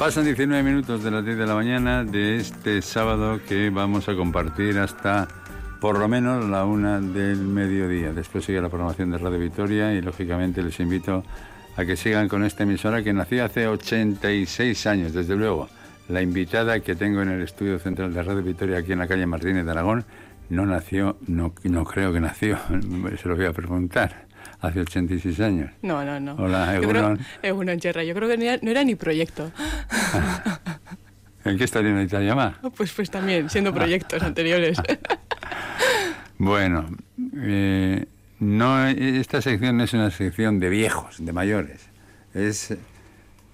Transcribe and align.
Pasan 0.00 0.24
19 0.24 0.62
minutos 0.62 1.04
de 1.04 1.10
las 1.10 1.22
10 1.22 1.36
de 1.36 1.46
la 1.46 1.54
mañana 1.54 2.04
de 2.04 2.36
este 2.36 2.80
sábado 2.80 3.38
que 3.46 3.68
vamos 3.68 4.08
a 4.08 4.16
compartir 4.16 4.78
hasta 4.78 5.28
por 5.78 5.98
lo 5.98 6.08
menos 6.08 6.48
la 6.48 6.64
una 6.64 7.02
del 7.02 7.40
mediodía. 7.40 8.10
Después 8.14 8.46
sigue 8.46 8.62
la 8.62 8.70
programación 8.70 9.10
de 9.10 9.18
Radio 9.18 9.38
Victoria 9.38 9.92
y 9.92 10.00
lógicamente 10.00 10.62
les 10.62 10.80
invito 10.80 11.22
a 11.76 11.84
que 11.84 11.96
sigan 11.96 12.28
con 12.28 12.44
esta 12.44 12.62
emisora 12.62 13.02
que 13.02 13.12
nació 13.12 13.44
hace 13.44 13.68
86 13.68 14.86
años, 14.86 15.12
desde 15.12 15.36
luego. 15.36 15.68
La 16.08 16.22
invitada 16.22 16.80
que 16.80 16.94
tengo 16.94 17.20
en 17.20 17.28
el 17.28 17.42
estudio 17.42 17.78
central 17.78 18.14
de 18.14 18.22
Radio 18.22 18.42
Victoria 18.42 18.78
aquí 18.78 18.92
en 18.92 19.00
la 19.00 19.06
calle 19.06 19.26
Martínez 19.26 19.66
de 19.66 19.70
Aragón 19.70 20.06
no 20.48 20.64
nació, 20.64 21.18
no, 21.26 21.52
no 21.64 21.84
creo 21.84 22.10
que 22.10 22.20
nació, 22.20 22.58
se 23.20 23.28
lo 23.28 23.36
voy 23.36 23.44
a 23.44 23.52
preguntar 23.52 24.29
hace 24.60 24.80
86 24.80 25.40
años. 25.40 25.70
No, 25.82 26.04
no, 26.04 26.20
no. 26.20 26.34
Hola, 26.34 26.76
Egunon. 26.76 27.18
Egunon, 27.42 27.78
Cherra. 27.78 28.04
Yo 28.04 28.14
creo 28.14 28.28
que 28.28 28.36
no 28.36 28.70
era, 28.70 28.84
ni 28.84 28.94
proyecto. 28.94 29.50
¿En 31.44 31.56
qué 31.56 31.64
estaría 31.64 31.90
en 31.90 32.02
Italia 32.02 32.34
más? 32.34 32.54
Pues, 32.76 32.92
pues 32.92 33.10
también, 33.10 33.48
siendo 33.48 33.72
proyectos 33.72 34.22
anteriores. 34.22 34.78
bueno, 36.38 36.86
eh, 37.36 38.06
no, 38.38 38.86
esta 38.86 39.40
sección 39.40 39.76
no 39.78 39.84
es 39.84 39.92
una 39.94 40.10
sección 40.10 40.60
de 40.60 40.68
viejos, 40.68 41.24
de 41.24 41.32
mayores. 41.32 41.88
Es 42.34 42.76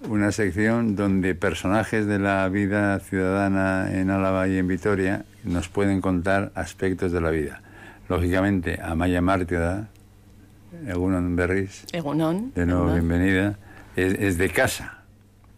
una 0.02 0.30
sección 0.32 0.94
donde 0.94 1.34
personajes 1.34 2.06
de 2.06 2.18
la 2.18 2.48
vida 2.48 3.00
ciudadana 3.00 3.88
en 3.92 4.10
Álava 4.10 4.46
y 4.48 4.58
en 4.58 4.68
Vitoria 4.68 5.24
nos 5.44 5.68
pueden 5.68 6.00
contar 6.00 6.52
aspectos 6.54 7.12
de 7.12 7.20
la 7.20 7.30
vida. 7.30 7.62
Lógicamente, 8.08 8.78
Amaya 8.82 9.20
Mártida, 9.20 9.88
Egunon 10.86 11.36
Berris. 11.36 11.84
Egunon. 11.92 12.52
De 12.54 12.66
nuevo, 12.66 12.92
bienvenida. 12.92 13.58
Es, 13.96 14.36
de 14.36 14.50
casa. 14.50 14.98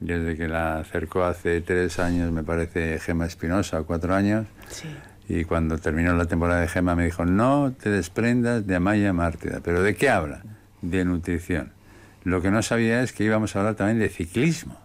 Desde 0.00 0.36
que 0.36 0.47
la 0.47 0.78
acercó 0.78 1.24
hace 1.24 1.61
tres 1.61 1.98
años, 1.98 2.30
me 2.30 2.44
parece, 2.44 2.98
Gema 3.00 3.27
Espinosa, 3.27 3.83
cuatro 3.83 4.14
años. 4.14 4.46
Sí. 4.69 4.89
Y 5.28 5.44
cuando 5.44 5.78
terminó 5.78 6.14
la 6.14 6.27
temporada 6.27 6.61
de 6.61 6.69
Gema 6.69 6.94
me 6.94 7.05
dijo, 7.05 7.24
no 7.24 7.72
te 7.72 7.91
desprendas 7.91 8.66
de 8.66 8.77
Amaya 8.77 9.12
Mártida. 9.12 9.61
¿Pero 9.62 9.83
de 9.83 9.96
qué 9.96 10.08
habla? 10.08 10.42
De 10.83 11.05
nutrición. 11.05 11.72
Lo 12.24 12.41
que 12.41 12.50
no 12.50 12.62
sabía 12.62 13.02
es 13.02 13.12
que 13.12 13.24
íbamos 13.24 13.55
a 13.55 13.61
hablar 13.61 13.74
también 13.74 13.98
de 13.98 14.08
ciclismo. 14.08 14.78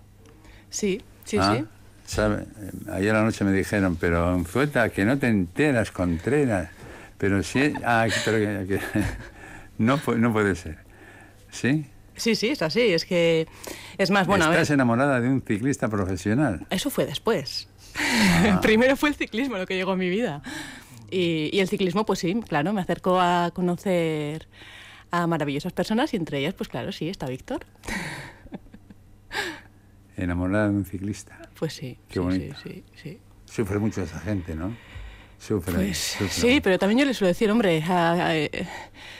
Sí, 0.69 1.01
sí, 1.23 1.37
ah, 1.39 1.57
sí. 1.57 1.65
¿sabe? 2.05 2.45
Ayer 2.91 3.15
anoche 3.15 3.45
me 3.45 3.51
dijeron, 3.51 3.97
pero 3.99 4.43
Zueta, 4.45 4.89
que 4.89 5.05
no 5.05 5.17
te 5.17 5.27
enteras, 5.27 5.91
Contreras. 5.91 6.69
Pero 7.17 7.41
sí, 7.43 7.73
ah, 7.85 8.07
pero 8.25 8.37
que, 8.67 8.79
no, 9.77 9.99
no 10.17 10.33
puede 10.33 10.55
ser. 10.55 10.79
¿Sí? 11.51 11.85
Sí, 12.15 12.35
sí, 12.35 12.49
es 12.49 12.61
así. 12.61 12.81
Es 12.81 13.05
que 13.05 13.47
es 13.97 14.11
más 14.11 14.27
bueno. 14.27 14.51
Estás 14.51 14.69
enamorada 14.69 15.19
de 15.19 15.29
un 15.29 15.41
ciclista 15.41 15.87
profesional. 15.87 16.65
Eso 16.69 16.89
fue 16.89 17.05
después. 17.05 17.67
Ah. 17.97 18.59
Primero 18.61 18.95
fue 18.95 19.09
el 19.09 19.15
ciclismo 19.15 19.57
lo 19.57 19.65
que 19.65 19.75
llegó 19.75 19.91
a 19.91 19.95
mi 19.95 20.09
vida. 20.09 20.41
Y, 21.09 21.49
y, 21.53 21.59
el 21.59 21.67
ciclismo, 21.67 22.05
pues 22.05 22.19
sí, 22.19 22.33
claro, 22.47 22.73
me 22.73 22.81
acercó 22.81 23.19
a 23.19 23.51
conocer 23.53 24.47
a 25.11 25.27
maravillosas 25.27 25.73
personas 25.73 26.11
y 26.13 26.17
entre 26.17 26.39
ellas, 26.39 26.55
pues 26.55 26.69
claro, 26.69 26.91
sí, 26.91 27.07
está 27.07 27.27
Víctor. 27.27 27.67
Enamorada 30.17 30.69
de 30.69 30.75
un 30.75 30.85
ciclista. 30.85 31.37
Pues 31.57 31.73
sí. 31.73 31.99
Qué 32.07 32.19
bonito. 32.19 32.55
Sí, 32.63 32.83
sí, 32.95 33.19
Sufre 33.45 33.77
mucho 33.77 34.01
esa 34.01 34.19
gente, 34.19 34.55
¿no? 34.55 34.75
Sufre, 35.45 35.73
pues, 35.73 36.15
Sí, 36.29 36.61
pero 36.61 36.79
también 36.79 36.99
yo 36.99 37.05
les 37.05 37.17
suelo 37.17 37.27
decir, 37.27 37.51
hombre, 37.51 37.83
eh, 37.85 38.65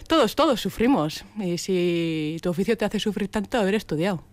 todos, 0.08 0.36
todos 0.36 0.62
sufrimos. 0.62 1.26
Y 1.38 1.58
si 1.58 2.38
tu 2.42 2.50
oficio 2.50 2.78
te 2.78 2.86
hace 2.86 2.98
sufrir 2.98 3.28
tanto, 3.28 3.58
haber 3.58 3.76
estudiado. 3.76 4.24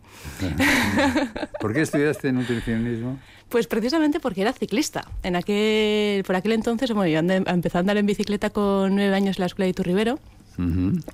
¿Por 1.60 1.74
qué 1.74 1.80
estudiaste 1.80 2.30
nutricionismo? 2.30 3.18
Pues 3.48 3.66
precisamente 3.66 4.20
porque 4.20 4.42
era 4.42 4.52
ciclista. 4.52 5.04
En 5.24 5.34
aquel, 5.34 6.22
por 6.22 6.36
aquel 6.36 6.52
entonces, 6.52 6.92
bueno, 6.92 7.10
yo 7.10 7.18
empecé 7.18 7.78
a 7.78 7.80
andar 7.80 7.96
en 7.96 8.06
bicicleta 8.06 8.50
con 8.50 8.94
nueve 8.94 9.12
años 9.12 9.38
en 9.38 9.40
la 9.40 9.46
escuela 9.46 9.66
de 9.66 9.74
Turribero. 9.74 10.20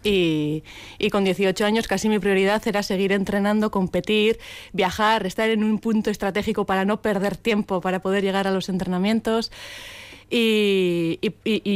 y, 0.04 0.62
y, 0.98 1.10
con 1.10 1.24
18 1.24 1.64
años 1.64 1.86
casi 1.86 2.08
mi 2.08 2.18
prioridad 2.18 2.60
era 2.66 2.82
seguir 2.82 3.12
entrenando, 3.12 3.70
competir, 3.70 4.38
viajar, 4.72 5.24
estar 5.24 5.48
en 5.48 5.62
un 5.64 5.78
punto 5.78 6.10
estratégico 6.10 6.66
para 6.66 6.84
no 6.84 7.00
perder 7.00 7.36
tiempo, 7.36 7.80
para 7.80 8.00
poder 8.00 8.24
llegar 8.24 8.46
a 8.46 8.50
los 8.50 8.68
entrenamientos. 8.68 9.52
Y, 10.28 11.20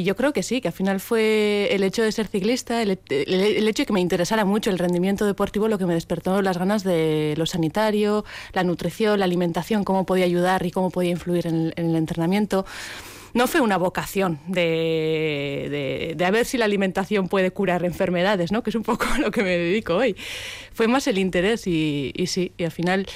yo 0.02 0.16
creo 0.16 0.32
que 0.32 0.42
sí, 0.42 0.60
que 0.60 0.68
al 0.68 0.74
final 0.74 0.98
fue 0.98 1.68
el 1.70 1.84
hecho 1.84 2.02
de 2.02 2.10
ser 2.10 2.26
ciclista, 2.26 2.82
el, 2.82 2.90
hecho 2.90 3.82
de 3.82 3.86
que 3.86 3.92
me 3.92 4.00
interesara 4.00 4.44
mucho 4.44 4.70
el 4.70 4.78
rendimiento 4.78 5.24
deportivo 5.24 5.68
lo 5.68 5.78
que 5.78 5.86
me 5.86 5.94
despertó 5.94 6.42
las 6.42 6.58
ganas 6.58 6.82
de 6.82 7.34
lo 7.36 7.46
sanitario, 7.46 8.24
la 8.52 8.64
nutrición, 8.64 9.20
la 9.20 9.24
alimentación, 9.24 9.84
cómo 9.84 10.04
podía 10.04 10.24
ayudar 10.24 10.66
y 10.66 10.72
cómo 10.72 10.90
podía 10.90 11.10
influir 11.10 11.46
en 11.46 11.72
el 11.76 11.94
entrenamiento 11.94 12.66
no 13.34 13.46
fue 13.46 13.60
una 13.60 13.76
vocación 13.76 14.40
de, 14.46 16.14
de, 16.16 16.24
a 16.24 16.30
ver 16.30 16.46
si 16.46 16.58
la 16.58 16.64
alimentación 16.64 17.28
puede 17.28 17.50
curar 17.50 17.84
enfermedades, 17.84 18.52
¿no? 18.52 18.62
que 18.62 18.70
es 18.70 18.76
un 18.76 18.82
poco 18.82 19.06
lo 19.18 19.30
que 19.30 19.42
me 19.42 19.56
dedico 19.56 19.96
hoy. 19.96 20.16
Fue 20.72 20.88
más 20.88 21.06
el 21.06 21.18
interés 21.18 21.66
y, 21.66 22.12
sí, 22.26 22.52
y 22.56 22.64
al 22.64 22.70
final, 22.70 23.06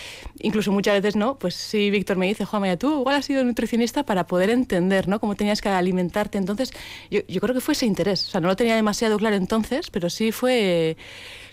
incluso 0.41 0.73
muchas 0.73 0.95
veces 0.95 1.17
no, 1.17 1.39
pues 1.39 1.55
sí, 1.55 1.91
Víctor 1.91 2.17
me 2.17 2.27
dice, 2.27 2.45
Juan, 2.45 2.77
tú 2.79 3.01
igual 3.01 3.17
has 3.17 3.25
sido 3.25 3.45
nutricionista 3.45 4.05
para 4.05 4.27
poder 4.27 4.51
entender 4.51 5.09
¿no? 5.09 5.21
cómo 5.21 5.35
tenías 5.35 5.61
que 5.61 5.69
alimentarte. 5.69 6.39
Entonces, 6.39 6.73
yo, 7.11 7.21
yo 7.29 7.41
creo 7.41 7.55
que 7.55 7.61
fue 7.61 7.73
ese 7.73 7.87
interés. 7.87 8.27
O 8.29 8.31
sea, 8.31 8.41
no 8.41 8.49
lo 8.49 8.57
tenía 8.57 8.75
demasiado 8.75 9.19
claro 9.19 9.37
entonces, 9.37 9.91
pero 9.91 10.11
sí 10.11 10.33
fue 10.33 10.97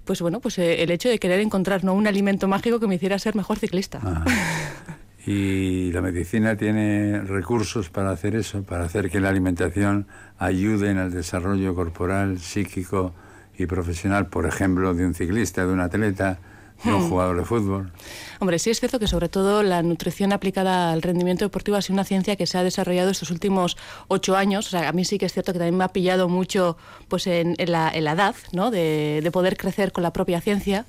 pues 0.06 0.22
bueno, 0.22 0.40
pues 0.40 0.58
eh, 0.58 0.82
el 0.82 0.92
hecho 0.92 1.10
de 1.10 1.20
querer 1.20 1.40
encontrar 1.40 1.84
¿no? 1.84 1.94
un 1.94 2.08
alimento 2.08 2.48
mágico 2.48 2.80
que 2.80 2.88
me 2.88 2.96
hiciera 2.96 3.20
ser 3.20 3.36
mejor 3.36 3.60
ciclista. 3.60 4.02
Y 5.26 5.92
la 5.92 6.02
medicina 6.02 6.58
tiene 6.58 7.22
recursos 7.22 7.90
para 7.90 8.12
hacer 8.12 8.36
eso, 8.36 8.64
para 8.64 8.86
hacer 8.86 9.10
que 9.12 9.20
la 9.20 9.30
alimentación 9.30 10.08
ayude 10.40 10.90
en 10.90 10.98
el 10.98 11.12
desarrollo 11.12 11.76
corporal, 11.76 12.40
psíquico 12.40 13.14
y 13.56 13.68
profesional, 13.68 14.28
por 14.28 14.48
ejemplo, 14.48 14.94
de 14.96 15.06
un 15.06 15.14
ciclista, 15.14 15.66
de 15.66 15.74
un 15.74 15.80
atleta, 15.80 16.40
de 16.84 16.92
un 16.92 17.04
hmm. 17.04 17.10
jugador 17.10 17.38
de 17.38 17.46
fútbol. 17.46 17.92
Hombre, 18.40 18.58
sí 18.58 18.72
es 18.72 18.80
cierto 18.80 18.98
que 18.98 19.06
sobre 19.06 19.30
todo 19.30 19.62
la 19.62 19.84
nutrición 19.84 20.34
aplicada 20.34 20.92
al 20.92 21.04
rendimiento 21.04 21.46
deportivo 21.46 21.78
ha 21.78 21.82
sido 21.84 21.94
una 21.94 22.04
ciencia 22.04 22.36
que 22.36 22.48
se 22.48 22.58
ha 22.58 22.64
desarrollado 22.64 23.12
estos 23.12 23.30
últimos 23.30 23.78
ocho 24.08 24.36
años. 24.36 24.66
O 24.66 24.70
sea, 24.72 24.90
a 24.90 24.92
mí 24.92 25.06
sí 25.06 25.20
que 25.20 25.28
es 25.28 25.34
cierto 25.34 25.54
que 25.54 25.60
también 25.60 25.78
me 25.78 25.84
ha 25.84 25.90
pillado 25.90 26.28
mucho 26.30 26.78
pues 27.08 27.28
en, 27.28 27.56
la, 27.60 27.90
edad, 27.90 28.36
¿no? 28.54 28.72
De, 28.72 29.22
de 29.24 29.32
poder 29.32 29.58
crecer 29.58 29.92
con 29.92 30.02
la 30.02 30.12
propia 30.12 30.42
ciencia. 30.42 30.86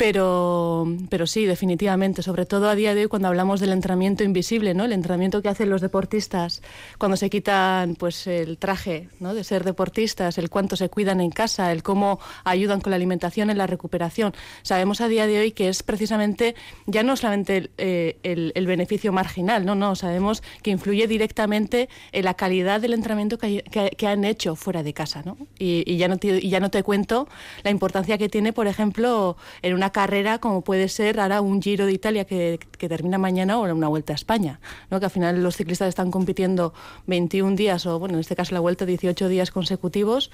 Pero, 0.00 0.86
pero 1.10 1.26
sí, 1.26 1.44
definitivamente, 1.44 2.22
sobre 2.22 2.46
todo 2.46 2.70
a 2.70 2.74
día 2.74 2.94
de 2.94 3.02
hoy 3.02 3.08
cuando 3.08 3.28
hablamos 3.28 3.60
del 3.60 3.70
entrenamiento 3.70 4.24
invisible, 4.24 4.72
¿no? 4.72 4.86
El 4.86 4.94
entrenamiento 4.94 5.42
que 5.42 5.50
hacen 5.50 5.68
los 5.68 5.82
deportistas 5.82 6.62
cuando 6.96 7.18
se 7.18 7.28
quitan 7.28 7.96
pues 7.96 8.26
el 8.26 8.56
traje, 8.56 9.10
¿no? 9.18 9.34
De 9.34 9.44
ser 9.44 9.62
deportistas, 9.62 10.38
el 10.38 10.48
cuánto 10.48 10.76
se 10.76 10.88
cuidan 10.88 11.20
en 11.20 11.28
casa, 11.28 11.70
el 11.70 11.82
cómo 11.82 12.18
ayudan 12.44 12.80
con 12.80 12.92
la 12.92 12.96
alimentación 12.96 13.50
en 13.50 13.58
la 13.58 13.66
recuperación. 13.66 14.32
Sabemos 14.62 15.02
a 15.02 15.08
día 15.08 15.26
de 15.26 15.38
hoy 15.38 15.52
que 15.52 15.68
es 15.68 15.82
precisamente 15.82 16.54
ya 16.86 17.02
no 17.02 17.14
solamente 17.14 17.58
el, 17.58 17.70
eh, 17.76 18.52
el, 18.54 18.66
beneficio 18.66 19.12
marginal, 19.12 19.66
no, 19.66 19.74
no, 19.74 19.96
sabemos 19.96 20.42
que 20.62 20.70
influye 20.70 21.08
directamente 21.08 21.90
en 22.12 22.24
la 22.24 22.32
calidad 22.32 22.80
del 22.80 22.94
entrenamiento 22.94 23.36
que, 23.36 23.64
que, 23.98 24.06
han 24.06 24.24
hecho 24.24 24.56
fuera 24.56 24.82
de 24.82 24.94
casa, 24.94 25.22
¿no? 25.26 25.36
Y, 25.58 25.84
y 25.84 25.98
ya 25.98 26.08
no 26.08 26.16
y 26.22 26.48
ya 26.48 26.60
no 26.60 26.70
te 26.70 26.82
cuento 26.82 27.28
la 27.64 27.70
importancia 27.70 28.16
que 28.16 28.30
tiene, 28.30 28.54
por 28.54 28.66
ejemplo, 28.66 29.36
en 29.60 29.74
una 29.74 29.89
carrera 29.90 30.38
como 30.38 30.62
puede 30.62 30.88
ser 30.88 31.20
ahora 31.20 31.40
un 31.40 31.60
Giro 31.62 31.86
de 31.86 31.92
Italia 31.92 32.24
que, 32.24 32.58
termina 32.78 33.18
mañana 33.18 33.58
o 33.58 33.62
una 33.62 33.88
Vuelta 33.88 34.12
a 34.12 34.16
España, 34.16 34.60
¿no? 34.90 34.98
que 35.00 35.06
al 35.06 35.10
final 35.10 35.42
los 35.42 35.56
ciclistas 35.56 35.88
están 35.88 36.10
compitiendo 36.10 36.72
21 37.06 37.56
días 37.56 37.86
o, 37.86 37.98
bueno, 37.98 38.14
en 38.14 38.20
este 38.20 38.36
caso 38.36 38.54
la 38.54 38.60
Vuelta 38.60 38.86
18 38.86 39.28
días 39.28 39.50
consecutivos 39.50 40.30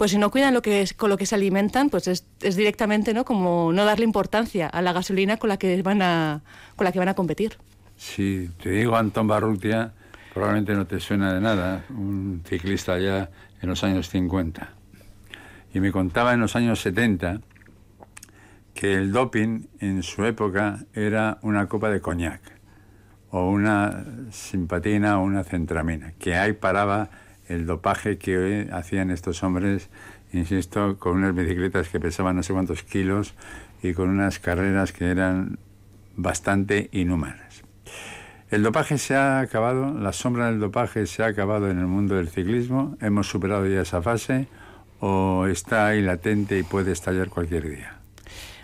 pues 0.00 0.12
si 0.12 0.16
no 0.16 0.30
cuidan 0.30 0.54
lo 0.54 0.62
que 0.62 0.80
es, 0.80 0.94
con 0.94 1.10
lo 1.10 1.18
que 1.18 1.26
se 1.26 1.34
alimentan, 1.34 1.90
pues 1.90 2.08
es, 2.08 2.24
directamente 2.40 3.12
¿no? 3.12 3.26
como 3.26 3.70
no 3.70 3.84
darle 3.84 4.06
importancia 4.06 4.66
a 4.66 4.80
la 4.80 4.94
gasolina 4.94 5.36
con 5.36 5.50
la 5.50 5.58
que 5.58 5.82
van 5.82 6.00
a, 6.00 6.40
con 6.74 6.86
la 6.86 6.92
que 6.92 6.98
van 6.98 7.08
a 7.08 7.14
competir. 7.14 7.58
Si 7.98 8.48
te 8.62 8.70
digo 8.70 8.96
Antón 8.96 9.26
Barrutia, 9.28 9.92
probablemente 10.32 10.72
no 10.72 10.86
te 10.86 11.00
suena 11.00 11.34
de 11.34 11.42
nada, 11.42 11.84
un 11.90 12.42
ciclista 12.48 12.98
ya 12.98 13.28
en 13.60 13.68
los 13.68 13.84
años 13.84 14.08
50. 14.08 14.70
Y 15.74 15.80
me 15.80 15.92
contaba 15.92 16.32
en 16.32 16.40
los 16.40 16.56
años 16.56 16.80
70 16.80 17.40
que 18.74 18.94
el 18.94 19.12
doping 19.12 19.66
en 19.80 20.02
su 20.02 20.24
época 20.24 20.84
era 20.94 21.38
una 21.42 21.66
copa 21.66 21.90
de 21.90 22.00
coñac 22.00 22.40
o 23.30 23.48
una 23.50 24.04
simpatina 24.30 25.18
o 25.20 25.22
una 25.22 25.44
centramina, 25.44 26.12
que 26.18 26.34
ahí 26.34 26.52
paraba 26.52 27.10
el 27.48 27.66
dopaje 27.66 28.18
que 28.18 28.68
hacían 28.72 29.10
estos 29.10 29.42
hombres, 29.42 29.88
insisto, 30.32 30.98
con 30.98 31.16
unas 31.16 31.34
bicicletas 31.34 31.88
que 31.88 32.00
pesaban 32.00 32.36
no 32.36 32.42
sé 32.42 32.52
cuántos 32.52 32.82
kilos 32.82 33.34
y 33.82 33.92
con 33.92 34.08
unas 34.08 34.38
carreras 34.38 34.92
que 34.92 35.10
eran 35.10 35.58
bastante 36.16 36.88
inhumanas. 36.92 37.62
El 38.50 38.64
dopaje 38.64 38.98
se 38.98 39.14
ha 39.14 39.40
acabado, 39.40 39.94
la 39.94 40.12
sombra 40.12 40.46
del 40.46 40.58
dopaje 40.58 41.06
se 41.06 41.22
ha 41.22 41.26
acabado 41.26 41.70
en 41.70 41.78
el 41.78 41.86
mundo 41.86 42.16
del 42.16 42.28
ciclismo, 42.28 42.96
hemos 43.00 43.28
superado 43.28 43.66
ya 43.66 43.82
esa 43.82 44.02
fase 44.02 44.48
o 44.98 45.46
está 45.46 45.86
ahí 45.86 46.02
latente 46.02 46.58
y 46.58 46.62
puede 46.64 46.92
estallar 46.92 47.28
cualquier 47.28 47.68
día. 47.68 47.99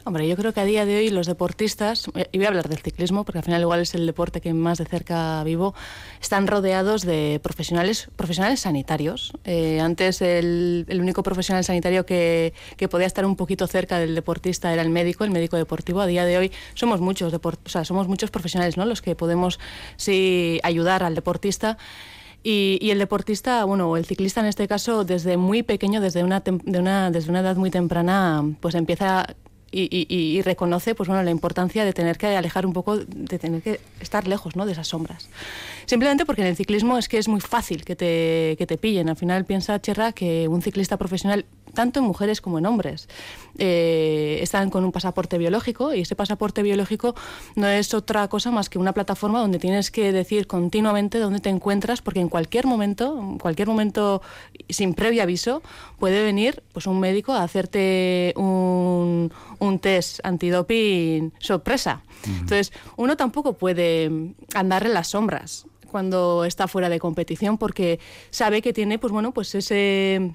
Hombre, 0.07 0.29
yo 0.29 0.37
creo 0.37 0.53
que 0.53 0.61
a 0.61 0.65
día 0.65 0.87
de 0.87 0.99
hoy 0.99 1.11
los 1.11 1.27
deportistas, 1.27 2.07
eh, 2.15 2.29
y 2.31 2.39
voy 2.39 2.45
a 2.45 2.51
hablar 2.51 2.69
del 2.69 2.79
ciclismo, 2.79 3.25
porque 3.25 3.39
al 3.39 3.45
final 3.45 3.61
igual 3.61 3.81
es 3.81 3.93
el 3.97 4.07
deporte 4.07 4.41
que 4.41 4.55
más 4.55 4.79
de 4.79 4.85
cerca 4.85 5.43
vivo, 5.43 5.75
están 6.21 6.47
rodeados 6.47 7.03
de 7.03 7.41
profesionales, 7.43 8.09
profesionales 8.15 8.61
sanitarios. 8.61 9.33
Eh, 9.45 9.81
antes 9.81 10.23
el, 10.23 10.87
único 10.89 11.25
profesional 11.25 11.65
sanitario 11.65 12.07
que, 12.07 12.55
que, 12.77 12.87
podía 12.87 13.09
estar 13.09 13.27
un 13.27 13.35
poquito 13.35 13.67
cerca 13.67 13.99
del 13.99 14.15
deportista 14.15 14.73
era 14.73 14.83
el 14.83 14.91
médico, 14.91 15.25
el 15.25 15.33
médico 15.33 15.57
deportivo. 15.57 16.01
A 16.01 16.07
día 16.07 16.25
de 16.25 16.39
hoy 16.39 16.53
somos 16.75 17.01
muchos, 17.01 17.35
o 17.35 17.53
sea, 17.65 17.85
somos 17.85 18.07
muchos 18.07 18.31
profesionales, 18.31 18.77
¿no? 18.77 18.87
Los 18.87 19.03
que 19.03 19.17
podemos 19.17 19.59
sí 19.97 20.61
ayudar 20.63 21.03
al 21.03 21.17
deportista. 21.17 21.79
Y, 22.45 22.79
y, 22.81 22.93
el 22.93 23.01
deportista, 23.01 23.65
bueno, 23.65 23.91
o 23.91 23.97
el 23.97 24.05
ciclista 24.05 24.39
en 24.39 24.47
este 24.47 24.69
caso, 24.69 25.03
desde 25.03 25.37
muy 25.37 25.65
pequeño, 25.65 26.01
desde 26.01 26.23
una, 26.23 26.39
de 26.39 26.79
una, 26.79 27.11
desde 27.11 27.31
una 27.31 27.41
edad 27.41 27.57
muy 27.57 27.73
temprana, 27.73 28.45
pues 28.61 28.77
empieza 28.77 29.27
y, 29.77 30.43
reconoce 30.43 30.95
pues 30.95 31.09
bueno 31.09 31.23
la 31.23 31.31
importancia 31.31 31.85
de 31.85 31.93
tener 31.93 32.19
que 32.19 32.29
alejar 32.37 32.67
un 32.67 32.73
poco 32.73 32.97
de 32.99 33.39
tener 33.39 33.63
que 33.63 33.81
estar 34.01 34.27
lejos 34.27 34.57
¿no? 34.57 34.67
de 34.67 34.73
esas 34.73 34.89
sombras 34.89 35.29
simplemente 35.87 36.25
porque 36.25 36.43
en 36.43 36.49
el 36.49 36.57
ciclismo 36.57 36.99
es 36.99 37.09
que 37.09 37.19
es 37.19 37.29
muy 37.29 37.41
fácil 37.41 37.85
que 37.85 37.97
te, 37.97 38.55
que 38.59 38.67
te 38.67 38.79
pillen 38.79 39.09
al 39.09 39.17
final 39.17 39.45
piensa 39.45 39.81
Cherra 39.81 40.13
que 40.13 40.49
un 40.49 40.63
ciclista 40.63 40.97
profesional 40.97 41.47
tanto 41.77 42.01
en 42.01 42.07
mujeres 42.07 42.41
como 42.41 42.59
en 42.59 42.67
hombres. 42.67 43.09
Eh, 43.59 44.41
están 44.43 44.71
con 44.71 44.85
un 44.85 44.91
pasaporte 44.91 45.39
biológico 45.39 45.95
y 45.95 46.01
ese 46.01 46.17
pasaporte 46.17 46.63
biológico 46.63 47.15
no 47.55 47.69
es 47.69 47.95
otra 47.95 48.27
cosa 48.27 48.51
más 48.51 48.69
que 48.69 48.79
una 48.79 48.93
plataforma 48.93 49.39
donde 49.39 49.61
tienes 49.61 49.93
que 49.93 50.11
decir 50.13 50.49
continuamente 50.49 51.21
dónde 51.21 51.39
te 51.39 51.51
encuentras 51.51 52.03
porque 52.03 52.21
en 52.21 52.29
cualquier 52.29 52.67
momento, 52.67 53.17
en 53.19 53.39
cualquier 53.39 53.69
momento 53.69 54.23
sin 54.69 54.95
previo 54.95 55.23
aviso, 55.23 55.63
puede 56.01 56.25
venir 56.25 56.65
pues 56.73 56.87
un 56.87 56.99
médico 56.99 57.33
a 57.33 57.45
hacerte 57.45 58.35
un, 58.37 59.33
un 59.61 59.79
test 59.79 60.19
antidoping 60.25 61.33
sorpresa. 61.39 62.03
Entonces, 62.27 62.73
uno 62.97 63.17
tampoco 63.17 63.53
puede 63.53 64.11
andar 64.55 64.85
en 64.87 64.95
las 64.95 65.09
sombras 65.09 65.67
cuando 65.87 66.45
está 66.45 66.67
fuera 66.67 66.89
de 66.89 66.99
competición 66.99 67.59
porque 67.59 68.01
sabe 68.31 68.61
que 68.61 68.73
tiene 68.73 68.99
pues 68.99 69.13
bueno 69.13 69.33
pues 69.33 69.55
ese 69.55 70.33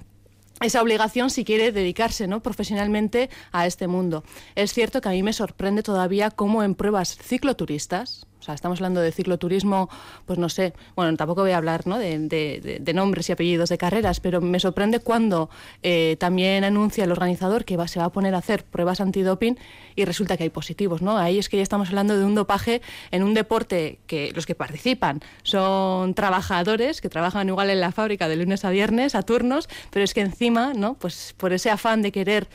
esa 0.62 0.82
obligación 0.82 1.30
si 1.30 1.44
quiere 1.44 1.72
dedicarse 1.72 2.26
¿no? 2.26 2.42
profesionalmente 2.42 3.30
a 3.52 3.66
este 3.66 3.86
mundo. 3.86 4.24
Es 4.54 4.72
cierto 4.72 5.00
que 5.00 5.08
a 5.08 5.12
mí 5.12 5.22
me 5.22 5.32
sorprende 5.32 5.82
todavía 5.82 6.30
cómo 6.30 6.62
en 6.62 6.74
pruebas 6.74 7.16
cicloturistas, 7.16 8.26
o 8.42 8.44
sea, 8.44 8.54
estamos 8.54 8.80
hablando 8.80 9.00
de 9.00 9.12
cicloturismo, 9.12 9.88
pues 10.26 10.36
no 10.36 10.48
sé, 10.48 10.74
bueno, 10.96 11.16
tampoco 11.16 11.42
voy 11.42 11.52
a 11.52 11.58
hablar 11.58 11.86
¿no? 11.86 11.96
de, 11.96 12.92
nombres 12.92 13.28
y 13.28 13.32
apellidos 13.32 13.68
de 13.68 13.78
carreras, 13.78 14.18
pero 14.18 14.40
me 14.40 14.58
sorprende 14.58 14.98
cuando 14.98 15.48
eh, 15.84 16.16
también 16.18 16.64
anuncia 16.64 17.04
el 17.04 17.12
organizador 17.12 17.64
que 17.64 17.78
se 17.86 18.00
va 18.00 18.06
a 18.06 18.12
poner 18.12 18.34
a 18.34 18.38
hacer 18.38 18.64
pruebas 18.64 19.00
antidoping 19.00 19.56
y 19.94 20.04
resulta 20.04 20.36
que 20.36 20.42
hay 20.42 20.50
positivos, 20.50 21.02
¿no? 21.02 21.18
Ahí 21.18 21.38
es 21.38 21.48
que 21.48 21.56
ya 21.56 21.62
estamos 21.62 21.88
hablando 21.90 22.18
de 22.18 22.24
un 22.24 22.34
dopaje 22.34 22.82
en 23.12 23.22
un 23.22 23.32
deporte 23.32 24.00
que 24.08 24.32
los 24.34 24.44
que 24.44 24.56
participan 24.56 25.20
son 25.44 26.14
trabajadores 26.14 27.00
que 27.00 27.08
trabajan 27.08 27.48
igual 27.48 27.70
en 27.70 27.80
la 27.80 27.92
fábrica 27.92 28.26
de 28.26 28.34
lunes 28.34 28.64
a 28.64 28.70
viernes 28.70 29.14
a 29.14 29.22
turnos, 29.22 29.68
pero 29.90 30.04
es 30.04 30.14
que 30.14 30.20
encima, 30.20 30.72
¿no? 30.74 30.94
Pues 30.94 31.32
por 31.36 31.52
ese 31.52 31.70
afán 31.70 32.02
de 32.02 32.10
querer 32.10 32.48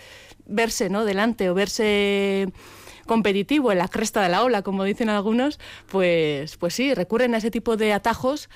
verse, 0.46 0.90
¿no? 0.90 1.06
Delante 1.06 1.50
o 1.50 1.54
verse 1.54 2.52
competitivo, 3.08 3.72
en 3.72 3.80
la 3.80 3.88
cresta 3.88 4.22
de 4.22 4.30
la 4.30 4.44
ola, 4.44 4.62
como 4.62 4.84
dicen 4.84 5.10
algunos, 5.10 5.60
pues, 5.90 6.58
pues 6.58 6.76
sí, 6.76 6.94
recurren 6.94 7.34
a 7.34 7.38
ese 7.40 7.50
tipo 7.50 7.78
de 7.78 7.94
atajos 7.94 8.50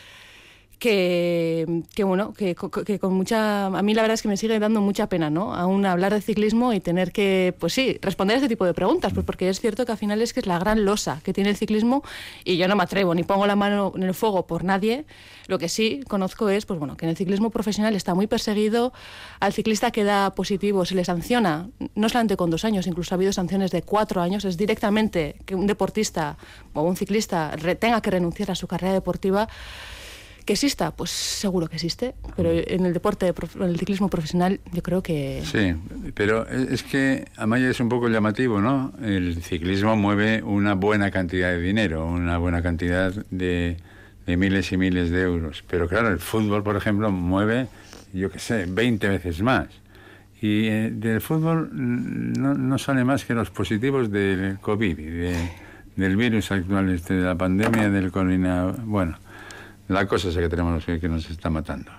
que, 0.82 2.04
bueno, 2.04 2.34
que, 2.34 2.56
con 2.56 3.14
mucha... 3.14 3.68
A 3.68 3.82
mí 3.84 3.94
la 3.94 4.02
verdad 4.02 4.16
es 4.16 4.24
que 4.24 4.28
me 4.28 4.36
sigue 4.36 4.58
dando 4.58 4.82
mucha 4.82 5.08
pena, 5.08 5.30
¿no? 5.30 5.54
Aún 5.54 5.86
hablar 5.86 6.12
de 6.12 6.22
ciclismo 6.22 6.74
y 6.74 6.80
tener 6.80 7.12
que, 7.12 7.54
pues 7.60 7.74
sí, 7.74 8.00
responder 8.02 8.34
a 8.34 8.38
este 8.40 8.50
tipo 8.50 8.66
de 8.66 8.74
preguntas, 8.74 9.14
pues 9.14 9.24
porque 9.24 9.48
es 9.48 9.60
cierto 9.60 9.86
que 9.86 9.92
al 9.92 10.00
final 10.00 10.24
es 10.24 10.34
que 10.34 10.40
es 10.40 10.48
la 10.48 10.58
gran 10.58 10.84
losa 10.84 11.22
que 11.24 11.34
tiene 11.34 11.52
el 11.52 11.56
ciclismo 11.56 12.02
y 12.44 12.58
yo 12.58 12.68
no 12.68 12.76
me 12.76 12.82
atrevo 12.82 13.14
ni 13.14 13.22
pongo 13.22 13.46
la 13.46 13.56
mano 13.56 13.94
en 13.96 14.02
el 14.02 14.16
fuego 14.16 14.48
por 14.48 14.64
nadie. 14.64 15.06
Lo 15.46 15.60
que 15.60 15.70
sí 15.70 16.00
conozco 16.08 16.50
es, 16.50 16.66
pues 16.66 16.80
bueno, 16.80 16.98
que 16.98 17.06
en 17.06 17.12
el 17.12 17.16
ciclismo 17.16 17.52
profesional 17.52 17.96
está 17.96 18.16
muy 18.16 18.26
perseguido, 18.26 18.92
al 19.40 19.54
ciclista 19.54 19.92
que 19.92 20.04
da 20.04 20.34
positivo 20.34 20.84
se 20.86 20.96
le 20.96 21.06
sanciona, 21.06 21.70
no 21.94 22.10
solamente 22.10 22.38
con 22.38 22.50
dos 22.50 22.66
años, 22.66 22.88
incluso 22.88 23.14
ha 23.14 23.18
habido 23.18 23.34
sanciones 23.34 23.70
de 23.70 23.84
cuatro 23.84 24.20
años, 24.20 24.46
es 24.46 24.58
directamente 24.58 25.36
que 25.46 25.54
un 25.54 25.68
deportista 25.68 26.38
o 26.74 26.82
un 26.82 26.96
ciclista 26.96 27.56
tenga 27.80 28.02
que 28.02 28.10
renunciar 28.10 28.50
a 28.50 28.56
su 28.56 28.66
carrera 28.66 28.94
deportiva 28.94 29.48
¿Que 30.52 30.56
exista? 30.56 30.92
Pues 30.92 31.12
seguro 31.12 31.70
que 31.70 31.76
existe, 31.78 32.14
pero 32.36 32.52
en 32.52 32.86
el 32.86 32.92
deporte, 32.92 33.26
en 33.26 33.62
el 33.62 33.80
ciclismo 33.80 34.10
profesional, 34.10 34.60
yo 34.74 34.84
creo 34.84 35.02
que... 35.02 35.42
Sí, 35.46 35.76
pero 36.14 36.46
es 36.46 36.84
que 36.84 37.24
Amaya 37.38 37.70
es 37.70 37.80
un 37.80 37.88
poco 37.88 38.10
llamativo, 38.10 38.60
¿no? 38.60 38.92
El 39.02 39.42
ciclismo 39.44 39.96
mueve 39.96 40.44
una 40.44 40.74
buena 40.74 41.10
cantidad 41.10 41.52
de 41.52 41.62
dinero, 41.62 42.06
una 42.06 42.38
buena 42.38 42.62
cantidad 42.62 43.14
de, 43.30 43.78
miles 44.28 44.74
y 44.74 44.76
miles 44.76 45.10
de 45.10 45.22
euros. 45.22 45.64
Pero 45.70 45.88
claro, 45.88 46.10
el 46.10 46.20
fútbol, 46.20 46.64
por 46.64 46.76
ejemplo, 46.76 47.10
mueve, 47.12 47.68
yo 48.12 48.30
qué 48.30 48.40
sé, 48.40 48.66
20 48.68 49.08
veces 49.08 49.42
más. 49.42 49.70
Y 50.42 50.68
eh, 50.68 50.92
del 50.92 51.22
fútbol 51.22 51.70
no, 51.72 52.56
no, 52.56 52.78
sale 52.78 53.06
más 53.06 53.24
que 53.24 53.34
los 53.34 53.52
positivos 53.52 54.12
del 54.12 54.60
COVID 54.60 55.00
y 55.00 55.34
del 55.96 56.18
virus 56.18 56.52
actual, 56.52 56.90
este, 56.90 57.14
de 57.14 57.24
la 57.24 57.36
pandemia 57.36 57.90
del 57.90 58.12
colina. 58.12 58.76
Bueno, 58.84 59.18
la 59.92 60.08
cosa 60.08 60.30
es 60.30 60.36
que 60.36 60.50
tenemos 60.50 60.86
que, 60.86 61.00
que 61.00 61.10
nos 61.10 61.30
está 61.30 61.50
matando. 61.50 61.92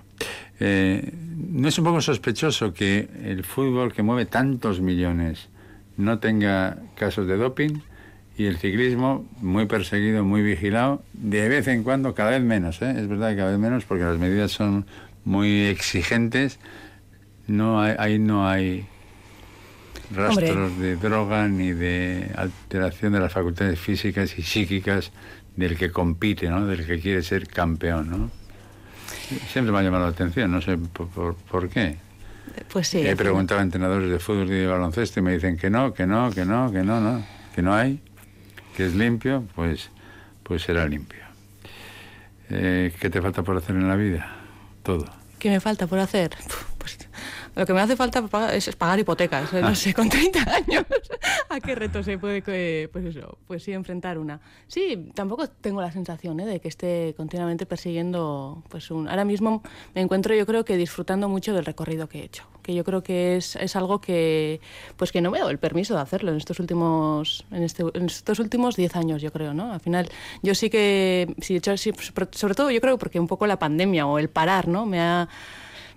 Eh, 0.59 1.13
¿No 1.49 1.67
es 1.67 1.77
un 1.77 1.85
poco 1.85 2.01
sospechoso 2.01 2.73
que 2.73 3.09
el 3.23 3.43
fútbol 3.43 3.93
que 3.93 4.03
mueve 4.03 4.25
tantos 4.25 4.81
millones 4.81 5.49
no 5.97 6.19
tenga 6.19 6.77
casos 6.95 7.27
de 7.27 7.37
doping 7.37 7.79
y 8.37 8.45
el 8.45 8.57
ciclismo 8.57 9.27
muy 9.41 9.65
perseguido, 9.67 10.23
muy 10.23 10.41
vigilado, 10.41 11.03
de 11.13 11.47
vez 11.49 11.67
en 11.67 11.83
cuando, 11.83 12.15
cada 12.15 12.31
vez 12.31 12.41
menos, 12.41 12.81
¿eh? 12.81 12.95
es 12.97 13.07
verdad 13.07 13.31
que 13.31 13.37
cada 13.37 13.51
vez 13.51 13.59
menos 13.59 13.85
porque 13.85 14.03
las 14.03 14.17
medidas 14.17 14.51
son 14.51 14.85
muy 15.23 15.65
exigentes, 15.65 16.59
no 17.47 17.79
hay, 17.81 17.95
ahí 17.99 18.17
no 18.17 18.47
hay 18.47 18.85
rastros 20.15 20.77
de 20.79 20.95
droga 20.95 21.47
ni 21.47 21.73
de 21.73 22.31
alteración 22.35 23.13
de 23.13 23.19
las 23.19 23.31
facultades 23.31 23.79
físicas 23.79 24.37
y 24.37 24.41
psíquicas 24.41 25.11
del 25.55 25.77
que 25.77 25.91
compite, 25.91 26.49
¿no? 26.49 26.65
Del 26.65 26.85
que 26.85 26.99
quiere 26.99 27.21
ser 27.21 27.47
campeón, 27.47 28.09
¿no? 28.09 28.31
Siempre 29.51 29.71
me 29.71 29.79
ha 29.79 29.83
llamado 29.83 30.05
la 30.05 30.11
atención, 30.11 30.51
no 30.51 30.61
sé 30.61 30.77
por, 30.77 31.35
por, 31.35 31.69
qué. 31.69 31.97
Pues 32.71 32.87
sí. 32.87 32.99
He 32.99 33.15
preguntado 33.15 33.59
a 33.59 33.63
entrenadores 33.63 34.09
de 34.09 34.19
fútbol 34.19 34.47
y 34.47 34.55
de 34.55 34.67
baloncesto 34.67 35.19
y 35.19 35.23
me 35.23 35.33
dicen 35.33 35.57
que 35.57 35.69
no, 35.69 35.93
que 35.93 36.05
no, 36.05 36.29
que 36.31 36.45
no, 36.45 36.71
que 36.71 36.83
no, 36.83 36.99
no, 36.99 37.25
que 37.55 37.61
no 37.61 37.73
hay, 37.73 38.01
que 38.75 38.85
es 38.85 38.95
limpio, 38.95 39.45
pues, 39.55 39.89
pues 40.43 40.63
será 40.63 40.85
limpio. 40.85 41.21
Eh, 42.49 42.93
¿Qué 42.99 43.09
te 43.09 43.21
falta 43.21 43.43
por 43.43 43.57
hacer 43.57 43.75
en 43.75 43.87
la 43.87 43.95
vida? 43.95 44.35
Todo. 44.83 45.05
¿Qué 45.39 45.49
me 45.49 45.59
falta 45.59 45.87
por 45.87 45.99
hacer? 45.99 46.31
Lo 47.55 47.65
que 47.65 47.73
me 47.73 47.81
hace 47.81 47.95
falta 47.95 48.23
es 48.53 48.75
pagar 48.75 48.99
hipotecas, 48.99 49.53
¿eh? 49.53 49.61
no 49.61 49.67
ah. 49.67 49.75
sé, 49.75 49.93
con 49.93 50.09
30 50.09 50.39
años. 50.53 50.85
¿A 51.49 51.59
qué 51.59 51.75
reto 51.75 52.01
se 52.01 52.17
puede, 52.17 52.87
pues 52.89 53.05
eso, 53.05 53.37
pues 53.47 53.63
sí, 53.63 53.73
enfrentar 53.73 54.17
una? 54.17 54.41
Sí, 54.67 55.11
tampoco 55.13 55.47
tengo 55.47 55.81
la 55.81 55.91
sensación 55.91 56.39
¿eh? 56.39 56.45
de 56.45 56.59
que 56.59 56.67
esté 56.67 57.13
continuamente 57.15 57.65
persiguiendo, 57.65 58.63
pues 58.69 58.89
un... 58.89 59.07
Ahora 59.07 59.25
mismo 59.25 59.61
me 59.93 60.01
encuentro 60.01 60.33
yo 60.33 60.45
creo 60.45 60.65
que 60.65 60.77
disfrutando 60.77 61.29
mucho 61.29 61.53
del 61.53 61.65
recorrido 61.65 62.09
que 62.09 62.21
he 62.21 62.23
hecho, 62.23 62.43
que 62.63 62.73
yo 62.73 62.83
creo 62.83 63.03
que 63.03 63.37
es, 63.37 63.55
es 63.55 63.75
algo 63.75 64.01
que, 64.01 64.59
pues 64.97 65.11
que 65.11 65.21
no 65.21 65.29
me 65.29 65.43
el 65.43 65.59
permiso 65.59 65.93
de 65.95 66.01
hacerlo 66.01 66.31
en 66.31 66.37
estos 66.37 66.59
últimos, 66.59 67.45
en, 67.51 67.63
este, 67.63 67.83
en 67.93 68.05
estos 68.05 68.39
últimos 68.39 68.75
10 68.75 68.95
años, 68.95 69.21
yo 69.21 69.31
creo, 69.31 69.53
¿no? 69.53 69.73
Al 69.73 69.81
final, 69.81 70.09
yo 70.41 70.55
sí 70.55 70.69
que, 70.69 71.35
sí, 71.39 71.59
sobre 72.31 72.55
todo 72.55 72.71
yo 72.71 72.79
creo 72.79 72.97
porque 72.97 73.19
un 73.19 73.27
poco 73.27 73.45
la 73.45 73.59
pandemia 73.59 74.07
o 74.07 74.19
el 74.19 74.29
parar, 74.29 74.67
¿no? 74.67 74.85
Me 74.85 75.01
ha 75.01 75.27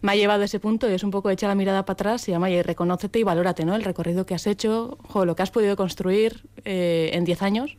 me 0.03 0.13
ha 0.13 0.17
llevado 0.17 0.43
a 0.43 0.45
ese 0.45 0.61
punto 0.61 0.89
y 0.89 0.95
es 0.95 1.03
un 1.03 1.11
poco 1.11 1.31
echar 1.31 1.49
la 1.49 1.55
mirada 1.55 1.85
para 1.85 1.95
atrás 1.95 2.29
y 2.29 2.33
llama 2.33 2.51
y 2.51 2.63
reconócete 2.63 3.19
y 3.19 3.23
valórate, 3.23 3.65
¿no? 3.65 3.75
El 3.75 3.85
recorrido 3.85 4.27
que 4.27 4.35
has 4.35 4.47
hecho, 4.47 4.99
lo 5.15 5.37
que 5.37 5.43
has 5.43 5.51
podido 5.51 5.77
construir 5.77 6.49
eh, 6.65 7.11
en 7.13 7.25
10 7.25 7.43
años. 7.43 7.77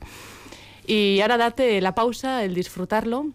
Y 0.86 1.20
ahora 1.22 1.38
date 1.38 1.82
la 1.82 1.96
pausa, 1.96 2.44
el 2.44 2.54
disfrutarlo 2.54 3.28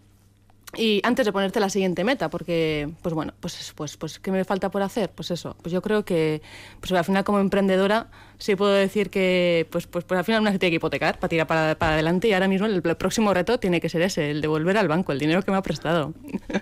y 0.75 1.02
antes 1.05 1.26
de 1.26 1.33
ponerte 1.33 1.61
la 1.61 1.69
siguiente 1.69 2.02
meta, 2.02 2.31
porque, 2.31 2.91
pues 3.02 3.14
bueno, 3.14 3.35
pues, 3.41 3.73
pues, 3.76 3.97
pues, 3.99 4.19
¿qué 4.19 4.31
me 4.31 4.45
falta 4.45 4.71
por 4.71 4.83
hacer? 4.83 5.11
Pues 5.11 5.31
eso, 5.31 5.55
pues 5.61 5.73
yo 5.73 5.83
creo 5.83 6.05
que, 6.05 6.41
pues 6.81 6.93
al 6.93 7.05
final 7.05 7.25
como 7.25 7.41
emprendedora, 7.41 8.09
sí 8.38 8.57
puedo 8.57 8.73
decir 8.73 9.11
que, 9.11 9.69
pues, 9.71 9.87
pues, 9.87 10.05
pues 10.05 10.19
al 10.19 10.25
final 10.25 10.41
una 10.41 10.50
se 10.50 10.59
tiene 10.59 10.71
que 10.71 10.76
hipotecar 10.76 11.19
para 11.19 11.29
tirar 11.29 11.47
para, 11.47 11.75
para 11.75 11.93
adelante 11.93 12.29
y 12.29 12.33
ahora 12.33 12.49
mismo 12.49 12.67
el, 12.67 12.81
próximo 12.97 13.35
reto 13.35 13.59
tiene 13.59 13.81
que 13.81 13.91
ser 13.91 14.00
ese, 14.00 14.31
el 14.31 14.41
devolver 14.41 14.79
al 14.79 14.88
banco 14.88 15.12
el 15.12 15.19
dinero 15.19 15.43
que 15.43 15.50
me 15.50 15.59
ha 15.59 15.62
prestado. 15.62 16.14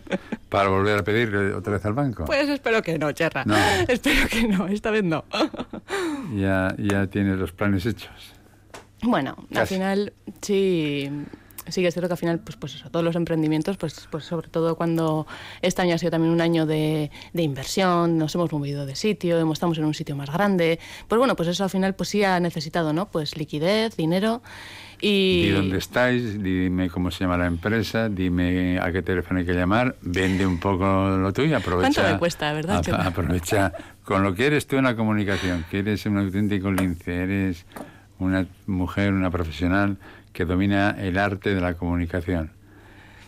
¿Para 0.49 0.69
volver 0.69 0.99
a 0.99 1.05
pedir 1.05 1.33
otra 1.55 1.75
vez 1.75 1.85
al 1.85 1.93
banco? 1.93 2.25
Pues 2.25 2.49
espero 2.49 2.83
que 2.83 2.99
no, 2.99 3.12
Cherra. 3.12 3.45
No. 3.45 3.57
Espero 3.88 4.29
que 4.29 4.49
no, 4.49 4.67
esta 4.67 4.90
vez 4.90 5.05
no. 5.05 5.25
ya, 6.35 6.75
ya 6.76 7.07
tienes 7.07 7.38
los 7.38 7.52
planes 7.52 7.87
hechos. 7.87 8.33
Bueno, 9.02 9.37
al 9.55 9.67
final 9.69 10.12
sí 10.43 11.09
sí 11.70 11.80
que 11.82 11.88
es 11.88 11.94
cierto 11.94 12.08
que 12.08 12.14
al 12.14 12.18
final, 12.18 12.38
pues, 12.40 12.56
pues 12.56 12.74
eso, 12.74 12.90
todos 12.90 13.04
los 13.04 13.16
emprendimientos, 13.16 13.76
pues, 13.76 14.06
pues 14.10 14.24
sobre 14.24 14.48
todo 14.48 14.76
cuando 14.76 15.26
este 15.62 15.82
año 15.82 15.94
ha 15.94 15.98
sido 15.98 16.10
también 16.10 16.32
un 16.32 16.40
año 16.40 16.66
de, 16.66 17.10
de 17.32 17.42
inversión, 17.42 18.18
nos 18.18 18.34
hemos 18.34 18.52
movido 18.52 18.86
de 18.86 18.96
sitio, 18.96 19.38
hemos, 19.38 19.54
estamos 19.56 19.78
en 19.78 19.84
un 19.84 19.94
sitio 19.94 20.16
más 20.16 20.30
grande, 20.30 20.78
pues 21.08 21.18
bueno, 21.18 21.36
pues 21.36 21.48
eso 21.48 21.64
al 21.64 21.70
final 21.70 21.94
pues 21.94 22.08
sí 22.08 22.24
ha 22.24 22.38
necesitado, 22.40 22.92
¿no? 22.92 23.10
Pues 23.10 23.36
liquidez, 23.36 23.96
dinero 23.96 24.42
y... 25.00 25.44
Di 25.44 25.50
dónde 25.50 25.78
estáis, 25.78 26.42
dime 26.42 26.90
cómo 26.90 27.10
se 27.10 27.24
llama 27.24 27.38
la 27.38 27.46
empresa, 27.46 28.08
dime 28.08 28.78
a 28.78 28.92
qué 28.92 29.02
teléfono 29.02 29.40
hay 29.40 29.46
que 29.46 29.54
llamar, 29.54 29.96
vende 30.02 30.46
un 30.46 30.58
poco 30.60 30.84
lo 31.16 31.32
tuyo, 31.32 31.56
aprovecha... 31.56 31.92
¿Cuánto 31.94 32.12
me 32.14 32.18
cuesta, 32.18 32.52
verdad? 32.52 32.84
a- 32.92 33.06
aprovecha 33.06 33.72
con 34.04 34.22
lo 34.22 34.34
que 34.34 34.46
eres 34.46 34.66
tú 34.66 34.76
en 34.76 34.84
la 34.84 34.96
comunicación, 34.96 35.64
que 35.70 35.78
eres 35.78 36.04
un 36.06 36.18
auténtico 36.18 36.70
lince, 36.70 37.14
eres 37.22 37.64
una 38.18 38.46
mujer, 38.66 39.12
una 39.14 39.30
profesional 39.30 39.96
que 40.32 40.44
domina 40.44 40.96
el 40.99 41.18
arte 41.18 41.54
de 41.54 41.60
la 41.60 41.75
comunicación. 41.75 42.52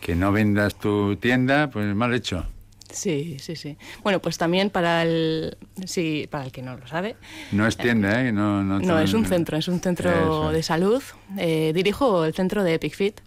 Que 0.01 0.15
no 0.15 0.31
vendas 0.31 0.75
tu 0.75 1.15
tienda, 1.15 1.69
pues 1.69 1.95
mal 1.95 2.13
hecho. 2.13 2.45
Sí, 2.93 3.37
sí, 3.39 3.55
sí. 3.55 3.75
Bueno, 4.03 4.21
pues 4.21 4.37
también 4.37 4.69
para 4.69 5.01
el, 5.01 5.57
sí, 5.85 6.27
para 6.29 6.45
el 6.45 6.51
que 6.51 6.61
no 6.61 6.77
lo 6.77 6.85
sabe, 6.87 7.15
No 7.51 7.65
es 7.65 7.75
tienda, 7.75 8.21
¿eh? 8.21 8.31
No, 8.31 8.63
no, 8.63 8.79
No, 8.79 8.99
es 8.99 9.13
un 9.13 9.25
centro, 9.25 9.57
es 9.57 9.67
un 9.67 9.79
centro 9.79 10.11
Eso 10.11 10.51
de 10.51 10.61
salud. 10.61 11.01
Eh, 11.37 11.71
dirijo 11.73 12.23
el 12.23 12.35
centro 12.35 12.63
de 12.63 12.75
Epic 12.75 12.93
Fit, 12.93 13.19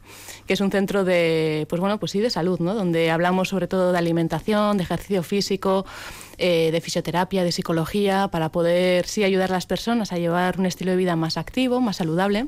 que 0.46 0.52
es 0.54 0.60
un 0.60 0.70
centro 0.70 1.04
de, 1.04 1.66
pues 1.68 1.80
bueno, 1.80 1.98
pues 1.98 2.12
sí, 2.12 2.20
de 2.20 2.30
salud, 2.30 2.60
¿no? 2.60 2.74
Donde 2.74 3.10
hablamos 3.10 3.48
sobre 3.48 3.66
todo 3.66 3.90
de 3.90 3.98
alimentación, 3.98 4.76
de 4.76 4.84
ejercicio 4.84 5.24
físico, 5.24 5.84
eh, 6.38 6.70
de 6.70 6.80
fisioterapia, 6.80 7.42
de 7.42 7.50
psicología, 7.50 8.28
para 8.28 8.50
poder 8.50 9.06
sí 9.06 9.24
ayudar 9.24 9.50
a 9.50 9.54
las 9.54 9.66
personas 9.66 10.12
a 10.12 10.18
llevar 10.18 10.60
un 10.60 10.66
estilo 10.66 10.92
de 10.92 10.96
vida 10.96 11.16
más 11.16 11.36
activo, 11.36 11.80
más 11.80 11.96
saludable. 11.96 12.46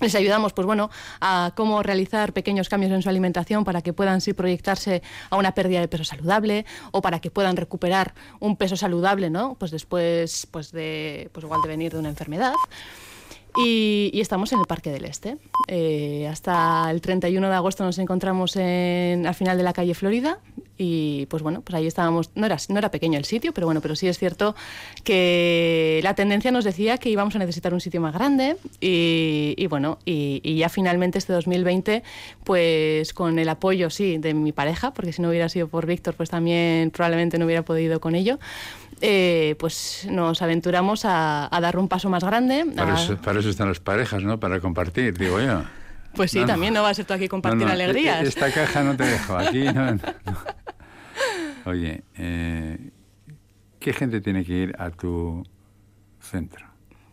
Les 0.00 0.14
ayudamos, 0.14 0.52
pues 0.52 0.66
bueno, 0.66 0.90
a 1.20 1.52
cómo 1.54 1.82
realizar 1.82 2.32
pequeños 2.32 2.68
cambios 2.68 2.92
en 2.92 3.02
su 3.02 3.08
alimentación 3.08 3.64
para 3.64 3.80
que 3.80 3.92
puedan 3.92 4.20
sí 4.20 4.32
proyectarse 4.32 5.02
a 5.30 5.36
una 5.36 5.54
pérdida 5.54 5.80
de 5.80 5.88
peso 5.88 6.04
saludable 6.04 6.66
o 6.90 7.00
para 7.00 7.20
que 7.20 7.30
puedan 7.30 7.56
recuperar 7.56 8.14
un 8.40 8.56
peso 8.56 8.76
saludable, 8.76 9.30
¿no? 9.30 9.54
Pues 9.54 9.70
después, 9.70 10.48
pues 10.50 10.72
de, 10.72 11.30
pues 11.32 11.44
igual 11.44 11.62
de 11.62 11.68
venir 11.68 11.92
de 11.92 11.98
una 12.00 12.08
enfermedad. 12.08 12.54
Y, 13.56 14.10
estamos 14.20 14.52
en 14.52 14.58
el 14.58 14.66
Parque 14.66 14.90
del 14.90 15.04
Este. 15.04 15.38
Eh, 15.68 16.26
hasta 16.28 16.90
el 16.90 17.00
31 17.00 17.48
de 17.48 17.54
agosto 17.54 17.84
nos 17.84 17.98
encontramos 17.98 18.56
en, 18.56 19.26
al 19.26 19.34
final 19.34 19.56
de 19.56 19.62
la 19.62 19.72
calle 19.72 19.94
Florida 19.94 20.40
y 20.76 21.26
pues 21.26 21.42
bueno, 21.42 21.60
pues 21.62 21.74
ahí 21.74 21.86
estábamos, 21.86 22.30
no 22.34 22.46
era, 22.46 22.56
no 22.68 22.78
era 22.78 22.90
pequeño 22.90 23.18
el 23.18 23.24
sitio, 23.24 23.52
pero 23.54 23.66
bueno, 23.66 23.80
pero 23.80 23.94
sí 23.96 24.08
es 24.08 24.18
cierto 24.18 24.54
que 25.04 26.00
la 26.02 26.14
tendencia 26.14 26.50
nos 26.50 26.64
decía 26.64 26.98
que 26.98 27.10
íbamos 27.10 27.34
a 27.36 27.38
necesitar 27.38 27.72
un 27.74 27.80
sitio 27.80 28.00
más 28.00 28.12
grande 28.14 28.56
y, 28.80 29.54
y 29.56 29.66
bueno, 29.68 29.98
y, 30.04 30.40
y 30.42 30.56
ya 30.56 30.68
finalmente 30.68 31.18
este 31.18 31.32
2020, 31.32 32.02
pues 32.44 33.12
con 33.12 33.38
el 33.38 33.48
apoyo, 33.48 33.90
sí, 33.90 34.18
de 34.18 34.34
mi 34.34 34.52
pareja, 34.52 34.92
porque 34.92 35.12
si 35.12 35.22
no 35.22 35.28
hubiera 35.28 35.48
sido 35.48 35.68
por 35.68 35.86
Víctor, 35.86 36.14
pues 36.14 36.30
también 36.30 36.90
probablemente 36.90 37.38
no 37.38 37.44
hubiera 37.46 37.62
podido 37.62 38.00
con 38.00 38.14
ello, 38.14 38.38
eh, 39.00 39.54
pues 39.58 40.06
nos 40.10 40.42
aventuramos 40.42 41.04
a, 41.04 41.54
a 41.54 41.60
dar 41.60 41.76
un 41.78 41.88
paso 41.88 42.08
más 42.08 42.24
grande. 42.24 42.64
Para 42.74 42.94
a- 42.94 43.02
eso, 43.02 43.16
para 43.18 43.40
eso 43.40 43.50
están 43.50 43.68
las 43.68 43.80
parejas, 43.80 44.22
¿no? 44.22 44.40
Para 44.40 44.60
compartir, 44.60 45.16
digo 45.16 45.40
yo. 45.40 45.62
Pues 46.14 46.30
sí, 46.30 46.40
No, 46.40 46.46
también 46.46 46.72
no 46.74 46.82
va 46.82 46.90
a 46.90 46.94
ser 46.94 47.04
tú 47.04 47.12
aquí 47.12 47.28
compartir 47.28 47.66
No, 47.66 47.72
alegrías. 47.72 48.22
e- 48.24 48.28
Esta 48.28 48.50
caja 48.52 48.82
no 48.82 48.96
te 48.96 49.04
dejo, 49.04 49.36
aquí 49.36 49.64
no. 49.64 49.98
Oye, 51.66 52.02
eh, 52.16 52.90
¿qué 53.80 53.92
gente 53.92 54.20
tiene 54.20 54.44
que 54.44 54.52
ir 54.52 54.76
a 54.78 54.90
tu 54.90 55.44
centro? 56.20 56.66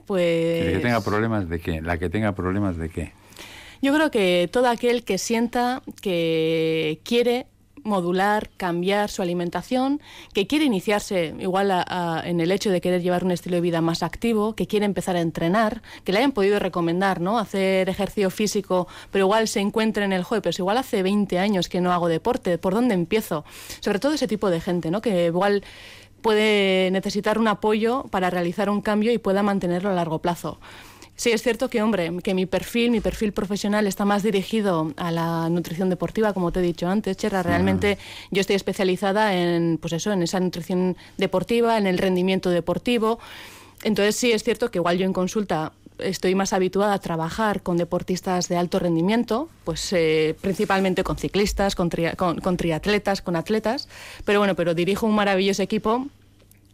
Pues 0.05 0.73
¿Que 0.73 0.79
tenga 0.81 1.01
problemas 1.01 1.47
de 1.49 1.59
qué? 1.59 1.81
¿La 1.81 1.97
que 1.97 2.09
tenga 2.09 2.33
problemas 2.33 2.77
de 2.77 2.89
qué? 2.89 3.13
yo 3.83 3.91
creo 3.95 4.11
que 4.11 4.47
todo 4.51 4.67
aquel 4.69 5.03
que 5.03 5.17
sienta 5.17 5.81
que 6.03 7.01
quiere 7.03 7.47
modular, 7.83 8.49
cambiar 8.57 9.09
su 9.09 9.21
alimentación, 9.21 10.01
que 10.33 10.47
quiere 10.47 10.65
iniciarse 10.65 11.33
igual 11.39 11.71
a- 11.71 12.21
en 12.25 12.39
el 12.39 12.51
hecho 12.51 12.69
de 12.69 12.81
querer 12.81 13.01
llevar 13.01 13.23
un 13.23 13.31
estilo 13.31 13.55
de 13.55 13.61
vida 13.61 13.81
más 13.81 14.03
activo, 14.03 14.55
que 14.55 14.67
quiere 14.67 14.85
empezar 14.85 15.15
a 15.15 15.21
entrenar, 15.21 15.81
que 16.03 16.11
le 16.11 16.19
hayan 16.19 16.31
podido 16.31 16.59
recomendar, 16.59 17.21
¿no? 17.21 17.39
Hacer 17.39 17.89
ejercicio 17.89 18.29
físico, 18.29 18.87
pero 19.11 19.25
igual 19.25 19.47
se 19.47 19.59
encuentre 19.59 20.05
en 20.05 20.13
el 20.13 20.23
juego, 20.23 20.41
pero 20.41 20.55
igual 20.57 20.77
hace 20.77 21.03
20 21.03 21.39
años 21.39 21.69
que 21.69 21.81
no 21.81 21.91
hago 21.91 22.07
deporte, 22.07 22.57
¿por 22.57 22.73
dónde 22.73 22.93
empiezo? 22.93 23.45
Sobre 23.79 23.99
todo 23.99 24.13
ese 24.13 24.27
tipo 24.27 24.49
de 24.49 24.61
gente, 24.61 24.91
¿no? 24.91 25.01
Que 25.01 25.25
igual 25.27 25.63
puede 26.21 26.91
necesitar 26.91 27.39
un 27.39 27.47
apoyo 27.47 28.05
para 28.11 28.29
realizar 28.29 28.69
un 28.69 28.81
cambio 28.81 29.11
y 29.11 29.17
pueda 29.17 29.41
mantenerlo 29.43 29.89
a 29.89 29.93
largo 29.93 30.19
plazo. 30.19 30.59
Sí, 31.21 31.29
es 31.31 31.43
cierto 31.43 31.69
que, 31.69 31.83
hombre, 31.83 32.11
que 32.23 32.33
mi 32.33 32.47
perfil, 32.47 32.89
mi 32.89 32.99
perfil 32.99 33.31
profesional 33.31 33.85
está 33.85 34.05
más 34.05 34.23
dirigido 34.23 34.91
a 34.97 35.11
la 35.11 35.49
nutrición 35.49 35.87
deportiva, 35.87 36.33
como 36.33 36.51
te 36.51 36.61
he 36.61 36.63
dicho 36.63 36.87
antes, 36.87 37.15
Cherra. 37.15 37.43
Realmente 37.43 37.99
yo 38.31 38.41
estoy 38.41 38.55
especializada 38.55 39.35
en, 39.35 39.77
pues 39.79 39.93
eso, 39.93 40.11
en 40.11 40.23
esa 40.23 40.39
nutrición 40.39 40.97
deportiva, 41.19 41.77
en 41.77 41.85
el 41.85 41.99
rendimiento 41.99 42.49
deportivo. 42.49 43.19
Entonces 43.83 44.15
sí 44.15 44.31
es 44.31 44.43
cierto 44.43 44.71
que 44.71 44.79
igual 44.79 44.97
yo 44.97 45.05
en 45.05 45.13
consulta 45.13 45.73
estoy 45.99 46.33
más 46.33 46.53
habituada 46.53 46.95
a 46.95 46.99
trabajar 46.99 47.61
con 47.61 47.77
deportistas 47.77 48.49
de 48.49 48.57
alto 48.57 48.79
rendimiento, 48.79 49.47
pues 49.63 49.93
eh, 49.93 50.35
principalmente 50.41 51.03
con 51.03 51.17
ciclistas, 51.17 51.75
con, 51.75 51.91
con- 52.17 52.39
con 52.41 52.57
triatletas, 52.57 53.21
con 53.21 53.35
atletas. 53.35 53.87
Pero 54.25 54.39
bueno, 54.39 54.55
pero 54.55 54.73
dirijo 54.73 55.05
un 55.05 55.13
maravilloso 55.13 55.61
equipo 55.61 56.07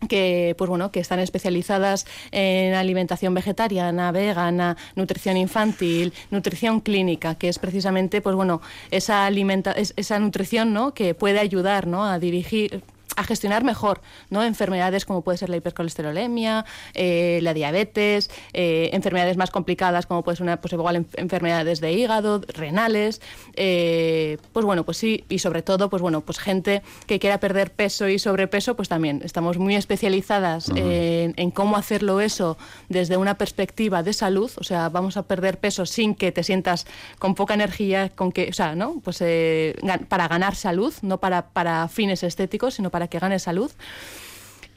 que 0.08 0.56
pues 0.58 0.70
bueno 0.70 0.92
que 0.92 1.00
están 1.00 1.20
especializadas 1.20 2.06
en 2.32 2.74
alimentación 2.76 3.34
vegetariana, 3.34 4.12
vegana, 4.12 4.78
nutrición 4.96 5.38
infantil, 5.38 6.14
nutrición 6.32 6.82
clínica, 6.82 7.36
que 7.36 7.50
es 7.50 7.60
precisamente 7.60 8.22
pues 8.22 8.36
bueno 8.36 8.62
esa 8.92 9.26
alimenta 9.26 9.72
es- 9.72 9.94
esa 9.98 10.20
nutrición 10.20 10.74
¿no? 10.74 10.94
que 10.94 11.14
puede 11.16 11.40
ayudar 11.40 11.88
¿no? 11.88 12.06
a 12.06 12.20
dirigir 12.20 12.84
a 13.18 13.24
gestionar 13.26 13.64
mejor 13.66 14.02
¿no? 14.30 14.44
enfermedades 14.44 15.04
como 15.04 15.22
puede 15.24 15.38
ser 15.38 15.50
la 15.50 15.58
hipercolesterolemia, 15.58 16.66
eh, 16.94 17.40
la 17.42 17.54
diabetes, 17.54 18.30
eh, 18.54 18.90
enfermedades 18.94 19.36
más 19.38 19.52
complicadas 19.52 20.06
como 20.06 20.24
puede 20.24 20.38
ser 20.38 20.44
una, 20.44 20.62
pues 20.62 20.72
igual 20.74 20.96
en- 20.96 21.08
enfermedades 21.16 21.82
de 21.82 21.92
hígado, 21.92 22.42
renales, 22.48 23.20
eh, 23.56 24.38
pues 24.54 24.66
bueno, 24.66 24.86
pues 24.86 24.98
sí, 24.98 25.26
y 25.30 25.40
sobre 25.40 25.62
todo, 25.64 25.90
pues 25.90 26.02
bueno, 26.02 26.22
pues 26.22 26.38
gente 26.40 26.82
que 27.08 27.20
quiera 27.20 27.40
perder 27.40 27.72
peso 27.72 28.08
y 28.08 28.20
sobrepeso, 28.20 28.76
pues 28.76 28.88
también 28.88 29.22
estamos 29.26 29.58
muy 29.58 29.76
especializadas 29.76 30.70
en, 30.76 31.34
en 31.38 31.52
cómo 31.52 31.76
hacerlo 31.76 32.22
eso 32.22 32.58
desde 32.88 33.18
una 33.18 33.36
perspectiva 33.36 34.04
de 34.04 34.14
salud, 34.14 34.52
o 34.58 34.64
sea, 34.64 34.90
vamos 34.90 35.18
a 35.18 35.24
perder 35.24 35.58
peso 35.60 35.86
sin 35.86 36.14
que 36.16 36.32
te 36.32 36.44
sientas 36.44 36.86
con 37.18 37.34
poca 37.36 37.56
energía, 37.56 38.10
con 38.10 38.32
que, 38.32 38.48
o 38.50 38.54
sea, 38.54 38.76
¿no? 38.76 39.00
Pues 39.04 39.18
eh, 39.22 39.76
para 40.08 40.28
ganar 40.28 40.56
salud, 40.56 40.94
no 41.02 41.20
para, 41.20 41.48
para 41.50 41.88
fines 41.88 42.22
estéticos, 42.24 42.76
sino 42.76 42.92
para 42.92 43.07
que 43.08 43.20
gane 43.20 43.40
salud. 43.40 43.72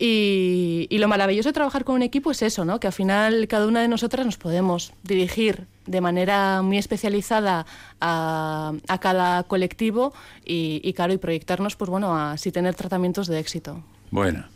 Y, 0.02 0.86
y 0.88 0.96
lo 0.96 1.08
maravilloso 1.08 1.50
de 1.50 1.52
trabajar 1.52 1.84
con 1.84 1.96
un 1.96 2.02
equipo 2.02 2.30
es 2.30 2.40
eso, 2.40 2.64
¿no? 2.64 2.80
Que 2.80 2.86
al 2.86 2.92
final 2.94 3.46
cada 3.48 3.66
una 3.66 3.82
de 3.82 3.88
nosotras 3.88 4.24
nos 4.24 4.38
podemos 4.38 4.94
dirigir 5.02 5.66
de 5.84 6.00
manera 6.00 6.62
muy 6.62 6.78
especializada 6.78 7.66
a, 8.00 8.72
a 8.88 8.98
cada 8.98 9.42
colectivo 9.42 10.14
y, 10.46 10.80
y, 10.82 10.94
claro, 10.94 11.12
y 11.12 11.18
proyectarnos, 11.18 11.76
pues 11.76 11.90
bueno, 11.90 12.16
a 12.16 12.32
así 12.32 12.50
tener 12.50 12.74
tratamientos 12.74 13.26
de 13.26 13.40
éxito. 13.40 13.82
Bueno, 14.10 14.46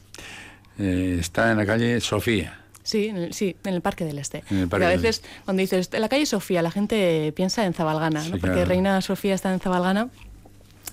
eh, 0.79 1.19
está 1.21 1.51
en 1.51 1.59
la 1.59 1.67
calle 1.67 2.01
Sofía. 2.01 2.61
Sí, 2.83 3.09
en 3.09 3.17
el, 3.19 3.35
sí, 3.35 3.55
en 3.65 3.75
el 3.75 3.83
Parque 3.83 4.05
del 4.07 4.19
Este. 4.19 4.41
Parque 4.41 4.67
Pero 4.71 4.87
a 4.87 4.89
del 4.89 5.01
veces, 5.01 5.23
cuando 5.45 5.61
dices 5.61 5.91
en 5.93 6.01
la 6.01 6.09
calle 6.09 6.25
Sofía, 6.25 6.63
la 6.63 6.71
gente 6.71 7.33
piensa 7.37 7.67
en 7.67 7.75
Zabalgana, 7.75 8.23
Sí, 8.23 8.31
¿no? 8.31 8.39
Porque 8.39 8.55
claro. 8.55 8.69
Reina 8.69 9.01
Sofía 9.03 9.35
está 9.35 9.53
en 9.53 9.61
Zabalgana, 9.61 10.09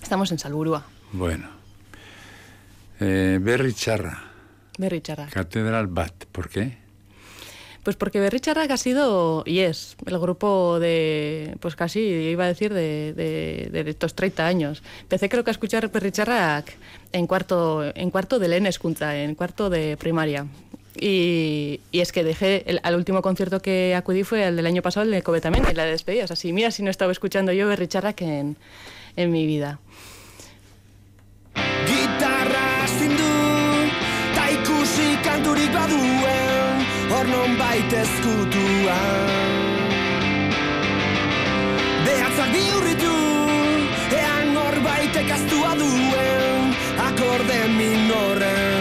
estamos 0.02 0.30
en 0.30 0.38
Salburua, 0.38 0.84
Bueno. 1.12 1.61
Eh, 3.04 3.38
Berry 3.40 3.74
Charra, 3.74 4.22
Berry 4.78 5.00
Charrac. 5.00 5.30
Catedral 5.30 5.88
Bat. 5.88 6.26
¿Por 6.30 6.48
qué? 6.48 6.78
Pues 7.82 7.96
porque 7.96 8.20
Berry 8.20 8.38
Charrac 8.38 8.70
ha 8.70 8.76
sido, 8.76 9.42
y 9.44 9.58
es, 9.58 9.96
el 10.06 10.16
grupo 10.20 10.78
de, 10.78 11.56
pues 11.58 11.74
casi, 11.74 11.98
iba 11.98 12.44
a 12.44 12.46
decir, 12.46 12.72
de, 12.72 13.12
de, 13.12 13.82
de 13.82 13.90
estos 13.90 14.14
30 14.14 14.46
años. 14.46 14.84
Empecé 15.00 15.28
creo 15.28 15.42
que 15.42 15.50
a 15.50 15.52
escuchar 15.52 15.90
Berry 15.90 16.12
Charrac 16.12 16.72
en 17.10 17.26
cuarto, 17.26 17.82
en 17.96 18.10
cuarto 18.12 18.38
de 18.38 18.46
Lenes 18.46 18.78
Kunta, 18.78 19.16
en 19.16 19.34
cuarto 19.34 19.68
de 19.68 19.96
primaria. 19.96 20.46
Y, 20.94 21.80
y 21.90 22.00
es 22.00 22.12
que 22.12 22.22
dejé, 22.22 22.62
el, 22.70 22.78
al 22.84 22.94
último 22.94 23.20
concierto 23.20 23.60
que 23.60 23.96
acudí 23.96 24.22
fue 24.22 24.46
el 24.46 24.54
del 24.54 24.66
año 24.66 24.82
pasado, 24.82 25.04
el 25.04 25.10
de 25.10 25.18
en 25.18 25.76
la 25.76 25.84
despedida. 25.86 26.24
O 26.24 26.26
sea, 26.28 26.36
si 26.36 26.52
mira 26.52 26.70
si 26.70 26.84
no 26.84 26.90
estaba 26.90 27.10
escuchando 27.10 27.50
yo 27.50 27.66
Berry 27.66 27.88
Charrac 27.88 28.22
en, 28.22 28.56
en 29.16 29.30
mi 29.32 29.44
vida. 29.44 29.80
Gitarra 33.02 33.14
astindu 33.16 33.32
Ta 34.34 34.48
ikusi 34.50 35.18
kanturik 35.24 35.72
baduen 35.72 36.86
Hor 37.10 37.26
non 37.26 37.56
ezkutuan 38.02 39.30
Behatzak 42.04 42.52
bihurritu 42.52 43.16
Ean 44.12 44.54
norbaitek 44.54 45.30
astua 45.30 45.74
duen 45.74 46.74
Akorde 46.98 47.68
minoren 47.68 48.71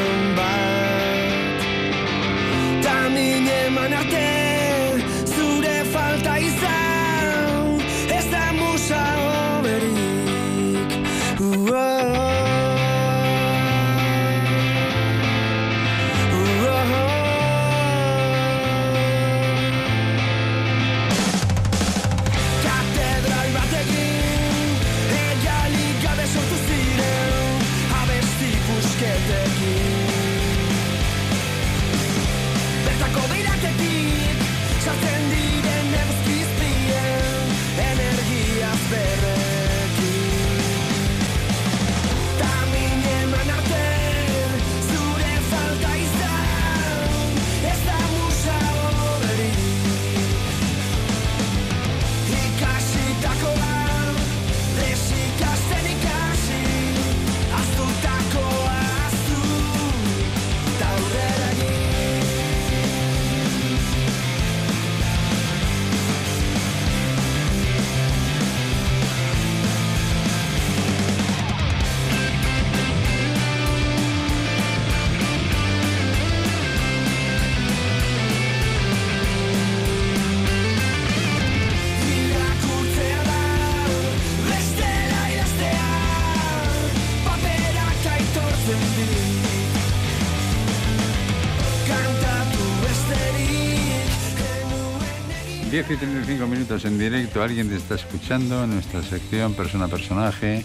10 95.88 95.92
y 95.94 95.98
35 95.98 96.46
minutos 96.46 96.86
en 96.86 97.00
directo. 97.00 97.42
Alguien 97.42 97.68
te 97.68 97.76
está 97.76 97.96
escuchando 97.96 98.66
en 98.66 98.70
nuestra 98.70 99.02
sección 99.02 99.56
Persona-Personaje. 99.56 100.64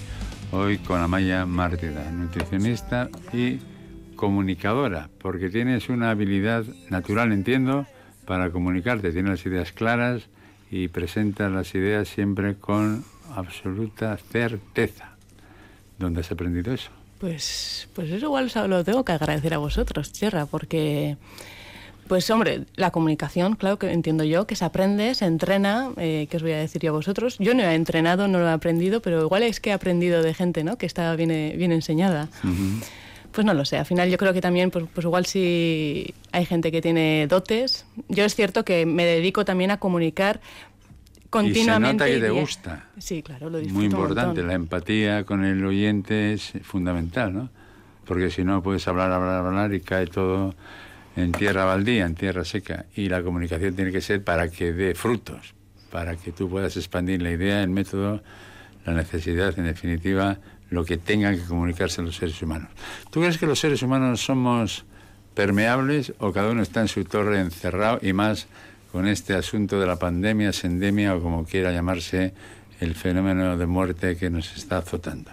Hoy 0.53 0.77
con 0.77 1.01
Amaya 1.01 1.47
Mártida, 1.47 2.11
nutricionista 2.11 3.09
y 3.33 3.61
comunicadora, 4.15 5.09
porque 5.19 5.49
tienes 5.49 5.89
una 5.89 6.11
habilidad 6.11 6.65
natural, 6.91 7.33
entiendo, 7.33 7.87
para 8.27 8.51
comunicarte. 8.51 9.11
Tienes 9.11 9.31
las 9.31 9.47
ideas 9.47 9.73
claras 9.73 10.25
y 10.71 10.89
presentas 10.89 11.51
las 11.51 11.75
ideas 11.75 12.09
siempre 12.09 12.57
con 12.57 13.03
absoluta 13.35 14.19
certeza. 14.19 15.17
¿Dónde 15.99 16.21
has 16.21 16.31
aprendido 16.31 16.75
eso? 16.75 16.91
Pues, 17.21 17.89
pues 17.95 18.11
eso 18.11 18.27
igual 18.27 18.53
lo 18.69 18.85
tengo 18.85 19.03
que 19.03 19.13
agradecer 19.13 19.55
a 19.55 19.59
vosotros, 19.59 20.13
Tierra, 20.13 20.45
porque 20.45 21.17
pues 22.09 22.29
hombre, 22.31 22.65
la 22.77 22.91
comunicación, 22.91 23.57
claro 23.57 23.79
que 23.79 23.93
entiendo 23.93 24.25
yo, 24.25 24.47
que 24.47 24.57
se 24.57 24.65
aprende, 24.65 25.15
se 25.15 25.27
entrena, 25.27 25.91
eh, 25.97 26.27
que 26.31 26.37
os 26.37 26.43
voy 26.43 26.53
a 26.53 26.59
decir 26.59 26.83
yo 26.83 26.91
a 26.91 26.93
vosotros. 26.93 27.37
Yo 27.39 27.55
no 27.55 27.63
he 27.63 27.75
entrenado, 27.75 28.29
no 28.29 28.39
lo 28.39 28.47
he 28.47 28.53
aprendido, 28.53 29.01
pero 29.01 29.23
igual 29.23 29.43
es 29.43 29.61
que 29.61 29.71
he 29.71 29.73
aprendido 29.73 30.23
de 30.23 30.35
gente, 30.35 30.65
¿no? 30.65 30.79
Que 30.79 30.87
está 30.87 31.15
bien, 31.17 31.31
bien 31.57 31.73
enseñada. 31.73 32.29
Pues 33.33 33.45
no 33.45 33.53
lo 33.53 33.65
sé, 33.65 33.77
al 33.77 33.87
final 33.87 34.09
yo 34.09 34.17
creo 34.17 34.33
que 34.33 34.41
también, 34.41 34.71
pues, 34.71 34.87
pues 34.95 35.05
igual 35.05 35.27
si 35.27 36.15
hay 36.33 36.47
gente 36.47 36.73
que 36.73 36.81
tiene 36.81 37.27
dotes. 37.29 37.85
Yo 38.09 38.25
es 38.25 38.35
cierto 38.35 38.65
que 38.65 38.87
me 38.87 39.05
dedico 39.05 39.45
también 39.45 39.71
a 39.71 39.79
comunicar 39.79 40.41
continuamente. 41.29 41.77
Y 41.77 41.87
se 41.87 41.93
nota 41.93 42.07
que 42.07 42.21
te 42.21 42.41
gusta. 42.41 42.87
Sí, 42.99 43.23
claro, 43.23 43.51
lo 43.51 43.59
disfruto 43.59 43.79
Muy 43.79 43.87
importante, 43.87 44.43
la 44.43 44.55
empatía 44.55 45.25
con 45.25 45.45
el 45.45 45.65
oyente 45.65 46.33
es 46.33 46.53
fundamental, 46.63 47.35
¿no? 47.35 47.51
Porque 48.07 48.31
si 48.31 48.45
no 48.45 48.63
puedes 48.63 48.87
hablar, 48.89 49.13
hablar, 49.13 49.45
hablar 49.45 49.75
y 49.75 49.81
cae 49.81 50.07
todo 50.07 50.55
en 51.17 51.33
tierra 51.33 51.65
baldía, 51.65 52.07
en 52.07 52.15
tierra 52.15 52.45
seca. 52.45 52.87
Y 52.95 53.09
la 53.09 53.23
comunicación 53.23 53.75
tiene 53.75 53.91
que 53.91 54.01
ser 54.01 54.23
para 54.23 54.49
que 54.49 54.73
dé 54.73 54.95
frutos, 54.95 55.55
para 55.91 56.17
que 56.17 56.33
tú 56.33 56.49
puedas 56.49 56.77
expandir 56.77 57.23
la 57.23 57.31
idea, 57.31 57.63
el 57.63 57.71
método, 57.71 58.23
la 58.85 58.93
necesidad, 58.93 59.59
en 59.59 59.65
definitiva, 59.65 60.39
lo 60.71 60.85
que 60.85 60.99
tengan 60.99 61.37
que 61.37 61.45
comunicarse 61.45 62.03
los 62.03 62.17
seres 62.17 62.41
humanos. 62.43 62.69
¿Tú 63.11 63.21
crees 63.21 63.39
que 63.39 63.47
los 63.47 63.59
seres 63.59 63.83
humanos 63.83 64.21
somos 64.21 64.85
permeables 65.35 66.13
o 66.19 66.33
cada 66.33 66.51
uno 66.51 66.63
está 66.63 66.81
en 66.81 66.89
su 66.89 67.05
torre 67.05 67.41
encerrado 67.41 67.99
y 68.03 68.13
más 68.13 68.47
con 68.93 69.07
este 69.07 69.35
asunto 69.35 69.81
de 69.81 69.87
la 69.87 69.97
pandemia, 69.97 70.53
sendemia 70.53 71.15
o 71.15 71.21
como 71.21 71.45
quiera 71.45 71.73
llamarse 71.73 72.35
el 72.81 72.95
fenómeno 72.95 73.57
de 73.57 73.67
muerte 73.67 74.17
que 74.17 74.31
nos 74.31 74.57
está 74.57 74.79
azotando? 74.79 75.31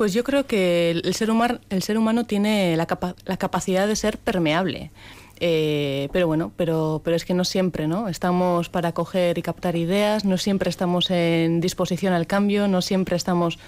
Pues 0.00 0.14
yo 0.14 0.24
creo 0.24 0.46
que 0.46 0.92
el 0.92 1.14
ser, 1.14 1.30
humano, 1.30 1.58
el 1.68 1.82
ser 1.82 1.98
humano 1.98 2.24
tiene 2.24 2.74
la, 2.74 2.86
la 3.26 3.36
capacidad 3.36 3.86
de 3.86 3.94
ser 3.96 4.16
permeable. 4.16 4.92
Eh, 5.40 6.08
pero 6.10 6.26
bueno, 6.26 6.52
pero, 6.56 7.02
pero 7.04 7.16
es 7.16 7.26
que 7.26 7.34
no 7.34 7.44
siempre, 7.44 7.86
¿no? 7.86 8.08
Estamos 8.08 8.70
para 8.70 8.92
coger 8.92 9.36
y 9.36 9.42
captar 9.42 9.76
ideas, 9.76 10.24
no 10.24 10.38
siempre 10.38 10.70
estamos 10.70 11.10
en 11.10 11.60
disposición 11.60 12.14
al 12.14 12.26
cambio, 12.26 12.66
no 12.66 12.80
siempre 12.80 13.14
estamos 13.14 13.58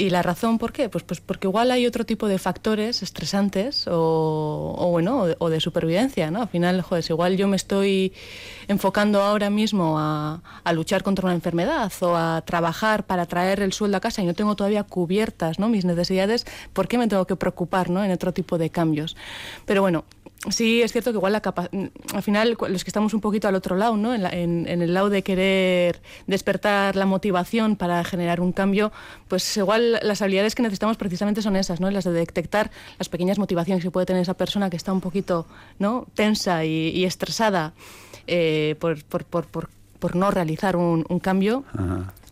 ¿Y 0.00 0.10
la 0.10 0.22
razón 0.22 0.58
por 0.58 0.72
qué? 0.72 0.88
Pues, 0.88 1.02
pues 1.02 1.20
porque 1.20 1.48
igual 1.48 1.72
hay 1.72 1.84
otro 1.84 2.06
tipo 2.06 2.28
de 2.28 2.38
factores 2.38 3.02
estresantes 3.02 3.88
o, 3.88 4.76
o 4.78 4.90
bueno, 4.90 5.26
o 5.38 5.50
de, 5.50 5.58
supervivencia, 5.58 6.30
¿no? 6.30 6.42
Al 6.42 6.48
final, 6.48 6.80
joder, 6.82 7.04
igual 7.08 7.36
yo 7.36 7.48
me 7.48 7.56
estoy 7.56 8.12
enfocando 8.68 9.20
ahora 9.20 9.50
mismo 9.50 9.98
a, 9.98 10.42
a, 10.62 10.72
luchar 10.72 11.02
contra 11.02 11.26
una 11.26 11.34
enfermedad 11.34 11.92
o 12.00 12.16
a 12.16 12.42
trabajar 12.42 13.04
para 13.04 13.26
traer 13.26 13.60
el 13.60 13.72
sueldo 13.72 13.96
a 13.96 14.00
casa 14.00 14.22
y 14.22 14.26
no 14.26 14.34
tengo 14.34 14.54
todavía 14.54 14.84
cubiertas, 14.84 15.58
¿no? 15.58 15.68
Mis 15.68 15.84
necesidades, 15.84 16.46
¿por 16.72 16.86
qué 16.86 16.98
me 16.98 17.08
tengo 17.08 17.26
que 17.26 17.36
preocupar, 17.36 17.90
¿no? 17.90 18.04
En 18.04 18.12
otro 18.12 18.32
tipo 18.32 18.58
de 18.58 18.70
cambios. 18.70 19.16
Pero 19.64 19.82
bueno, 19.82 20.04
sí 20.50 20.82
es 20.82 20.92
cierto 20.92 21.10
que 21.10 21.16
igual 21.16 21.32
la 21.32 21.42
al 22.14 22.22
final 22.22 22.56
los 22.68 22.84
que 22.84 22.90
estamos 22.90 23.12
un 23.14 23.20
poquito 23.20 23.48
al 23.48 23.54
otro 23.54 23.76
lado, 23.76 23.96
¿no? 23.96 24.14
En, 24.14 24.66
el 24.66 24.94
lado 24.94 25.10
de 25.10 25.22
querer 25.22 26.00
despertar 26.26 26.96
la 26.96 27.06
motivación 27.06 27.76
para 27.76 28.04
generar 28.04 28.40
un 28.40 28.52
cambio, 28.52 28.92
pues 29.26 29.56
igual 29.56 29.98
las 30.02 30.22
habilidades 30.22 30.54
que 30.54 30.62
necesitamos 30.62 30.96
precisamente 30.96 31.42
son 31.42 31.56
esas, 31.56 31.80
¿no? 31.80 31.90
Las 31.90 32.04
de 32.04 32.12
detectar 32.12 32.70
las 32.98 33.08
pequeñas 33.08 33.38
motivaciones 33.38 33.82
que 33.82 33.90
puede 33.90 34.06
tener 34.06 34.22
esa 34.22 34.34
persona 34.34 34.70
que 34.70 34.76
está 34.76 34.92
un 34.92 35.00
poquito, 35.00 35.46
¿no? 35.78 36.06
Tensa 36.14 36.64
y, 36.64 37.04
estresada 37.04 37.72
eh, 38.26 38.57
por, 38.78 39.04
por, 39.04 39.24
por, 39.24 39.68
por, 39.98 40.16
no 40.16 40.30
realizar 40.30 40.76
un, 40.76 41.04
cambio 41.20 41.64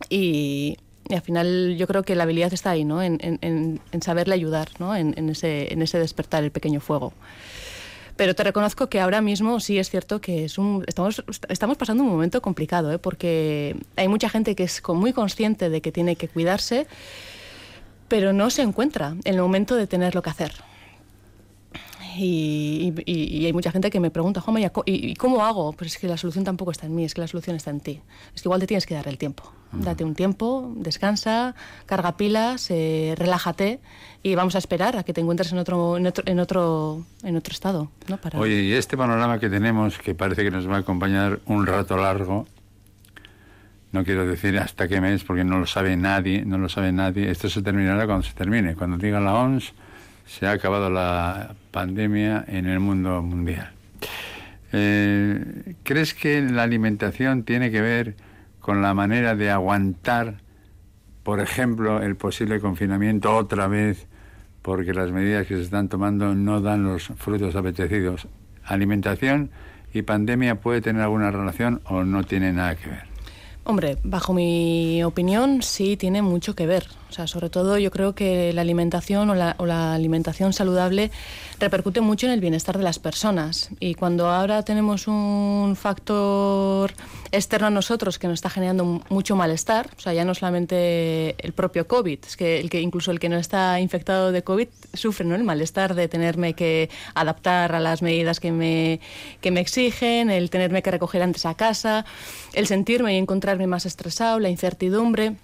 y 0.08 0.76
al 1.10 1.22
final 1.22 1.76
yo 1.76 1.86
creo 1.86 2.02
que 2.02 2.14
la 2.14 2.24
habilidad 2.24 2.52
está 2.52 2.70
ahí, 2.70 2.84
¿no? 2.84 3.02
En, 3.02 3.18
en, 3.20 3.80
en 3.92 4.02
saberle 4.02 4.34
ayudar, 4.34 4.68
¿no? 4.78 4.94
En, 4.96 5.28
ese, 5.28 5.72
en 5.72 5.82
ese 5.82 5.98
despertar 5.98 6.44
el 6.44 6.50
pequeño 6.50 6.80
fuego. 6.80 7.12
Pero 8.16 8.34
te 8.34 8.42
reconozco 8.44 8.88
que 8.88 9.00
ahora 9.00 9.20
mismo 9.20 9.60
sí 9.60 9.78
es 9.78 9.90
cierto 9.90 10.20
que 10.20 10.44
es 10.46 10.56
un, 10.56 10.84
estamos, 10.86 11.22
estamos 11.48 11.76
pasando 11.76 12.02
un 12.02 12.08
momento 12.08 12.40
complicado, 12.40 12.90
¿eh? 12.92 12.98
porque 12.98 13.76
hay 13.94 14.08
mucha 14.08 14.30
gente 14.30 14.54
que 14.54 14.64
es 14.64 14.82
muy 14.88 15.12
consciente 15.12 15.68
de 15.68 15.82
que 15.82 15.92
tiene 15.92 16.16
que 16.16 16.26
cuidarse, 16.26 16.86
pero 18.08 18.32
no 18.32 18.48
se 18.48 18.62
encuentra 18.62 19.16
en 19.24 19.34
el 19.34 19.40
momento 19.42 19.76
de 19.76 19.86
tener 19.86 20.14
lo 20.14 20.22
que 20.22 20.30
hacer. 20.30 20.52
Y, 22.18 23.44
hay 23.44 23.52
mucha 23.52 23.70
gente 23.70 23.90
que 23.90 24.00
me 24.00 24.10
pregunta, 24.10 24.42
¿y, 24.86 25.14
cómo 25.14 25.44
hago? 25.44 25.72
Pues 25.72 25.92
es 25.92 25.98
que 25.98 26.08
la 26.08 26.16
solución 26.16 26.44
tampoco 26.44 26.70
está 26.70 26.86
en 26.86 26.94
mí, 26.94 27.04
es 27.04 27.14
que 27.14 27.20
la 27.20 27.28
solución 27.28 27.56
está 27.56 27.70
en 27.70 27.80
ti. 27.80 28.00
Es 28.34 28.42
que 28.42 28.48
igual 28.48 28.60
te 28.60 28.66
tienes 28.66 28.86
que 28.86 28.94
dar 28.94 29.08
el 29.08 29.18
tiempo. 29.18 29.52
Date 29.72 30.04
un 30.04 30.14
tiempo, 30.14 30.72
descansa, 30.76 31.54
carga 31.84 32.16
pilas, 32.16 32.70
eh, 32.70 33.14
relájate 33.18 33.80
y 34.22 34.34
vamos 34.34 34.54
a 34.54 34.58
esperar 34.58 34.96
a 34.96 35.02
que 35.02 35.12
te 35.12 35.20
encuentres 35.20 35.52
en 35.52 35.58
otro, 35.58 35.98
en 35.98 36.06
otro, 36.06 36.24
en 36.26 36.40
otro, 36.40 37.04
en 37.22 37.36
otro 37.36 37.52
estado. 37.52 37.90
¿no? 38.08 38.16
Para... 38.16 38.38
Oye, 38.38 38.62
y 38.62 38.72
este 38.72 38.96
panorama 38.96 39.38
que 39.38 39.50
tenemos, 39.50 39.98
que 39.98 40.14
parece 40.14 40.44
que 40.44 40.50
nos 40.50 40.70
va 40.70 40.76
a 40.76 40.78
acompañar 40.78 41.40
un 41.46 41.66
rato 41.66 41.96
largo, 41.96 42.46
no 43.92 44.04
quiero 44.04 44.26
decir 44.26 44.58
hasta 44.58 44.88
qué 44.88 45.00
mes, 45.00 45.24
porque 45.24 45.44
no 45.44 45.58
lo 45.58 45.66
sabe 45.66 45.96
nadie, 45.96 46.44
no 46.44 46.58
lo 46.58 46.68
sabe 46.68 46.92
nadie. 46.92 47.30
Esto 47.30 47.48
se 47.48 47.62
terminará 47.62 48.06
cuando 48.06 48.24
se 48.24 48.34
termine. 48.34 48.74
Cuando 48.74 48.98
diga 48.98 49.20
la 49.20 49.34
OMS, 49.34 49.72
se 50.26 50.46
ha 50.46 50.50
acabado 50.50 50.90
la 50.90 51.54
pandemia 51.70 52.44
en 52.48 52.66
el 52.66 52.80
mundo 52.80 53.22
mundial. 53.22 53.70
Eh, 54.72 55.74
¿Crees 55.84 56.12
que 56.12 56.42
la 56.42 56.64
alimentación 56.64 57.44
tiene 57.44 57.70
que 57.70 57.80
ver 57.80 58.16
con 58.60 58.82
la 58.82 58.92
manera 58.92 59.36
de 59.36 59.50
aguantar, 59.50 60.38
por 61.22 61.40
ejemplo, 61.40 62.02
el 62.02 62.16
posible 62.16 62.60
confinamiento 62.60 63.34
otra 63.34 63.68
vez, 63.68 64.06
porque 64.62 64.92
las 64.92 65.12
medidas 65.12 65.46
que 65.46 65.56
se 65.56 65.62
están 65.62 65.88
tomando 65.88 66.34
no 66.34 66.60
dan 66.60 66.82
los 66.82 67.04
frutos 67.16 67.54
apetecidos? 67.54 68.26
¿Alimentación 68.64 69.50
y 69.94 70.02
pandemia 70.02 70.56
puede 70.56 70.80
tener 70.80 71.02
alguna 71.02 71.30
relación 71.30 71.80
o 71.84 72.02
no 72.02 72.24
tiene 72.24 72.52
nada 72.52 72.74
que 72.74 72.90
ver? 72.90 73.04
Hombre, 73.62 73.98
bajo 74.02 74.32
mi 74.32 75.02
opinión 75.02 75.62
sí 75.62 75.96
tiene 75.96 76.22
mucho 76.22 76.54
que 76.54 76.66
ver. 76.66 76.86
O 77.08 77.12
sea, 77.12 77.26
sobre 77.26 77.50
todo 77.50 77.78
yo 77.78 77.90
creo 77.90 78.14
que 78.14 78.52
la 78.52 78.62
alimentación 78.62 79.30
o 79.30 79.34
la, 79.34 79.94
alimentación 79.94 80.52
saludable 80.52 81.10
repercute 81.58 82.00
mucho 82.00 82.26
en 82.26 82.32
el 82.32 82.40
bienestar 82.40 82.76
de 82.76 82.84
las 82.84 82.98
personas. 82.98 83.70
Y 83.80 83.94
cuando 83.94 84.28
ahora 84.28 84.62
tenemos 84.64 85.06
un 85.06 85.76
factor 85.76 86.92
externo 87.30 87.68
a 87.68 87.70
nosotros 87.70 88.18
que 88.18 88.26
nos 88.26 88.34
está 88.34 88.50
generando 88.50 89.02
mucho 89.08 89.36
malestar, 89.36 89.90
o 89.96 90.00
sea, 90.00 90.12
ya 90.12 90.24
no 90.24 90.34
solamente 90.34 91.36
el 91.38 91.52
propio 91.52 91.86
COVID, 91.86 92.18
es 92.26 92.36
el 92.40 92.70
que 92.70 92.80
incluso 92.80 93.10
el 93.10 93.20
que 93.20 93.28
no 93.28 93.36
está 93.36 93.80
infectado 93.80 94.32
de 94.32 94.42
COVID 94.42 94.68
sufre 94.94 95.26
¿no? 95.26 95.34
el 95.34 95.44
malestar 95.44 95.94
de 95.94 96.08
tenerme 96.08 96.54
que 96.54 96.90
adaptar 97.14 97.74
a 97.74 97.80
las 97.80 98.02
medidas 98.02 98.40
que 98.40 98.52
me, 98.52 99.00
que 99.40 99.50
me 99.50 99.60
exigen, 99.60 100.30
el 100.30 100.50
tenerme 100.50 100.82
que 100.82 100.90
recoger 100.90 101.22
antes 101.22 101.46
a 101.46 101.54
casa, 101.54 102.04
el 102.52 102.66
sentirme 102.66 103.14
y 103.14 103.18
encontrarme 103.18 103.66
más 103.66 103.86
estresado, 103.86 104.40
la 104.40 104.48
incertidumbre 104.48 105.36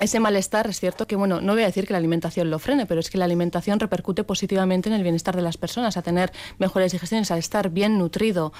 ese 0.00 0.18
malestar 0.18 0.66
es 0.66 0.80
cierto 0.80 1.06
que, 1.06 1.16
bueno, 1.16 1.40
no 1.40 1.52
voy 1.52 1.62
a 1.62 1.66
decir 1.66 1.86
que 1.86 1.92
la 1.92 1.98
alimentación 1.98 2.50
lo 2.50 2.58
frene, 2.58 2.86
pero 2.86 3.00
es 3.00 3.10
que 3.10 3.18
la 3.18 3.26
alimentación 3.26 3.78
repercute 3.78 4.24
positivamente 4.24 4.88
en 4.88 4.94
el 4.94 5.02
bienestar 5.02 5.36
de 5.36 5.42
las 5.42 5.56
personas, 5.56 5.96
a 5.96 6.02
tener 6.02 6.32
mejores 6.58 6.92
digestiones, 6.92 7.30
a 7.30 7.38
estar 7.38 7.70
bien 7.70 7.98
nutrido. 7.98 8.52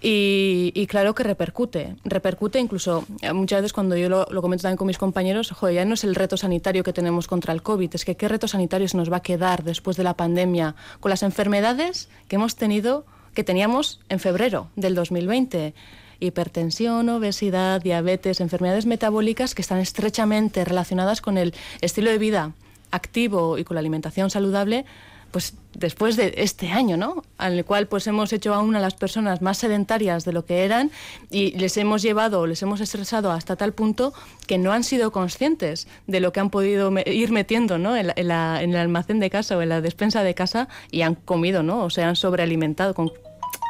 Y, 0.00 0.86
claro 0.86 1.12
que 1.14 1.24
repercute, 1.24 1.96
repercute 2.04 2.60
incluso 2.60 3.04
eh, 3.20 3.32
muchas 3.32 3.62
veces 3.62 3.72
cuando 3.72 3.96
yo 3.96 4.08
lo, 4.08 4.42
comento 4.42 4.62
también 4.62 4.76
con 4.76 4.86
mis 4.86 4.96
compañeros, 4.96 5.50
joder, 5.50 5.74
ya 5.74 5.84
no 5.84 5.94
es 5.94 6.04
el 6.04 6.14
reto 6.14 6.36
sanitario 6.36 6.84
que 6.84 6.92
tenemos 6.92 7.26
contra 7.26 7.52
el 7.52 7.62
COVID, 7.62 7.90
es 7.92 8.04
que 8.04 8.16
qué 8.16 8.28
reto 8.28 8.46
sanitario 8.46 8.86
se 8.86 8.96
nos 8.96 9.10
va 9.10 9.16
a 9.16 9.22
quedar 9.22 9.64
después 9.64 9.96
de 9.96 10.04
la 10.04 10.14
pandemia 10.14 10.76
con 11.00 11.10
las 11.10 11.24
enfermedades 11.24 12.08
que 12.28 12.36
hemos 12.36 12.54
tenido, 12.54 13.06
que 13.34 13.42
teníamos 13.42 14.00
en 14.08 14.20
febrero 14.20 14.68
del 14.76 14.94
2020 14.94 15.74
hipertensión, 16.20 17.08
obesidad, 17.08 17.80
diabetes, 17.80 18.40
enfermedades 18.40 18.86
metabólicas 18.86 19.54
que 19.54 19.62
están 19.62 19.78
estrechamente 19.78 20.64
relacionadas 20.64 21.20
con 21.20 21.38
el 21.38 21.54
estilo 21.80 22.10
de 22.10 22.18
vida 22.18 22.52
activo 22.90 23.58
y 23.58 23.64
con 23.64 23.74
la 23.74 23.80
alimentación 23.80 24.30
saludable, 24.30 24.84
pues 25.30 25.54
después 25.74 26.16
de 26.16 26.34
este 26.38 26.70
año, 26.70 26.96
¿no? 26.96 27.22
Al 27.36 27.64
cual 27.64 27.86
pues 27.86 28.06
hemos 28.06 28.32
hecho 28.32 28.54
aún 28.54 28.74
a 28.76 28.80
las 28.80 28.94
personas 28.94 29.42
más 29.42 29.58
sedentarias 29.58 30.24
de 30.24 30.32
lo 30.32 30.46
que 30.46 30.64
eran 30.64 30.90
y 31.30 31.52
les 31.58 31.76
hemos 31.76 32.00
llevado, 32.00 32.46
les 32.46 32.62
hemos 32.62 32.80
estresado 32.80 33.30
hasta 33.30 33.56
tal 33.56 33.74
punto 33.74 34.14
que 34.46 34.56
no 34.56 34.72
han 34.72 34.84
sido 34.84 35.12
conscientes 35.12 35.86
de 36.06 36.20
lo 36.20 36.32
que 36.32 36.40
han 36.40 36.48
podido 36.48 36.90
ir 37.06 37.30
metiendo, 37.30 37.78
¿no? 37.78 37.94
En, 37.94 38.12
en, 38.16 38.28
la, 38.28 38.62
en, 38.62 38.70
el 38.70 38.76
almacén 38.76 39.20
de 39.20 39.28
casa 39.28 39.56
o 39.56 39.62
en 39.62 39.68
la 39.68 39.82
despensa 39.82 40.22
de 40.22 40.34
casa 40.34 40.68
y 40.90 41.02
han 41.02 41.14
comido, 41.14 41.62
¿no? 41.62 41.84
O 41.84 41.90
se 41.90 42.02
han 42.02 42.16
sobrealimentado 42.16 42.94
con 42.94 43.12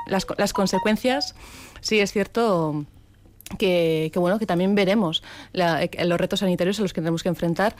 las, 0.06 0.26
las 0.36 0.52
consecuencias 0.52 1.34
sí 1.80 2.00
es 2.00 2.12
cierto 2.12 2.84
que, 3.56 4.10
bueno, 4.16 4.38
que 4.38 4.46
también 4.46 4.74
veremos 4.74 5.22
los 5.52 6.20
retos 6.20 6.40
sanitarios 6.40 6.78
a 6.78 6.82
los 6.82 6.92
que 6.92 7.00
tenemos 7.00 7.22
que 7.22 7.28
enfrentar. 7.28 7.74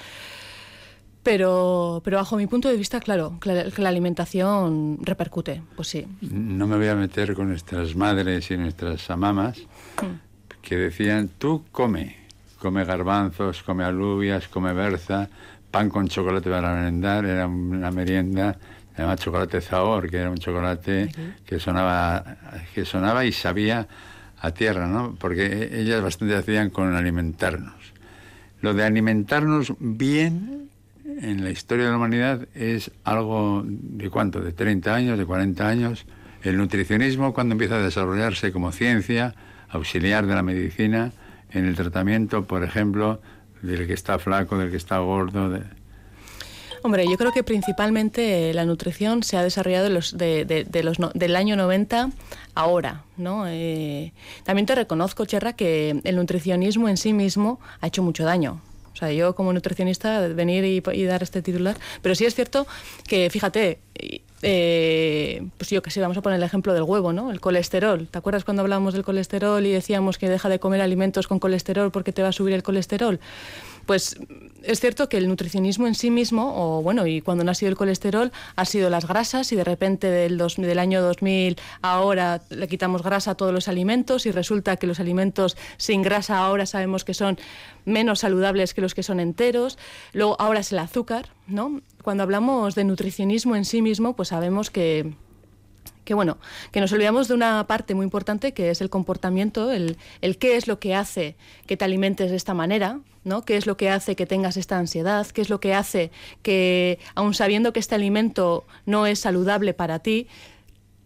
Pero, 1.22 2.00
pero 2.04 2.16
bajo 2.16 2.36
mi 2.36 2.46
punto 2.46 2.68
de 2.68 2.76
vista, 2.76 3.00
claro, 3.00 3.38
que 3.40 3.52
la, 3.82 3.88
alimentación 3.88 4.98
repercute, 5.02 5.60
pues 5.76 5.88
sí. 5.88 6.06
No 6.22 6.66
me 6.66 6.76
voy 6.76 6.86
a 6.86 6.94
meter 6.94 7.34
con 7.34 7.48
nuestras 7.48 7.94
madres 7.96 8.50
y 8.50 8.56
nuestras 8.56 9.10
amamas 9.10 9.58
mm. 9.58 10.62
que 10.62 10.76
decían, 10.76 11.28
tú 11.36 11.64
come, 11.70 12.16
come 12.58 12.84
garbanzos, 12.84 13.62
come 13.62 13.84
alubias, 13.84 14.48
come 14.48 14.72
berza, 14.72 15.28
pan 15.70 15.90
con 15.90 16.08
chocolate 16.08 16.48
para 16.48 16.74
merendar, 16.74 17.26
era 17.26 17.46
una 17.46 17.90
merienda 17.90 18.56
además 18.98 19.20
chocolate 19.20 19.60
Zahor, 19.60 20.10
que 20.10 20.18
era 20.18 20.30
un 20.30 20.38
chocolate 20.38 21.10
que 21.46 21.58
sonaba, 21.58 22.36
que 22.74 22.84
sonaba 22.84 23.24
y 23.24 23.32
sabía 23.32 23.86
a 24.40 24.50
tierra, 24.50 24.86
¿no? 24.86 25.14
Porque 25.18 25.70
ellas 25.72 26.02
bastante 26.02 26.36
hacían 26.36 26.70
con 26.70 26.94
alimentarnos. 26.94 27.74
Lo 28.60 28.74
de 28.74 28.84
alimentarnos 28.84 29.72
bien 29.78 30.68
en 31.04 31.44
la 31.44 31.50
historia 31.50 31.86
de 31.86 31.90
la 31.92 31.96
humanidad 31.96 32.48
es 32.54 32.90
algo 33.04 33.62
de 33.64 34.10
cuánto, 34.10 34.40
de 34.40 34.52
30 34.52 34.94
años, 34.94 35.18
de 35.18 35.24
40 35.24 35.68
años. 35.68 36.06
El 36.42 36.56
nutricionismo 36.56 37.32
cuando 37.32 37.52
empieza 37.52 37.76
a 37.76 37.82
desarrollarse 37.82 38.52
como 38.52 38.72
ciencia 38.72 39.34
auxiliar 39.68 40.26
de 40.26 40.34
la 40.34 40.42
medicina 40.42 41.12
en 41.50 41.66
el 41.66 41.76
tratamiento, 41.76 42.44
por 42.44 42.64
ejemplo, 42.64 43.20
del 43.62 43.86
que 43.86 43.92
está 43.92 44.18
flaco, 44.18 44.58
del 44.58 44.70
que 44.70 44.76
está 44.76 44.98
gordo, 44.98 45.50
de, 45.50 45.62
Hombre, 46.82 47.08
yo 47.08 47.16
creo 47.16 47.32
que 47.32 47.42
principalmente 47.42 48.52
la 48.54 48.64
nutrición 48.64 49.22
se 49.22 49.36
ha 49.36 49.42
desarrollado 49.42 49.88
los, 49.90 50.16
de, 50.16 50.66
los 50.82 50.96
del 51.14 51.36
año 51.36 51.56
90 51.56 52.10
ahora, 52.54 53.04
¿no? 53.16 53.46
Eh, 53.48 54.12
también 54.44 54.66
te 54.66 54.74
reconozco, 54.74 55.24
Cherra, 55.24 55.54
que 55.54 56.00
el 56.04 56.16
nutricionismo 56.16 56.88
en 56.88 56.96
sí 56.96 57.12
mismo 57.12 57.60
ha 57.80 57.88
hecho 57.88 58.02
mucho 58.02 58.24
daño. 58.24 58.60
O 58.92 58.96
sea, 58.96 59.12
yo 59.12 59.34
como 59.34 59.52
nutricionista, 59.52 60.26
venir 60.28 60.64
y, 60.64 61.04
dar 61.04 61.22
este 61.22 61.40
titular, 61.40 61.76
pero 62.02 62.16
sí 62.16 62.26
es 62.26 62.34
cierto 62.34 62.66
que, 63.06 63.30
fíjate, 63.30 63.78
eh, 64.42 65.46
pues 65.56 65.70
yo 65.70 65.82
que 65.82 65.90
sé, 65.90 66.00
vamos 66.00 66.16
a 66.16 66.22
poner 66.22 66.38
el 66.38 66.42
ejemplo 66.42 66.74
del 66.74 66.82
huevo, 66.82 67.12
¿no? 67.12 67.30
El 67.30 67.40
colesterol. 67.40 68.08
¿Te 68.08 68.18
acuerdas 68.18 68.44
cuando 68.44 68.62
hablábamos 68.62 68.94
del 68.94 69.04
colesterol 69.04 69.64
y 69.64 69.70
decíamos 69.70 70.18
que 70.18 70.28
deja 70.28 70.48
de 70.48 70.58
comer 70.58 70.80
alimentos 70.80 71.28
con 71.28 71.38
colesterol 71.38 71.92
porque 71.92 72.12
te 72.12 72.22
va 72.22 72.28
a 72.28 72.32
subir 72.32 72.54
el 72.54 72.64
colesterol? 72.64 73.20
Pues 73.88 74.16
es 74.64 74.80
cierto 74.80 75.08
que 75.08 75.16
el 75.16 75.28
nutricionismo 75.28 75.86
en 75.86 75.94
sí 75.94 76.10
mismo, 76.10 76.52
o 76.54 76.82
bueno, 76.82 77.06
y 77.06 77.22
cuando 77.22 77.54
sido 77.54 77.70
el 77.70 77.76
colesterol, 77.78 78.32
ha 78.54 78.66
sido 78.66 78.90
las 78.90 79.08
grasas 79.08 79.50
y 79.50 79.56
de 79.56 79.64
repente 79.64 80.10
del, 80.10 80.36
dos, 80.36 80.56
del 80.56 80.78
año 80.78 81.00
2000 81.00 81.56
ahora 81.80 82.42
le 82.50 82.68
quitamos 82.68 83.02
grasa 83.02 83.30
a 83.30 83.34
todos 83.34 83.54
los 83.54 83.66
alimentos 83.66 84.26
y 84.26 84.30
resulta 84.30 84.76
que 84.76 84.86
los 84.86 85.00
alimentos 85.00 85.56
sin 85.78 86.02
grasa 86.02 86.36
ahora 86.36 86.66
sabemos 86.66 87.02
que 87.02 87.14
son 87.14 87.38
menos 87.86 88.18
saludables 88.18 88.74
que 88.74 88.82
los 88.82 88.94
que 88.94 89.02
son 89.02 89.20
enteros. 89.20 89.78
Luego 90.12 90.36
ahora 90.38 90.60
es 90.60 90.70
el 90.70 90.80
azúcar, 90.80 91.30
¿no? 91.46 91.80
Cuando 92.02 92.24
hablamos 92.24 92.74
de 92.74 92.84
nutricionismo 92.84 93.56
en 93.56 93.64
sí 93.64 93.80
mismo, 93.80 94.14
pues 94.14 94.28
sabemos 94.28 94.68
que 94.70 95.14
que 96.08 96.14
bueno, 96.14 96.38
que 96.72 96.80
nos 96.80 96.90
olvidamos 96.90 97.28
de 97.28 97.34
una 97.34 97.66
parte 97.66 97.94
muy 97.94 98.04
importante 98.04 98.54
que 98.54 98.70
es 98.70 98.80
el 98.80 98.88
comportamiento, 98.88 99.70
el, 99.70 99.98
el, 100.22 100.38
qué 100.38 100.56
es 100.56 100.66
lo 100.66 100.80
que 100.80 100.94
hace 100.94 101.36
que 101.66 101.76
te 101.76 101.84
alimentes 101.84 102.30
de 102.30 102.36
esta 102.38 102.54
manera, 102.54 103.00
¿no? 103.24 103.42
¿Qué 103.42 103.58
es 103.58 103.66
lo 103.66 103.76
que 103.76 103.90
hace 103.90 104.16
que 104.16 104.24
tengas 104.24 104.56
esta 104.56 104.78
ansiedad? 104.78 105.26
¿Qué 105.26 105.42
es 105.42 105.50
lo 105.50 105.60
que 105.60 105.74
hace 105.74 106.10
que, 106.40 106.98
aun 107.14 107.34
sabiendo 107.34 107.74
que 107.74 107.80
este 107.80 107.94
alimento 107.94 108.64
no 108.86 109.04
es 109.04 109.18
saludable 109.18 109.74
para 109.74 109.98
ti, 109.98 110.28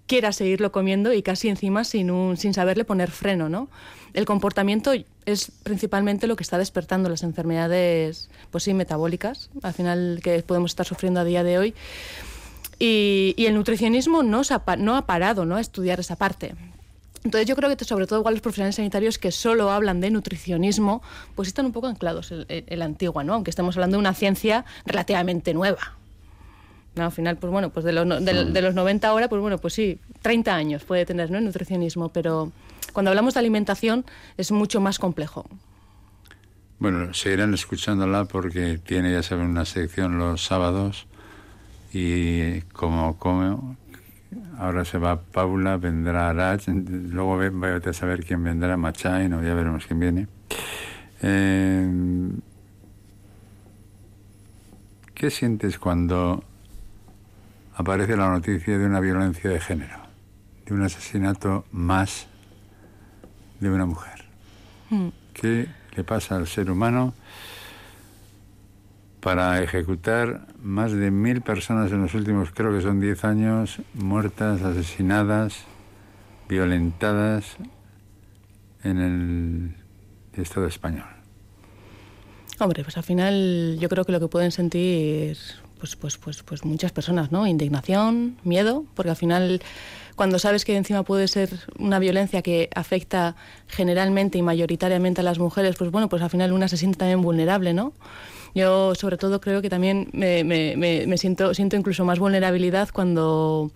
quieras 0.06 0.36
seguirlo 0.36 0.70
comiendo 0.70 1.12
y 1.12 1.24
casi 1.24 1.48
encima 1.48 1.82
sin, 1.82 2.12
un, 2.12 2.36
sin 2.36 2.54
saberle 2.54 2.84
poner 2.84 3.10
freno, 3.10 3.48
¿no? 3.48 3.70
El 4.14 4.24
comportamiento 4.24 4.92
es 5.26 5.50
principalmente 5.64 6.28
lo 6.28 6.36
que 6.36 6.44
está 6.44 6.58
despertando 6.58 7.08
las 7.08 7.24
enfermedades, 7.24 8.30
pues 8.52 8.62
sí, 8.62 8.72
metabólicas, 8.72 9.50
al 9.62 9.72
final 9.72 10.20
que 10.22 10.40
podemos 10.44 10.70
estar 10.70 10.86
sufriendo 10.86 11.18
a 11.18 11.24
día 11.24 11.42
de 11.42 11.58
hoy. 11.58 11.74
Y, 12.85 13.47
el 13.47 13.55
nutricionismo 13.55 14.25
no, 14.25 14.40
ha, 14.40 14.77
no 14.77 14.97
ha 14.97 15.07
parado 15.07 15.45
¿no? 15.45 15.55
a 15.55 15.61
estudiar 15.61 16.01
esa 16.01 16.16
parte. 16.16 16.57
Entonces 17.23 17.47
yo 17.47 17.55
creo 17.55 17.77
que 17.77 17.85
sobre 17.85 18.09
todo 18.09 18.18
igual 18.18 18.35
los 18.35 18.40
profesionales 18.40 18.75
sanitarios 18.75 19.18
que 19.18 19.31
solo 19.31 19.71
hablan 19.71 20.01
de 20.01 20.11
nutricionismo, 20.11 21.01
pues 21.37 21.47
están 21.47 21.66
un 21.66 21.73
poco 21.73 21.87
anclados 21.87 22.33
en, 22.33 22.79
la 22.79 22.85
antigua, 22.85 23.23
¿no? 23.23 23.35
Aunque 23.35 23.51
estamos 23.51 23.77
hablando 23.77 23.99
de 23.99 24.01
una 24.01 24.14
ciencia 24.14 24.64
relativamente 24.85 25.55
nueva. 25.55 25.97
¿no? 26.97 27.05
Al 27.05 27.12
final, 27.12 27.37
pues 27.37 27.53
bueno, 27.53 27.71
pues 27.71 27.85
de 27.85 27.92
los, 27.92 28.25
de, 28.25 28.62
los 28.62 28.75
90 28.75 29.07
ahora, 29.07 29.29
pues 29.29 29.40
bueno, 29.40 29.59
pues 29.59 29.75
sí, 29.75 30.01
30 30.23 30.53
años 30.53 30.83
puede 30.83 31.07
tener, 31.07 31.31
¿no? 31.31 31.38
El 31.38 31.45
nutricionismo, 31.45 32.09
pero 32.09 32.51
cuando 32.92 33.12
hablamos 33.12 33.35
de 33.35 33.40
alimentación 33.40 34.05
es 34.37 34.51
mucho 34.51 34.81
más 34.81 34.99
complejo. 34.99 35.47
Bueno, 36.81 37.14
seguirán 37.14 37.55
escuchándola 37.55 38.25
porque 38.25 38.81
tiene, 38.85 39.12
ya 39.12 39.23
saben, 39.23 39.47
una 39.47 39.66
sección 39.66 40.18
los 40.18 40.45
sábados 40.45 41.07
y 41.92 42.62
como, 42.72 43.18
como 43.18 43.76
ahora 44.59 44.85
se 44.85 44.98
va 44.98 45.20
Paula, 45.20 45.76
vendrá 45.76 46.31
Arach, 46.31 46.68
luego 46.68 47.37
voy 47.37 47.70
a 47.70 47.92
saber 47.92 48.24
quién 48.24 48.42
vendrá, 48.42 48.76
Machay, 48.76 49.28
no, 49.28 49.42
ya 49.42 49.55
veremos 49.55 49.87
quién 49.87 50.00
viene. 50.00 50.28
Eh, 51.22 52.31
¿Qué 55.14 55.31
sientes 55.31 55.78
cuando 55.78 56.42
aparece 57.76 58.16
la 58.16 58.28
noticia 58.28 58.76
de 58.76 58.87
una 58.87 58.98
violencia 58.98 59.48
de 59.50 59.61
género, 59.61 59.98
de 60.66 60.74
un 60.74 60.83
asesinato 60.83 61.64
más 61.70 62.26
de 63.61 63.70
una 63.70 63.87
mujer? 63.87 64.24
Hmm. 64.90 65.09
¿Qué 65.33 65.68
le 65.94 66.05
pasa 66.05 66.37
al 66.37 66.48
ser 66.48 66.70
humano? 66.70 67.14
Para 69.22 69.62
ejecutar 69.62 70.48
más 70.61 70.90
de 70.90 71.12
mil 71.12 71.42
personas 71.42 71.92
en 71.92 72.02
los 72.02 72.12
últimos, 72.14 72.50
creo 72.50 72.72
que 72.72 72.82
son 72.82 73.00
diez 73.00 73.24
años, 73.24 73.80
muertas, 73.94 74.62
asesinadas, 74.62 75.58
violentadas 76.48 77.56
en 78.82 78.98
el 78.98 79.76
Estado 80.42 80.66
español. 80.66 81.06
Hombre, 82.58 82.82
pues 82.82 82.96
al 82.96 83.04
final 83.04 83.78
yo 83.78 83.88
creo 83.88 84.04
que 84.04 84.11
lo 84.11 84.18
que 84.18 84.26
pueden 84.26 84.50
sentir 84.50 85.38
pues, 85.78 85.94
pues, 85.94 86.18
pues, 86.18 86.42
pues 86.42 86.64
muchas 86.64 86.90
personas, 86.90 87.30
¿no? 87.30 87.46
Indignación, 87.46 88.38
miedo, 88.42 88.85
porque 88.94 89.11
al 89.11 89.16
final 89.16 89.62
cuando 90.16 90.40
sabes 90.40 90.64
que 90.64 90.76
encima 90.76 91.04
puede 91.04 91.28
ser 91.28 91.50
una 91.78 92.00
violencia 92.00 92.42
que 92.42 92.70
afecta 92.74 93.37
generalmente 93.68 94.37
y 94.38 94.42
mayoritariamente 94.42 95.20
a 95.20 95.24
las 95.24 95.38
mujeres, 95.38 95.76
pues 95.76 95.92
bueno, 95.92 96.08
pues 96.08 96.22
al 96.22 96.30
final 96.30 96.52
una 96.52 96.66
se 96.66 96.76
siente 96.76 96.98
también 96.98 97.22
vulnerable, 97.22 97.72
¿no? 97.72 97.92
Yo 98.54 98.94
sobre 98.94 99.16
todo 99.16 99.40
creo 99.40 99.62
que 99.62 99.70
también 99.70 100.08
me, 100.12 100.44
me, 100.44 100.76
me, 100.76 101.18
siento, 101.18 101.54
siento 101.54 101.76
incluso 101.76 102.04
más 102.04 102.18
vulnerabilidad 102.18 102.90
cuando 102.92 103.70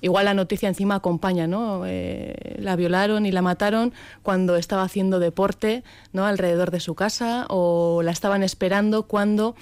igual 0.00 0.24
la 0.24 0.34
noticia 0.34 0.68
encima 0.68 0.96
acompaña, 0.96 1.46
¿no? 1.46 1.84
Eh, 1.86 2.56
la 2.58 2.76
violaron 2.76 3.24
y 3.26 3.32
la 3.32 3.42
mataron 3.42 3.92
cuando 4.22 4.56
estaba 4.56 4.82
haciendo 4.82 5.20
deporte, 5.20 5.84
¿no? 6.12 6.26
Alrededor 6.26 6.70
de 6.70 6.80
su 6.80 6.94
casa 6.94 7.46
o 7.48 8.02
la 8.02 8.10
estaban 8.10 8.42
esperando 8.42 9.04
cuando 9.04 9.54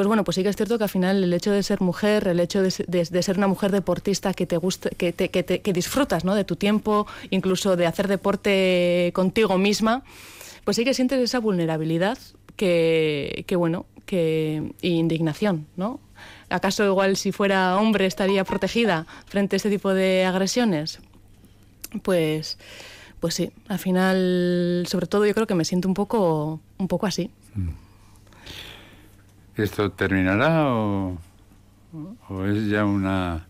pues 0.00 0.06
bueno, 0.06 0.24
pues 0.24 0.36
sí 0.36 0.42
que 0.42 0.48
es 0.48 0.56
cierto 0.56 0.78
que 0.78 0.84
al 0.84 0.90
final 0.90 1.22
el 1.22 1.32
hecho 1.34 1.50
de 1.50 1.62
ser 1.62 1.82
mujer, 1.82 2.26
el 2.26 2.40
hecho 2.40 2.62
de, 2.62 2.70
ser 2.70 3.36
una 3.36 3.48
mujer 3.48 3.70
deportista 3.70 4.32
que 4.32 4.46
te 4.46 4.56
gusta, 4.56 4.88
que, 4.88 5.12
te, 5.12 5.30
que, 5.30 5.44
que 5.44 5.72
disfrutas 5.74 6.24
¿no? 6.24 6.34
de 6.34 6.44
tu 6.44 6.56
tiempo, 6.56 7.06
incluso 7.28 7.76
de 7.76 7.86
hacer 7.86 8.08
deporte 8.08 9.10
contigo 9.14 9.58
misma, 9.58 10.02
pues 10.64 10.78
sí 10.78 10.84
que 10.84 10.94
sientes 10.94 11.20
esa 11.20 11.38
vulnerabilidad 11.38 12.16
que, 12.56 13.44
que 13.46 13.56
bueno, 13.56 13.84
que 14.10 14.72
indignación, 14.82 15.68
¿no? 15.76 16.00
¿Acaso 16.48 16.84
igual 16.84 17.16
si 17.16 17.30
fuera 17.30 17.76
hombre 17.76 18.06
estaría 18.06 18.42
protegida 18.42 19.06
frente 19.26 19.54
a 19.54 19.58
este 19.58 19.70
tipo 19.70 19.94
de 19.94 20.24
agresiones? 20.24 20.98
Pues, 22.02 22.58
pues 23.20 23.34
sí, 23.34 23.52
al 23.68 23.78
final, 23.78 24.84
sobre 24.88 25.06
todo 25.06 25.26
yo 25.26 25.32
creo 25.32 25.46
que 25.46 25.54
me 25.54 25.64
siento 25.64 25.86
un 25.86 25.94
poco, 25.94 26.58
un 26.78 26.88
poco 26.88 27.06
así. 27.06 27.30
Mm. 27.54 27.68
¿Esto 29.62 29.92
terminará 29.92 30.74
o, 30.74 31.16
es 32.48 32.66
ya 32.68 32.84
una 32.84 33.46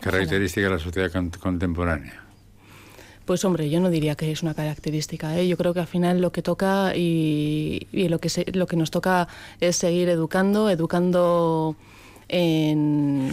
característica 0.00 0.66
de 0.68 0.72
la 0.72 0.78
sociedad 0.78 1.12
contemporánea? 1.38 2.22
Pues 3.28 3.44
hombre, 3.44 3.68
yo 3.68 3.78
no 3.78 3.90
diría 3.90 4.14
que 4.14 4.32
es 4.32 4.42
una 4.42 4.54
característica. 4.54 5.38
¿eh? 5.38 5.46
Yo 5.46 5.58
creo 5.58 5.74
que 5.74 5.80
al 5.80 5.86
final 5.86 6.22
lo 6.22 6.32
que 6.32 6.40
toca 6.40 6.96
y, 6.96 7.86
lo, 7.92 8.20
que 8.20 8.30
lo 8.54 8.66
que 8.66 8.74
nos 8.74 8.90
toca 8.90 9.28
es 9.60 9.76
seguir 9.76 10.08
educando, 10.08 10.70
educando 10.70 11.76
en 12.28 13.30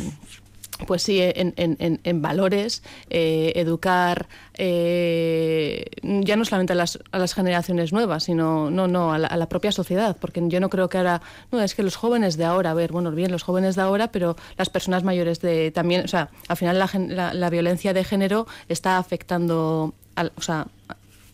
pues 0.88 1.04
sí, 1.04 1.20
en, 1.22 1.54
en, 1.56 2.00
en 2.04 2.22
valores, 2.22 2.84
eh, 3.10 3.54
educar 3.56 4.28
eh, 4.56 5.86
ya 6.02 6.36
no 6.36 6.46
solamente 6.46 6.74
a 6.74 6.76
las, 6.76 7.00
a 7.12 7.20
las, 7.20 7.34
generaciones 7.34 7.94
nuevas, 7.94 8.26
sino 8.26 8.70
no, 8.70 8.88
no, 8.88 9.14
a 9.14 9.18
la, 9.18 9.50
propia 9.50 9.72
sociedad, 9.72 10.18
porque 10.20 10.42
yo 10.48 10.60
no 10.60 10.70
creo 10.70 10.90
que 10.90 10.98
ahora, 10.98 11.22
no, 11.52 11.62
es 11.62 11.76
que 11.76 11.84
los 11.84 11.96
jóvenes 11.96 12.38
de 12.38 12.46
ahora, 12.46 12.72
a 12.72 12.74
ver, 12.74 12.92
bueno, 12.92 13.12
bien, 13.12 13.32
los 13.32 13.44
jóvenes 13.44 13.76
de 13.76 13.84
ahora, 13.84 14.12
pero 14.12 14.36
las 14.58 14.70
personas 14.70 15.04
mayores 15.04 15.40
de 15.42 15.72
también, 15.72 16.04
o 16.06 16.08
sea, 16.08 16.30
al 16.48 16.58
final 16.58 16.78
la, 16.78 17.34
la, 17.34 17.50
violencia 17.50 17.94
de 17.94 18.04
género 18.04 18.48
está 18.68 18.98
afectando 18.98 19.94
a, 20.16 20.30
o 20.36 20.42
sea, 20.42 20.68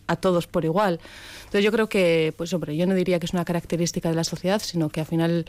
a 0.06 0.16
todos 0.16 0.46
por 0.46 0.64
igual. 0.64 1.00
Entonces 1.44 1.64
yo 1.64 1.72
creo 1.72 1.88
que, 1.88 2.32
pues 2.36 2.52
hombre, 2.52 2.76
yo 2.76 2.86
no 2.86 2.94
diría 2.94 3.18
que 3.18 3.26
es 3.26 3.32
una 3.32 3.44
característica 3.44 4.08
de 4.08 4.14
la 4.14 4.24
sociedad, 4.24 4.60
sino 4.62 4.88
que 4.88 5.00
al 5.00 5.06
final 5.06 5.46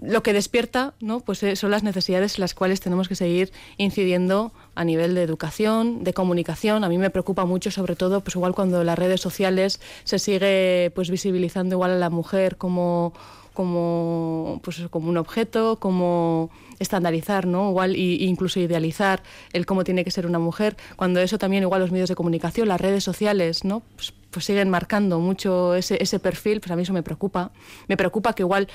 lo 0.00 0.22
que 0.22 0.32
despierta 0.32 0.94
¿no? 1.00 1.20
pues 1.20 1.42
eh, 1.42 1.56
son 1.56 1.70
las 1.70 1.82
necesidades 1.82 2.36
en 2.36 2.42
las 2.42 2.54
cuales 2.54 2.80
tenemos 2.80 3.08
que 3.08 3.14
seguir 3.14 3.52
incidiendo 3.76 4.52
a 4.74 4.84
nivel 4.84 5.14
de 5.14 5.22
educación, 5.22 6.04
de 6.04 6.14
comunicación. 6.14 6.84
A 6.84 6.88
mí 6.88 6.98
me 6.98 7.10
preocupa 7.10 7.44
mucho, 7.44 7.70
sobre 7.70 7.96
todo, 7.96 8.20
pues 8.22 8.36
igual 8.36 8.54
cuando 8.54 8.82
las 8.84 8.98
redes 8.98 9.20
sociales 9.20 9.80
se 10.04 10.18
sigue 10.18 10.92
pues 10.94 11.10
visibilizando 11.10 11.74
igual 11.74 11.90
a 11.92 11.98
la 11.98 12.10
mujer 12.10 12.56
como 12.56 13.12
como 13.52 14.60
pues 14.62 14.80
como 14.90 15.10
un 15.10 15.16
objeto, 15.16 15.78
como 15.80 16.50
estandarizar, 16.78 17.46
¿no? 17.46 17.70
Igual 17.70 17.96
y, 17.96 18.24
incluso 18.24 18.58
idealizar 18.58 19.22
el 19.52 19.66
cómo 19.66 19.84
tiene 19.84 20.02
que 20.02 20.10
ser 20.10 20.26
una 20.26 20.38
mujer, 20.38 20.76
cuando 20.96 21.20
eso 21.20 21.36
también 21.36 21.62
igual 21.62 21.80
los 21.82 21.92
medios 21.92 22.08
de 22.08 22.14
comunicación, 22.14 22.68
las 22.68 22.80
redes 22.80 23.04
sociales, 23.04 23.64
¿no? 23.64 23.82
Pues, 23.96 24.14
pues 24.30 24.44
siguen 24.46 24.70
marcando 24.70 25.18
mucho 25.18 25.74
ese, 25.74 26.02
ese 26.02 26.20
perfil, 26.20 26.60
pues 26.60 26.70
a 26.70 26.76
mí 26.76 26.82
eso 26.82 26.92
me 26.92 27.02
preocupa. 27.02 27.50
Me 27.88 27.96
preocupa 27.96 28.32
que 28.32 28.42
igual 28.42 28.68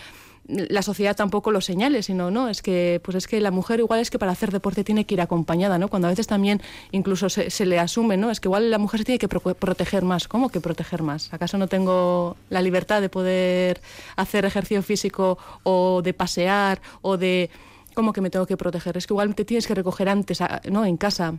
la 0.48 0.82
sociedad 0.82 1.16
tampoco 1.16 1.52
lo 1.52 1.62
señale, 1.62 2.04
sino 2.04 2.30
no, 2.30 2.50
es 2.50 2.62
que 2.62 3.02
pues 3.04 3.16
es 3.16 3.28
que 3.28 3.42
la 3.42 3.52
mujer 3.52 3.80
igual 3.80 4.00
es 4.00 4.10
que 4.10 4.20
para 4.20 4.32
hacer 4.32 4.52
deporte 4.52 4.84
tiene 4.84 5.06
que 5.06 5.16
ir 5.16 5.22
acompañada, 5.22 5.78
¿no? 5.78 5.88
Cuando 5.88 6.08
a 6.08 6.12
veces 6.12 6.28
también 6.28 6.62
incluso 6.92 7.30
se, 7.30 7.50
se 7.50 7.66
le 7.66 7.80
asume, 7.80 8.18
¿no? 8.18 8.32
Es 8.32 8.40
que 8.40 8.48
igual 8.48 8.70
la 8.70 8.78
mujer 8.78 9.00
se 9.00 9.06
tiene 9.06 9.20
que 9.20 9.28
proteger 9.28 10.04
más. 10.04 10.28
¿Cómo 10.28 10.50
que 10.50 10.60
proteger 10.60 11.02
más? 11.02 11.34
¿Acaso 11.34 11.58
no 11.58 11.68
tengo 11.68 12.38
la 12.50 12.62
libertad 12.62 13.02
de 13.02 13.10
poder 13.10 13.82
hacer 14.16 14.46
ejercicio 14.46 14.84
físico 14.84 15.38
o 15.64 16.02
de 16.04 16.14
pasear 16.14 16.82
o 17.02 17.18
de 17.18 17.50
cómo 17.94 18.14
que 18.14 18.22
me 18.22 18.30
tengo 18.30 18.46
que 18.46 18.58
proteger? 18.58 18.98
Es 18.98 19.08
que 19.08 19.14
igual 19.14 19.34
te 19.34 19.46
tienes 19.46 19.66
que 19.66 19.74
recoger 19.74 20.10
antes, 20.10 20.40
¿no? 20.70 20.86
En 20.86 20.98
casa 20.98 21.36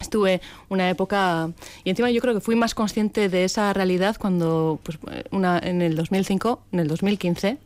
estuve 0.00 0.40
una 0.68 0.88
época 0.88 1.50
y 1.84 1.90
encima 1.90 2.10
yo 2.10 2.20
creo 2.20 2.34
que 2.34 2.40
fui 2.40 2.56
más 2.56 2.74
consciente 2.74 3.28
de 3.28 3.44
esa 3.44 3.72
realidad 3.72 4.16
cuando 4.18 4.80
pues, 4.82 4.98
una, 5.30 5.58
en 5.58 5.82
el 5.82 5.94
2005 5.94 6.62
en 6.72 6.80
el 6.80 6.88
2015 6.88 7.58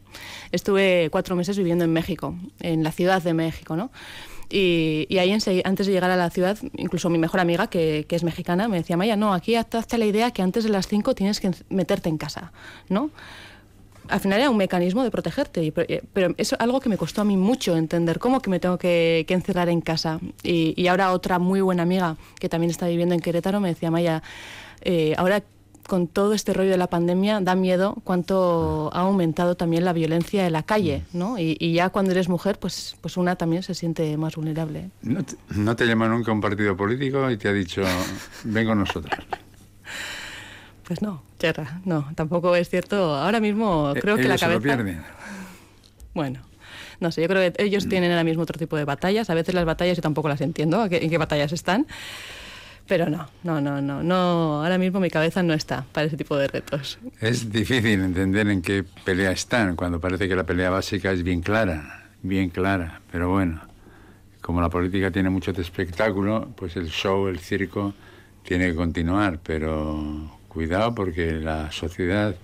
estuve 0.52 1.08
cuatro 1.10 1.36
meses 1.36 1.56
viviendo 1.56 1.84
en 1.84 1.92
México 1.92 2.34
en 2.60 2.82
la 2.82 2.92
ciudad 2.92 3.22
de 3.22 3.32
México 3.34 3.76
no 3.76 3.90
y, 4.50 5.06
ahí 5.18 5.32
antes 5.32 5.86
de 5.86 5.92
llegar 5.92 6.10
a 6.10 6.16
la 6.16 6.28
ciudad 6.30 6.58
incluso 6.76 7.08
mi 7.08 7.18
mejor 7.18 7.40
amiga 7.40 7.68
que, 7.68 8.04
que 8.08 8.16
es 8.16 8.24
mexicana 8.24 8.68
me 8.68 8.78
decía 8.78 8.96
Maya 8.96 9.16
no 9.16 9.32
aquí 9.32 9.54
hazte 9.54 9.96
la 9.96 10.04
idea 10.04 10.32
que 10.32 10.42
antes 10.42 10.64
de 10.64 10.70
las 10.70 10.88
cinco 10.88 11.14
tienes 11.14 11.40
que 11.40 11.52
meterte 11.70 12.08
en 12.08 12.18
casa 12.18 12.52
no 12.88 13.10
al 14.08 14.20
final 14.20 14.40
era 14.40 14.50
un 14.50 14.56
mecanismo 14.56 15.02
de 15.02 15.10
protegerte, 15.10 15.72
eh, 15.76 16.02
pero 16.12 16.34
es 16.36 16.52
algo 16.54 16.80
que 16.80 16.88
me 16.88 16.96
costó 16.96 17.22
a 17.22 17.24
mí 17.24 17.36
mucho 17.36 17.76
entender, 17.76 18.18
cómo 18.18 18.40
que 18.40 18.50
me 18.50 18.60
tengo 18.60 18.78
que, 18.78 19.24
encerrar 19.28 19.68
en 19.68 19.80
casa. 19.80 20.20
Y, 20.42 20.86
ahora 20.86 21.12
otra 21.12 21.38
muy 21.38 21.60
buena 21.60 21.82
amiga 21.82 22.16
que 22.38 22.48
también 22.48 22.70
está 22.70 22.86
viviendo 22.86 23.14
en 23.14 23.20
Querétaro 23.20 23.58
me 23.60 23.68
decía, 23.68 23.90
Maya, 23.90 24.22
eh, 24.82 25.14
ahora 25.16 25.42
con 25.86 26.06
todo 26.06 26.32
este 26.32 26.52
rollo 26.52 26.70
de 26.70 26.76
la 26.76 26.86
pandemia 26.86 27.40
da 27.40 27.54
miedo 27.54 27.96
cuánto 28.04 28.90
ha 28.94 29.00
aumentado 29.00 29.54
también 29.54 29.84
la 29.84 29.92
violencia 29.92 30.46
en 30.46 30.52
la 30.52 30.62
calle, 30.62 31.02
¿no? 31.12 31.38
Y, 31.38 31.72
ya 31.74 31.90
cuando 31.90 32.12
eres 32.12 32.28
mujer, 32.28 32.58
pues, 32.58 32.96
pues 33.00 33.16
una 33.16 33.36
también 33.36 33.62
se 33.62 33.74
siente 33.74 34.16
más 34.16 34.36
vulnerable. 34.36 34.90
¿No 35.02 35.22
te, 35.24 35.36
¿No 35.50 35.76
te 35.76 35.86
llama 35.86 36.08
nunca 36.08 36.32
un 36.32 36.40
partido 36.40 36.76
político 36.76 37.30
y 37.30 37.36
te 37.36 37.48
ha 37.48 37.52
dicho, 37.52 37.82
ven 38.44 38.66
con 38.66 38.78
nosotros? 38.78 39.12
Pues 40.86 41.02
no, 41.02 41.22
Cherra, 41.38 41.80
no, 41.84 42.10
tampoco 42.14 42.54
es 42.56 42.68
cierto. 42.68 43.14
Ahora 43.14 43.40
mismo 43.40 43.92
eh, 43.96 44.00
creo 44.00 44.16
que 44.16 44.24
la 44.24 44.38
cabeza... 44.38 44.48
Se 44.48 44.54
lo 44.54 44.60
pierden. 44.60 45.02
Bueno, 46.14 46.42
no 47.00 47.10
sé, 47.10 47.22
yo 47.22 47.28
creo 47.28 47.52
que 47.52 47.64
ellos 47.64 47.88
tienen 47.88 48.12
ahora 48.12 48.22
mismo 48.22 48.44
otro 48.44 48.56
tipo 48.56 48.76
de 48.76 48.84
batallas. 48.84 49.30
A 49.30 49.34
veces 49.34 49.52
las 49.52 49.64
batallas 49.64 49.96
yo 49.96 50.02
tampoco 50.02 50.28
las 50.28 50.40
entiendo, 50.40 50.84
en 50.88 51.10
qué 51.10 51.18
batallas 51.18 51.52
están. 51.52 51.86
Pero 52.86 53.08
no, 53.08 53.28
no, 53.42 53.60
no, 53.60 53.80
no, 53.80 54.02
no. 54.02 54.62
Ahora 54.62 54.78
mismo 54.78 55.00
mi 55.00 55.10
cabeza 55.10 55.42
no 55.42 55.54
está 55.54 55.86
para 55.92 56.06
ese 56.06 56.16
tipo 56.16 56.36
de 56.36 56.48
retos. 56.48 56.98
Es 57.20 57.50
difícil 57.50 58.00
entender 58.00 58.48
en 58.48 58.60
qué 58.60 58.84
pelea 59.04 59.32
están, 59.32 59.74
cuando 59.74 60.00
parece 60.00 60.28
que 60.28 60.36
la 60.36 60.44
pelea 60.44 60.70
básica 60.70 61.10
es 61.10 61.22
bien 61.22 61.40
clara, 61.40 62.04
bien 62.22 62.50
clara. 62.50 63.00
Pero 63.10 63.30
bueno, 63.30 63.62
como 64.42 64.60
la 64.60 64.68
política 64.68 65.10
tiene 65.10 65.30
mucho 65.30 65.52
de 65.52 65.62
espectáculo, 65.62 66.48
pues 66.56 66.76
el 66.76 66.90
show, 66.90 67.26
el 67.28 67.38
circo, 67.38 67.94
tiene 68.42 68.68
que 68.68 68.74
continuar. 68.74 69.40
Pero 69.42 70.33
Cuidado 70.54 70.94
porque 70.94 71.32
la 71.32 71.72
sociedad 71.72 72.36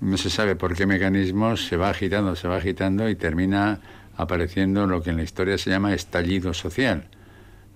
no 0.00 0.16
se 0.16 0.28
sabe 0.28 0.56
por 0.56 0.74
qué 0.74 0.86
mecanismos 0.86 1.66
se 1.66 1.76
va 1.76 1.90
agitando, 1.90 2.34
se 2.34 2.48
va 2.48 2.56
agitando 2.56 3.08
y 3.08 3.14
termina 3.14 3.78
apareciendo 4.16 4.88
lo 4.88 5.02
que 5.02 5.10
en 5.10 5.18
la 5.18 5.22
historia 5.22 5.56
se 5.56 5.70
llama 5.70 5.94
estallido 5.94 6.52
social. 6.52 7.04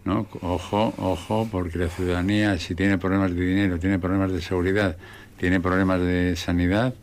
¿no? 0.04 0.26
Ojo, 0.40 0.92
ojo, 0.98 1.48
porque 1.50 1.78
la 1.78 1.88
ciudadanía, 1.88 2.58
si 2.58 2.74
tiene 2.74 2.98
problemas 2.98 3.34
de 3.34 3.40
dinero, 3.40 3.78
tiene 3.78 4.00
problemas 4.00 4.32
de 4.32 4.42
seguridad, 4.42 4.96
tiene 5.38 5.60
problemas 5.60 6.00
de 6.00 6.34
sanidad, 6.34 6.94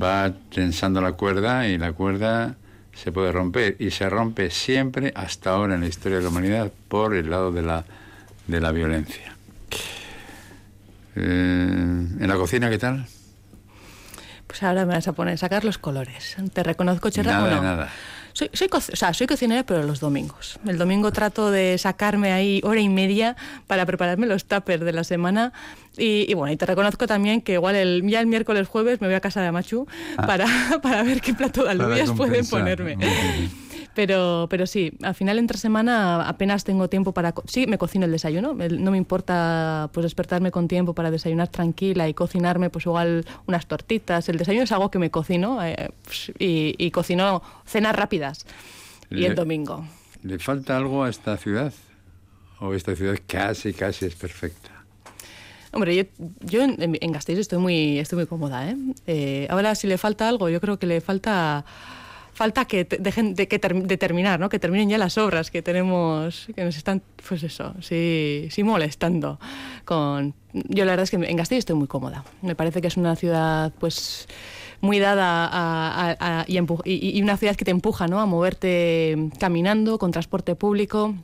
va 0.00 0.34
tensando 0.52 1.00
la 1.00 1.12
cuerda 1.12 1.68
y 1.68 1.78
la 1.78 1.92
cuerda 1.92 2.56
se 2.92 3.12
puede 3.12 3.30
romper. 3.30 3.76
Y 3.78 3.92
se 3.92 4.10
rompe 4.10 4.50
siempre, 4.50 5.12
hasta 5.14 5.50
ahora 5.50 5.76
en 5.76 5.82
la 5.82 5.86
historia 5.86 6.18
de 6.18 6.24
la 6.24 6.30
humanidad, 6.30 6.72
por 6.88 7.14
el 7.14 7.30
lado 7.30 7.52
de 7.52 7.62
la, 7.62 7.84
de 8.48 8.60
la 8.60 8.72
violencia. 8.72 9.37
Eh, 11.20 12.06
¿En 12.20 12.28
la 12.28 12.36
cocina 12.36 12.70
qué 12.70 12.78
tal? 12.78 13.06
Pues 14.46 14.62
ahora 14.62 14.86
me 14.86 14.94
vas 14.94 15.08
a 15.08 15.12
poner 15.12 15.34
a 15.34 15.36
sacar 15.36 15.64
los 15.64 15.78
colores. 15.78 16.36
Te 16.52 16.62
reconozco, 16.62 17.10
Cherra, 17.10 17.32
nada, 17.32 17.56
no? 17.56 17.62
Nada. 17.62 17.88
Soy, 18.32 18.50
soy, 18.52 18.68
o 18.72 18.80
sea, 18.80 19.12
soy 19.12 19.26
cocinera, 19.26 19.64
pero 19.64 19.82
los 19.82 19.98
domingos. 19.98 20.60
El 20.64 20.78
domingo 20.78 21.10
trato 21.10 21.50
de 21.50 21.76
sacarme 21.76 22.32
ahí 22.32 22.60
hora 22.62 22.80
y 22.80 22.88
media 22.88 23.36
para 23.66 23.84
prepararme 23.84 24.26
los 24.26 24.44
tuppers 24.44 24.84
de 24.84 24.92
la 24.92 25.02
semana. 25.02 25.52
Y, 25.96 26.32
bueno, 26.34 26.52
y 26.52 26.56
te 26.56 26.64
reconozco 26.64 27.08
también 27.08 27.42
que 27.42 27.54
igual 27.54 27.74
el, 27.74 28.02
ya 28.06 28.20
el 28.20 28.28
miércoles, 28.28 28.68
jueves 28.68 29.00
me 29.00 29.08
voy 29.08 29.16
a 29.16 29.20
casa 29.20 29.42
de 29.42 29.50
Machu 29.50 29.88
ah. 30.16 30.26
para, 30.26 30.46
para 30.82 31.02
ver 31.02 31.20
qué 31.20 31.34
plato 31.34 31.64
de 31.64 31.70
alubias 31.70 32.12
pueden 32.12 32.46
ponerme. 32.46 32.96
Pero, 33.98 34.46
pero 34.48 34.64
sí, 34.68 34.92
al 35.02 35.16
final 35.16 35.40
entre 35.40 35.58
semana 35.58 36.28
apenas 36.28 36.62
tengo 36.62 36.88
tiempo 36.88 37.10
para... 37.10 37.34
Sí, 37.46 37.66
me 37.66 37.78
cocino 37.78 38.04
el 38.06 38.12
desayuno. 38.12 38.54
No 38.54 38.92
me 38.92 38.96
importa 38.96 39.90
pues 39.92 40.04
despertarme 40.04 40.52
con 40.52 40.68
tiempo 40.68 40.94
para 40.94 41.10
desayunar 41.10 41.48
tranquila 41.48 42.08
y 42.08 42.14
cocinarme 42.14 42.70
pues 42.70 42.86
igual 42.86 43.26
unas 43.46 43.66
tortitas. 43.66 44.28
El 44.28 44.38
desayuno 44.38 44.62
es 44.62 44.70
algo 44.70 44.88
que 44.92 45.00
me 45.00 45.10
cocino 45.10 45.66
eh, 45.66 45.90
y, 46.38 46.76
y, 46.78 46.92
cocino 46.92 47.42
cenas 47.66 47.96
rápidas. 47.96 48.46
Y 49.10 49.24
el 49.24 49.34
domingo. 49.34 49.84
¿Le 50.22 50.38
falta 50.38 50.76
algo 50.76 51.02
a 51.02 51.08
esta 51.08 51.36
ciudad? 51.36 51.72
¿O 52.60 52.74
esta 52.74 52.94
ciudad 52.94 53.18
casi, 53.26 53.72
casi 53.72 54.06
es 54.06 54.14
perfecta? 54.14 54.70
Hombre, 55.72 55.96
yo, 55.96 56.04
yo 56.42 56.62
en, 56.62 56.96
en, 57.00 57.12
Gasteiz 57.12 57.40
estoy 57.40 57.58
muy, 57.58 57.98
estoy 57.98 58.18
muy 58.18 58.26
cómoda. 58.26 58.70
¿eh? 58.70 58.76
¿eh? 59.08 59.48
Ahora, 59.50 59.74
si 59.74 59.88
le 59.88 59.98
falta 59.98 60.28
algo, 60.28 60.48
yo 60.48 60.60
creo 60.60 60.78
que 60.78 60.86
le 60.86 61.00
falta 61.00 61.64
falta 62.38 62.66
que 62.66 62.84
dejen 62.84 63.34
de, 63.34 63.48
que 63.48 63.58
de 63.58 63.96
terminar, 63.96 64.38
¿no? 64.38 64.48
que 64.48 64.60
terminen 64.60 64.88
ya 64.88 64.96
las 64.96 65.18
obras 65.18 65.50
que 65.50 65.60
tenemos, 65.60 66.46
que 66.54 66.62
nos 66.62 66.76
están, 66.76 67.02
pues 67.28 67.42
eso, 67.42 67.74
sí, 67.80 68.46
sí 68.52 68.62
molestando. 68.62 69.40
Con... 69.84 70.34
Yo 70.52 70.84
la 70.84 70.92
verdad 70.92 71.02
es 71.02 71.10
que 71.10 71.16
en 71.16 71.36
Gasteiz 71.36 71.58
estoy 71.58 71.74
muy 71.74 71.88
cómoda. 71.88 72.24
Me 72.40 72.54
parece 72.54 72.80
que 72.80 72.86
es 72.86 72.96
una 72.96 73.16
ciudad, 73.16 73.72
pues 73.80 74.28
muy 74.80 75.00
dada 75.00 75.48
a, 75.52 76.44
y, 76.46 76.58
y, 77.18 77.22
una 77.22 77.36
ciudad 77.36 77.56
que 77.56 77.64
te 77.64 77.72
empuja 77.72 78.06
¿no? 78.06 78.20
a 78.20 78.26
moverte 78.26 79.16
caminando, 79.40 79.98
con 79.98 80.12
transporte 80.12 80.54
público. 80.54 81.16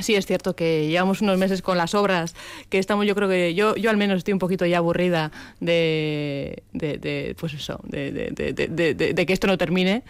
Sí, 0.00 0.14
es 0.14 0.26
cierto 0.26 0.56
que 0.56 0.88
llevamos 0.88 1.20
unos 1.20 1.38
meses 1.38 1.60
con 1.60 1.76
las 1.76 1.94
obras, 1.94 2.34
que 2.70 2.78
estamos, 2.78 3.06
yo 3.06 3.14
creo 3.14 3.28
que 3.28 3.54
yo, 3.54 3.76
yo 3.76 3.90
al 3.90 3.96
menos 3.96 4.18
estoy 4.18 4.32
un 4.32 4.38
poquito 4.38 4.64
ya 4.64 4.78
aburrida 4.78 5.30
de, 5.60 6.62
de, 6.72 7.36
pues 7.38 7.54
eso, 7.54 7.80
de, 7.84 8.10
de, 8.12 9.26
que 9.26 9.32
esto 9.32 9.46
no 9.46 9.58
termine. 9.58 10.02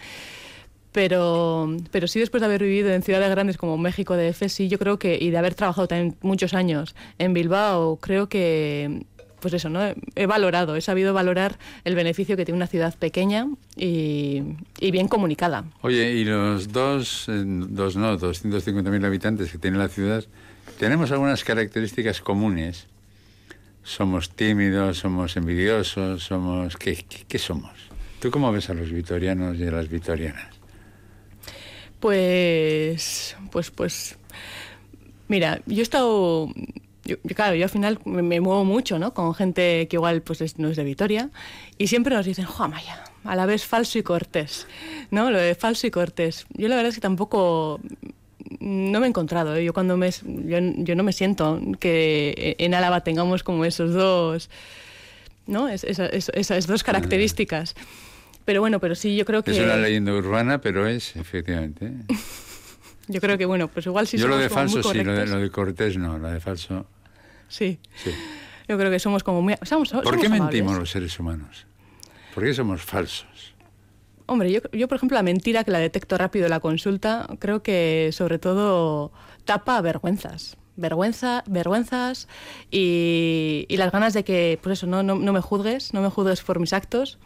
Pero, 0.93 1.75
pero 1.91 2.07
sí 2.07 2.19
después 2.19 2.41
de 2.41 2.45
haber 2.45 2.61
vivido 2.61 2.91
en 2.91 3.01
ciudades 3.01 3.29
grandes 3.31 3.57
como 3.57 3.79
México, 3.79 4.15
de 4.15 4.31
sí, 4.31 4.69
yo 4.69 4.77
creo 4.77 4.99
que, 4.99 5.17
y 5.19 5.31
de 5.31 5.37
haber 5.39 5.55
trabajado 5.55 5.87
también 5.87 6.15
muchos 6.21 6.53
años 6.53 6.95
en 7.17 7.33
Bilbao, 7.33 7.97
creo 7.97 8.29
que 8.29 9.03
pues 9.43 9.53
eso, 9.53 9.69
¿no? 9.69 9.81
He 10.15 10.25
valorado, 10.25 10.77
he 10.77 10.81
sabido 10.81 11.13
valorar 11.13 11.59
el 11.83 11.95
beneficio 11.95 12.37
que 12.37 12.45
tiene 12.45 12.55
una 12.55 12.67
ciudad 12.67 12.95
pequeña 12.97 13.49
y, 13.75 14.41
y 14.79 14.91
bien 14.91 15.09
comunicada. 15.09 15.65
Oye, 15.81 16.13
y 16.13 16.23
los 16.23 16.71
dos, 16.71 17.25
dos 17.27 17.97
no, 17.97 18.17
250.000 18.17 19.05
habitantes 19.05 19.51
que 19.51 19.57
tiene 19.57 19.77
la 19.77 19.89
ciudad, 19.89 20.23
tenemos 20.79 21.11
algunas 21.11 21.43
características 21.43 22.21
comunes. 22.21 22.87
Somos 23.83 24.29
tímidos, 24.29 24.99
somos 24.99 25.35
envidiosos, 25.35 26.23
somos... 26.23 26.77
¿Qué, 26.77 26.95
qué, 26.95 27.25
qué 27.27 27.37
somos? 27.37 27.73
¿Tú 28.21 28.31
cómo 28.31 28.49
ves 28.53 28.69
a 28.69 28.73
los 28.73 28.89
vitorianos 28.89 29.59
y 29.59 29.67
a 29.67 29.71
las 29.71 29.89
vitorianas? 29.89 30.55
Pues, 31.99 33.35
pues, 33.51 33.71
pues, 33.71 34.17
mira, 35.27 35.61
yo 35.65 35.79
he 35.79 35.81
estado 35.81 36.49
yo, 37.05 37.17
claro, 37.35 37.55
yo 37.55 37.63
al 37.65 37.69
final 37.69 37.99
me, 38.05 38.39
muevo 38.39 38.63
mucho, 38.63 38.99
¿no? 38.99 39.13
Con 39.13 39.33
gente 39.35 39.87
que 39.89 39.97
igual 39.97 40.21
pues 40.21 40.57
no 40.57 40.69
es 40.69 40.75
de 40.75 40.83
Vitoria 40.83 41.29
y 41.77 41.87
siempre 41.87 42.15
nos 42.15 42.25
dicen, 42.25 42.45
¡jo, 42.45 42.67
Maya! 42.67 43.03
A 43.23 43.35
la 43.35 43.45
vez 43.45 43.65
falso 43.65 43.97
y 43.97 44.03
cortés, 44.03 44.67
¿no? 45.11 45.31
Lo 45.31 45.39
de 45.39 45.55
falso 45.55 45.87
y 45.87 45.91
cortés. 45.91 46.45
Yo 46.53 46.67
la 46.67 46.75
verdad 46.75 46.89
es 46.89 46.95
que 46.95 47.01
tampoco 47.01 47.79
no 48.59 48.99
me 48.99 49.05
he 49.05 49.09
encontrado. 49.09 49.55
¿eh? 49.55 49.63
Yo 49.63 49.73
cuando 49.73 49.97
me 49.97 50.11
yo, 50.11 50.57
yo, 50.59 50.95
no 50.95 51.03
me 51.03 51.13
siento 51.13 51.59
que 51.79 52.55
en 52.59 52.73
Álava 52.73 53.01
tengamos 53.01 53.43
como 53.43 53.65
esos 53.65 53.93
dos, 53.93 54.49
¿no? 55.47 55.69
Es, 55.69 55.83
esa, 55.83 56.05
es, 56.07 56.31
esas 56.33 56.67
dos 56.67 56.83
características. 56.83 57.75
Pero 58.45 58.59
bueno, 58.59 58.79
pero 58.79 58.93
sí, 58.95 59.15
yo 59.15 59.23
creo 59.23 59.41
que... 59.41 59.51
Es 59.51 59.59
una 59.59 59.77
leyenda 59.77 60.13
urbana, 60.13 60.59
pero 60.59 60.85
es, 60.85 61.15
efectivamente. 61.15 61.93
Yo 63.07 63.19
creo 63.19 63.37
que, 63.37 63.45
bueno, 63.45 63.67
pues 63.67 63.85
igual 63.85 64.07
si 64.07 64.17
Yo 64.17 64.27
lo 64.27 64.37
de 64.37 64.49
falso 64.49 64.81
sí, 64.81 65.03
lo 65.03 65.13
de, 65.13 65.25
lo 65.25 65.39
de, 65.39 65.49
Cortés 65.49 65.97
no, 65.97 66.17
lo 66.17 66.29
de 66.29 66.39
falso... 66.39 66.85
Sí. 67.49 67.79
sí. 67.95 68.11
Yo 68.67 68.77
creo 68.77 68.89
que 68.89 68.99
somos 68.99 69.23
como 69.23 69.41
muy... 69.41 69.55
Somos, 69.63 69.91
¿Por 69.91 70.19
qué 70.19 70.29
mentimos 70.29 70.77
los 70.77 70.89
seres 70.89 71.19
humanos? 71.19 71.65
¿Por 72.33 72.43
qué 72.43 72.53
somos 72.53 72.81
falsos? 72.81 73.53
Hombre, 74.25 74.51
yo, 74.51 74.61
yo, 74.71 74.87
por 74.87 74.95
ejemplo, 74.95 75.15
la 75.15 75.23
mentira 75.23 75.63
que 75.63 75.71
la 75.71 75.79
detecto 75.79 76.17
rápido 76.17 76.45
en 76.45 76.51
la 76.51 76.61
consulta, 76.61 77.27
creo 77.39 77.61
que 77.61 78.09
sobre 78.13 78.39
todo 78.39 79.11
tapa 79.43 79.81
vergüenzas. 79.81 80.57
Vergüenza, 80.75 81.43
vergüenzas 81.45 82.27
y, 82.71 83.65
y 83.67 83.77
las 83.77 83.91
ganas 83.91 84.13
de 84.13 84.23
que, 84.23 84.57
pues 84.63 84.79
eso, 84.79 84.87
no, 84.87 85.03
no, 85.03 85.15
no 85.15 85.33
me 85.33 85.41
juzgues, 85.41 85.93
no 85.93 86.01
me 86.01 86.09
juzgues 86.09 86.41
por 86.41 86.59
mis 86.59 86.73
actos 86.73 87.19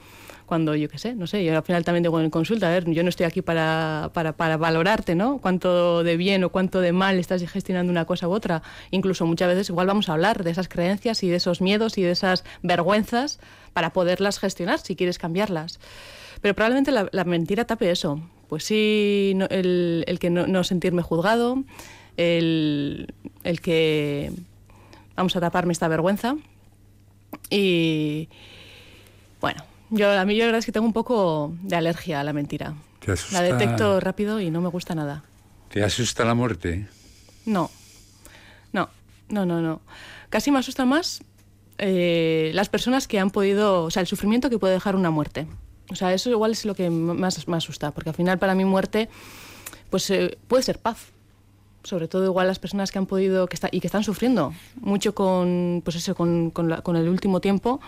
cuando 0.48 0.76
yo 0.76 0.88
qué 0.88 0.98
sé, 0.98 1.14
no 1.14 1.28
sé, 1.28 1.44
yo 1.44 1.56
al 1.56 1.62
final 1.62 1.84
también 1.84 2.04
digo 2.04 2.20
en 2.22 2.30
consulta, 2.30 2.70
a 2.70 2.72
ver, 2.72 2.90
yo 2.90 3.04
no 3.04 3.10
estoy 3.10 3.26
aquí 3.26 3.42
para, 3.42 4.10
para, 4.14 4.32
para, 4.32 4.56
valorarte, 4.56 5.14
¿no? 5.14 5.40
Cuánto 5.40 6.04
de 6.04 6.16
bien 6.16 6.42
o 6.46 6.50
cuánto 6.50 6.80
de 6.80 6.94
mal 6.94 7.20
estás 7.20 7.46
gestionando 7.52 7.92
una 7.92 8.06
cosa 8.06 8.30
u 8.30 8.32
otra. 8.32 8.64
Incluso 8.90 9.26
muchas 9.26 9.50
veces 9.50 9.70
igual 9.70 9.88
vamos 9.88 10.08
a 10.08 10.14
hablar 10.14 10.46
de 10.46 10.52
esas 10.52 10.70
creencias 10.70 11.22
y 11.22 11.28
de 11.28 11.36
esos 11.36 11.60
miedos 11.60 11.98
y 11.98 12.04
de 12.04 12.12
esas 12.12 12.46
vergüenzas 12.64 13.40
para 13.74 13.92
poderlas 13.92 14.40
gestionar 14.40 14.80
si 14.80 14.96
quieres 14.96 15.20
cambiarlas. 15.20 15.82
Pero 16.42 16.56
probablemente 16.56 16.92
la, 16.92 17.24
mentira 17.26 17.66
tape 17.66 17.92
eso. 17.92 18.22
Pues 18.48 18.64
sí, 18.64 19.34
no, 19.36 19.48
el, 19.50 20.06
el, 20.08 20.18
que 20.18 20.30
no, 20.30 20.48
no 20.48 20.64
sentirme 20.64 21.02
juzgado, 21.02 21.66
el, 22.16 23.14
el 23.44 23.60
que 23.60 24.32
vamos 25.18 25.36
a 25.36 25.42
taparme 25.42 25.74
esta 25.74 25.90
vergüenza. 25.90 26.38
Y 27.50 28.30
bueno, 29.42 29.62
yo, 29.90 30.12
a 30.12 30.26
mí 30.26 30.36
yo 30.36 30.42
la 30.42 30.48
verdad 30.48 30.60
es 30.60 30.66
que 30.66 30.72
tengo 30.72 30.86
un 30.86 30.94
poco 30.94 31.54
de 31.62 31.76
alergia 31.76 32.20
a 32.20 32.24
la 32.24 32.34
mentira. 32.34 32.76
¿Te 33.00 33.12
asusta? 33.12 33.42
La 33.42 33.48
detecto 33.48 34.00
rápido 34.00 34.40
y 34.40 34.52
no 34.52 34.62
me 34.62 34.70
gusta 34.70 34.96
nada. 34.96 35.24
¿Te 35.70 35.84
asusta 35.84 36.26
la 36.26 36.34
muerte? 36.34 36.88
No, 37.46 37.70
no, 38.74 38.90
no, 39.30 39.46
no, 39.46 39.62
no. 39.62 39.82
Casi 40.30 40.52
me 40.52 40.60
asusta 40.60 40.86
más 40.86 41.22
eh, 41.78 42.52
las 42.54 42.70
personas 42.70 43.08
que 43.08 43.20
han 43.20 43.30
podido, 43.30 43.84
o 43.84 43.92
sea, 43.92 44.02
el 44.02 44.08
sufrimiento 44.08 44.50
que 44.50 44.60
puede 44.60 44.74
dejar 44.74 44.96
una 44.96 45.12
muerte. 45.12 45.48
O 45.90 45.96
sea, 45.96 46.14
eso 46.14 46.30
igual 46.30 46.52
es 46.52 46.66
lo 46.66 46.76
que 46.76 46.90
más 46.90 47.48
me 47.48 47.58
asusta, 47.58 47.92
porque 47.92 48.10
al 48.10 48.16
final 48.16 48.40
para 48.40 48.56
mí 48.56 48.66
muerte, 48.66 49.10
pues 49.90 50.10
eh, 50.10 50.38
puede 50.48 50.64
ser 50.64 50.80
paz. 50.80 51.12
Sobre 51.84 52.10
todo 52.10 52.26
igual 52.26 52.48
las 52.48 52.60
personas 52.60 52.92
que 52.92 52.98
han 52.98 53.06
podido 53.06 53.48
que 53.48 53.56
está, 53.56 53.70
y 53.72 53.80
que 53.80 53.88
están 53.88 54.04
sufriendo 54.04 54.54
mucho 54.76 55.16
con, 55.16 55.82
pues 55.86 55.96
eso, 55.96 56.16
con, 56.16 56.52
con, 56.52 56.68
la, 56.68 56.82
con 56.82 56.98
el 56.98 57.08
último 57.08 57.40
tiempo, 57.40 57.80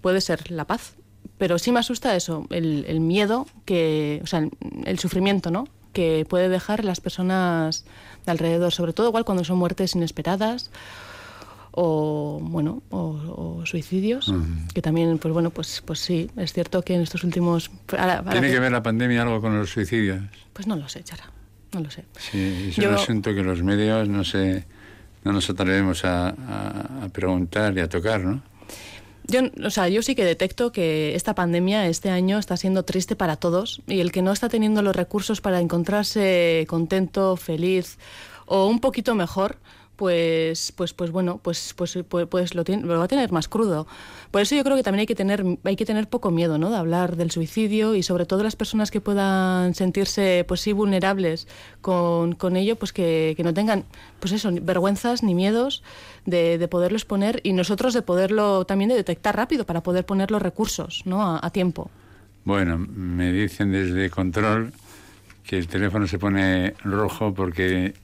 puede 0.00 0.20
ser 0.20 0.52
la 0.52 0.66
paz 0.66 0.94
pero 1.38 1.58
sí 1.58 1.72
me 1.72 1.80
asusta 1.80 2.14
eso, 2.16 2.46
el, 2.50 2.84
el 2.88 3.00
miedo, 3.00 3.46
que, 3.64 4.20
o 4.22 4.26
sea, 4.26 4.40
el, 4.40 4.50
el, 4.84 4.98
sufrimiento, 4.98 5.50
¿no? 5.50 5.68
Que 5.92 6.26
puede 6.28 6.48
dejar 6.48 6.84
las 6.84 7.00
personas 7.00 7.84
de 8.24 8.32
alrededor, 8.32 8.72
sobre 8.72 8.92
todo 8.92 9.08
igual 9.08 9.24
cuando 9.24 9.44
son 9.44 9.58
muertes 9.58 9.94
inesperadas 9.94 10.70
o 11.76 12.38
bueno 12.40 12.82
o, 12.90 13.58
o 13.60 13.66
suicidios, 13.66 14.28
uh 14.28 14.34
-huh. 14.34 14.72
que 14.72 14.80
también 14.80 15.18
pues 15.18 15.34
bueno 15.34 15.50
pues 15.50 15.82
pues 15.84 15.98
sí 15.98 16.30
es 16.36 16.52
cierto 16.52 16.82
que 16.82 16.94
en 16.94 17.00
estos 17.00 17.24
últimos 17.24 17.68
ahora, 17.90 18.18
ahora 18.18 18.30
tiene 18.30 18.46
que... 18.46 18.54
que 18.54 18.60
ver 18.60 18.70
la 18.70 18.82
pandemia 18.82 19.22
algo 19.22 19.40
con 19.40 19.58
los 19.58 19.70
suicidios. 19.70 20.22
Pues 20.52 20.68
no 20.68 20.76
lo 20.76 20.88
sé, 20.88 21.02
Chara, 21.02 21.24
no 21.72 21.80
lo 21.80 21.90
sé. 21.90 22.04
Sí, 22.16 22.68
es 22.68 22.76
Yo... 22.76 22.90
un 22.90 22.94
asunto 22.94 23.34
que 23.34 23.42
los 23.42 23.62
medios 23.64 24.08
no 24.08 24.22
sé 24.22 24.66
no 25.24 25.32
nos 25.32 25.50
atrevemos 25.50 26.04
a, 26.04 26.28
a, 26.28 27.04
a 27.04 27.08
preguntar 27.08 27.76
y 27.76 27.80
a 27.80 27.88
tocar, 27.88 28.20
¿no? 28.20 28.42
Yo, 29.26 29.40
o 29.64 29.70
sea, 29.70 29.88
yo 29.88 30.02
sí 30.02 30.14
que 30.14 30.24
detecto 30.24 30.70
que 30.70 31.14
esta 31.14 31.34
pandemia 31.34 31.86
este 31.86 32.10
año 32.10 32.38
está 32.38 32.56
siendo 32.56 32.84
triste 32.84 33.16
para 33.16 33.36
todos 33.36 33.80
y 33.86 34.00
el 34.00 34.12
que 34.12 34.20
no 34.20 34.32
está 34.32 34.48
teniendo 34.48 34.82
los 34.82 34.94
recursos 34.94 35.40
para 35.40 35.60
encontrarse 35.60 36.66
contento, 36.68 37.36
feliz 37.36 37.98
o 38.46 38.66
un 38.66 38.80
poquito 38.80 39.14
mejor, 39.14 39.56
pues, 39.96 40.72
pues, 40.72 40.92
pues 40.92 41.10
bueno, 41.10 41.38
pues, 41.42 41.74
pues, 41.76 41.98
pues, 42.08 42.26
pues 42.26 42.54
lo, 42.54 42.64
tiene, 42.64 42.82
lo, 42.84 42.98
va 42.98 43.04
a 43.04 43.08
tener 43.08 43.30
más 43.32 43.48
crudo. 43.48 43.86
Por 44.30 44.42
eso 44.42 44.54
yo 44.56 44.64
creo 44.64 44.76
que 44.76 44.82
también 44.82 45.00
hay 45.00 45.06
que 45.06 45.14
tener, 45.14 45.44
hay 45.64 45.76
que 45.76 45.84
tener 45.84 46.08
poco 46.08 46.30
miedo, 46.30 46.58
¿no? 46.58 46.70
De 46.70 46.76
hablar 46.76 47.16
del 47.16 47.30
suicidio 47.30 47.94
y 47.94 48.02
sobre 48.02 48.26
todo 48.26 48.42
las 48.42 48.56
personas 48.56 48.90
que 48.90 49.00
puedan 49.00 49.74
sentirse, 49.74 50.44
pues 50.48 50.60
sí, 50.60 50.72
vulnerables 50.72 51.46
con, 51.80 52.34
con 52.34 52.56
ello, 52.56 52.76
pues 52.76 52.92
que, 52.92 53.34
que 53.36 53.44
no 53.44 53.54
tengan, 53.54 53.84
pues 54.20 54.32
eso, 54.32 54.50
vergüenzas 54.62 55.22
ni 55.22 55.34
miedos 55.34 55.82
de, 56.26 56.58
de, 56.58 56.68
poderlo 56.68 56.96
exponer 56.96 57.40
y 57.42 57.52
nosotros 57.52 57.94
de 57.94 58.02
poderlo 58.02 58.64
también 58.64 58.88
de 58.88 58.96
detectar 58.96 59.36
rápido 59.36 59.64
para 59.64 59.82
poder 59.82 60.04
poner 60.04 60.30
los 60.30 60.42
recursos, 60.42 61.02
¿no? 61.04 61.22
A, 61.22 61.40
a 61.42 61.50
tiempo. 61.50 61.90
Bueno, 62.44 62.78
me 62.78 63.32
dicen 63.32 63.72
desde 63.72 64.10
control 64.10 64.72
que 65.44 65.58
el 65.58 65.68
teléfono 65.68 66.06
se 66.06 66.18
pone 66.18 66.74
rojo 66.82 67.32
porque 67.34 67.94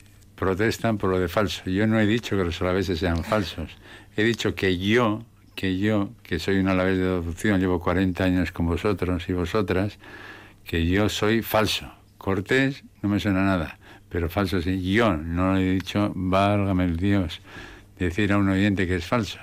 protestan 0.40 0.96
por 0.96 1.10
lo 1.10 1.20
de 1.20 1.28
falso. 1.28 1.68
Yo 1.68 1.86
no 1.86 2.00
he 2.00 2.06
dicho 2.06 2.34
que 2.34 2.42
los 2.44 2.60
alaveses 2.62 2.98
sean 2.98 3.22
falsos. 3.22 3.76
He 4.16 4.24
dicho 4.24 4.54
que 4.54 4.78
yo, 4.78 5.22
que 5.54 5.78
yo, 5.78 6.08
que 6.22 6.38
soy 6.38 6.56
un 6.56 6.68
alavés 6.68 6.96
de 6.96 7.04
adopción, 7.04 7.60
llevo 7.60 7.78
40 7.78 8.24
años 8.24 8.50
con 8.50 8.64
vosotros 8.64 9.28
y 9.28 9.34
vosotras, 9.34 9.98
que 10.64 10.86
yo 10.86 11.10
soy 11.10 11.42
falso. 11.42 11.92
Cortés 12.16 12.84
no 13.02 13.10
me 13.10 13.20
suena 13.20 13.44
nada, 13.44 13.78
pero 14.08 14.30
falso 14.30 14.62
sí. 14.62 14.80
Yo 14.80 15.14
no 15.14 15.58
he 15.58 15.72
dicho, 15.72 16.10
válgame 16.14 16.86
el 16.86 16.96
Dios, 16.96 17.42
decir 17.98 18.32
a 18.32 18.38
un 18.38 18.48
oyente 18.48 18.86
que 18.86 18.96
es 18.96 19.04
falso. 19.04 19.38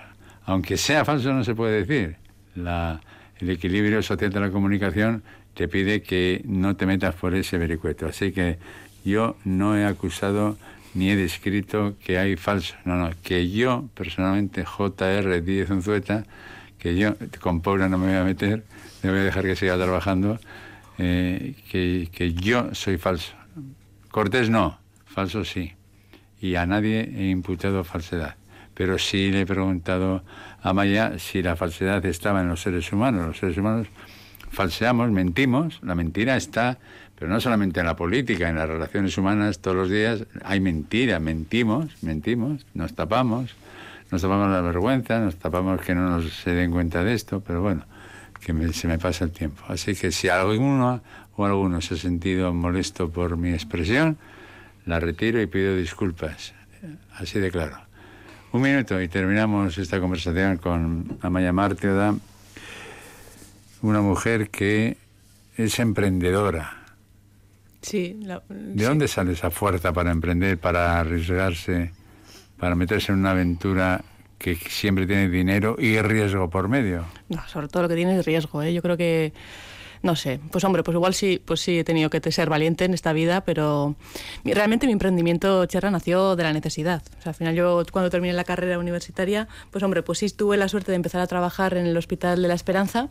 Aunque 0.46 0.78
sea 0.78 1.06
falso 1.06 1.32
no 1.32 1.44
se 1.44 1.54
puede 1.54 1.86
decir. 1.86 2.16
La, 2.56 3.02
el 3.38 3.52
equilibrio 3.52 4.02
social 4.02 4.32
de 4.32 4.40
la 4.40 4.50
comunicación 4.50 5.22
te 5.54 5.68
pide 5.68 6.02
que 6.02 6.42
no 6.46 6.76
te 6.76 6.88
metas 6.88 7.14
por 7.14 7.36
ese 7.36 7.60
vericueto. 7.60 8.08
Así 8.08 8.32
que 8.32 8.58
yo 9.06 9.36
no 9.46 9.78
he 9.78 9.86
acusado 9.86 10.58
ni 10.94 11.10
he 11.12 11.16
descrito 11.16 11.96
que 12.04 12.18
hay 12.18 12.36
falso. 12.36 12.76
No, 12.86 12.96
no, 12.96 13.10
que 13.24 13.50
yo, 13.50 13.86
personalmente, 13.94 14.66
JR 14.66 15.42
Díez 15.42 15.70
Unzueta, 15.70 16.26
que 16.80 16.96
yo 16.96 17.16
con 17.40 17.62
Paula 17.62 17.90
no 17.90 17.98
me 17.98 18.08
voy 18.08 18.16
a 18.16 18.24
meter, 18.24 18.64
me 19.04 19.12
voy 19.12 19.20
a 19.20 19.24
dejar 19.24 19.44
que 19.44 19.56
siga 19.56 19.76
trabajando, 19.76 20.40
eh, 20.98 21.56
que, 21.72 22.10
que 22.12 22.34
yo 22.34 22.74
soy 22.74 22.98
falso. 22.98 23.34
Cortés 24.12 24.50
no, 24.50 24.80
falso 25.06 25.46
sí. 25.46 25.74
Y 26.40 26.56
a 26.56 26.66
nadie 26.66 27.02
he 27.16 27.30
imputado 27.30 27.84
falsedad. 27.84 28.36
Pero 28.74 29.00
sí 29.00 29.32
le 29.32 29.42
he 29.42 29.46
preguntado 29.46 30.24
a 30.62 30.74
Maya 30.74 31.18
si 31.18 31.42
la 31.42 31.56
falsedad 31.56 32.06
estaba 32.06 32.42
en 32.42 32.50
los 32.50 32.62
seres 32.62 32.92
humanos. 32.92 33.28
Los 33.28 33.38
seres 33.40 33.58
humanos 33.58 33.88
falseamos, 34.52 35.12
mentimos, 35.12 35.80
la 35.84 35.96
mentira 35.96 36.38
está, 36.38 36.80
pero 37.18 37.32
no 37.32 37.42
solamente 37.42 37.80
en 37.80 37.88
la 37.88 37.96
política, 37.96 38.48
en 38.48 38.56
las 38.56 38.70
relaciones 38.70 39.18
humanas 39.18 39.60
todos 39.60 39.76
los 39.76 39.90
días 39.90 40.26
hay 40.44 40.60
mentira, 40.60 41.20
mentimos, 41.20 41.88
mentimos, 42.04 42.66
nos 42.76 42.94
tapamos, 42.94 43.56
nos 44.12 44.22
tapamos 44.22 44.50
la 44.50 44.62
vergüenza, 44.62 45.20
nos 45.20 45.36
tapamos 45.38 45.82
que 45.82 45.96
no 45.96 46.10
nos 46.10 46.32
se 46.32 46.52
den 46.52 46.72
cuenta 46.72 47.04
de 47.04 47.14
esto, 47.14 47.42
pero 47.42 47.62
bueno, 47.62 47.86
que 48.40 48.54
se 48.74 48.88
me 48.88 49.00
pasa 49.00 49.26
el 49.26 49.32
tiempo. 49.32 49.64
Así 49.68 49.96
que 49.96 50.12
si 50.12 50.30
alguno 50.30 51.02
o 51.36 51.46
alguno 51.46 51.82
se 51.82 51.96
ha 51.96 51.98
sentido 51.98 52.54
molesto 52.54 53.10
por 53.10 53.36
mi 53.36 53.50
expresión, 53.50 54.18
la 54.86 55.00
retiro 55.00 55.42
y 55.42 55.48
pido 55.48 55.76
disculpas. 55.76 56.54
Así 57.16 57.40
de 57.40 57.50
claro. 57.50 57.78
Un 58.52 58.62
minuto 58.62 59.02
y 59.02 59.08
terminamos 59.08 59.78
esta 59.78 60.00
conversación 60.00 60.58
con 60.58 61.18
Amaya 61.22 61.52
Mártioda, 61.52 62.16
una 63.82 64.02
mujer 64.02 64.50
que 64.50 64.98
es 65.58 65.80
emprendedora. 65.80 66.77
Sí. 67.82 68.20
¿De 68.50 68.86
dónde 68.86 69.08
sale 69.08 69.34
esa 69.34 69.52
fuerza 69.52 69.94
para 69.94 70.12
emprender, 70.12 70.58
para 70.58 71.00
arriesgarse, 71.00 71.92
para 72.58 72.76
meterse 72.76 73.12
en 73.12 73.20
una 73.20 73.32
aventura 73.32 74.04
que 74.38 74.56
siempre 74.56 75.08
tiene 75.08 75.30
dinero 75.30 75.76
y 75.80 76.00
riesgo 76.02 76.50
por 76.50 76.68
medio? 76.68 77.06
No, 77.30 77.48
sobre 77.48 77.68
todo 77.68 77.84
lo 77.84 77.90
que 77.90 77.96
tiene 77.96 78.18
es 78.20 78.26
riesgo. 78.26 78.62
¿eh? 78.62 78.74
Yo 78.74 78.82
creo 78.82 78.98
que 78.98 79.34
no 80.04 80.16
sé, 80.16 80.40
pues 80.52 80.64
hombre, 80.64 80.84
pues 80.84 80.96
igual 80.96 81.14
sí, 81.14 81.42
pues 81.44 81.62
sí 81.62 81.80
he 81.80 81.84
tenido 81.84 82.10
que 82.10 82.32
ser 82.32 82.50
valiente 82.50 82.86
en 82.86 82.94
esta 82.94 83.14
vida, 83.14 83.42
pero 83.42 83.96
realmente 84.44 84.86
mi 84.86 84.94
emprendimiento 84.94 85.66
Cherra 85.66 85.92
nació 85.92 86.36
de 86.36 86.44
la 86.44 86.54
necesidad. 86.54 87.02
O 87.20 87.22
sea, 87.22 87.32
al 87.32 87.36
final 87.36 87.56
yo 87.56 87.84
cuando 87.92 88.10
terminé 88.10 88.34
la 88.34 88.44
carrera 88.44 88.80
universitaria, 88.80 89.48
pues 89.72 89.84
hombre, 89.84 90.04
pues 90.04 90.20
sí 90.20 90.30
tuve 90.30 90.58
la 90.58 90.70
suerte 90.70 90.92
de 90.92 90.98
empezar 90.98 91.22
a 91.22 91.28
trabajar 91.28 91.76
en 91.76 91.86
el 91.88 91.98
Hospital 91.98 92.42
de 92.42 92.48
la 92.48 92.54
Esperanza 92.54 93.10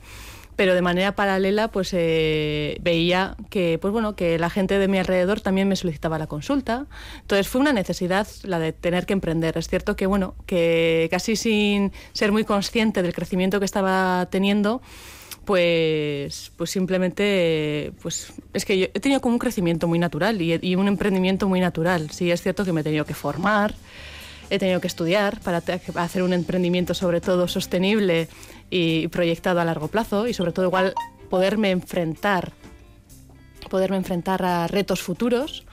pero 0.57 0.75
de 0.75 0.83
manera 0.83 1.15
paralela 1.15 1.69
pues 1.69 1.91
eh, 1.93 2.79
veía 2.81 3.37
que 3.51 3.79
pues 3.81 3.93
bueno 3.93 4.17
que 4.17 4.39
la 4.39 4.51
gente 4.51 4.79
de 4.79 4.89
mi 4.89 4.99
alrededor 4.99 5.41
también 5.41 5.69
me 5.69 5.77
solicitaba 5.77 6.19
la 6.19 6.27
consulta 6.27 6.87
entonces 7.21 7.47
fue 7.49 7.61
una 7.61 7.73
necesidad 7.73 8.27
la 8.43 8.59
de 8.59 8.73
tener 8.73 9.07
que 9.07 9.13
emprender 9.13 9.57
es 9.59 9.69
cierto 9.69 9.97
que 9.97 10.07
bueno 10.07 10.35
que 10.47 11.09
casi 11.11 11.37
sin 11.37 11.93
ser 12.13 12.33
muy 12.33 12.45
consciente 12.45 13.03
del 13.03 13.15
crecimiento 13.15 13.59
que 13.59 13.67
estaba 13.67 14.27
teniendo 14.31 14.83
pues, 15.47 16.51
pues 16.57 16.71
simplemente, 16.71 17.93
pues 18.03 18.33
es 18.53 18.65
que 18.65 18.79
yo 18.79 18.87
he 18.93 19.01
tenido 19.01 19.21
como 19.21 19.37
un 19.37 19.39
crecimiento 19.39 19.87
muy 19.87 20.01
natural 20.01 20.43
y, 20.43 20.75
un 20.75 20.89
emprendimiento 20.89 21.49
muy 21.49 21.61
natural. 21.61 22.11
Sí, 22.11 22.33
es 22.33 22.43
cierto 22.43 22.65
que 22.65 22.73
me 22.73 22.81
he 22.81 22.85
tenido 22.85 23.05
que 23.05 23.15
formar, 23.15 23.73
he 24.51 24.59
tenido 24.59 24.81
que 24.81 24.89
estudiar 24.89 25.41
para 25.41 25.63
hacer 25.95 26.25
un 26.25 26.33
emprendimiento 26.33 26.95
sobre 26.95 27.21
todo 27.21 27.47
sostenible 27.47 28.29
y 28.71 29.09
proyectado 29.09 29.61
a 29.61 29.65
largo 29.65 29.89
plazo 29.89 30.27
y 30.27 30.35
sobre 30.35 30.53
todo 30.53 30.67
igual 30.67 30.95
poderme 31.31 31.71
enfrentar, 31.71 32.53
poderme 33.71 33.97
enfrentar 33.97 34.45
a 34.45 34.67
retos 34.67 35.03
futuros 35.03 35.67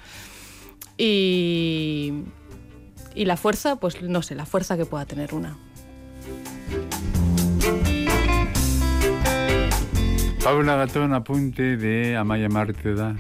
y, 0.98 2.14
y 3.16 3.26
la 3.26 3.38
fuerza, 3.38 3.78
pues 3.78 4.02
no 4.02 4.22
sé, 4.22 4.36
la 4.36 4.46
fuerza 4.46 4.78
que 4.78 4.86
pueda 4.86 5.06
tener 5.06 5.34
una. 5.34 5.58
Paula 10.44 10.76
Gatón, 10.76 11.14
apunte 11.14 11.78
de 11.78 12.18
Amaya 12.18 12.50
Márteda. 12.50 13.16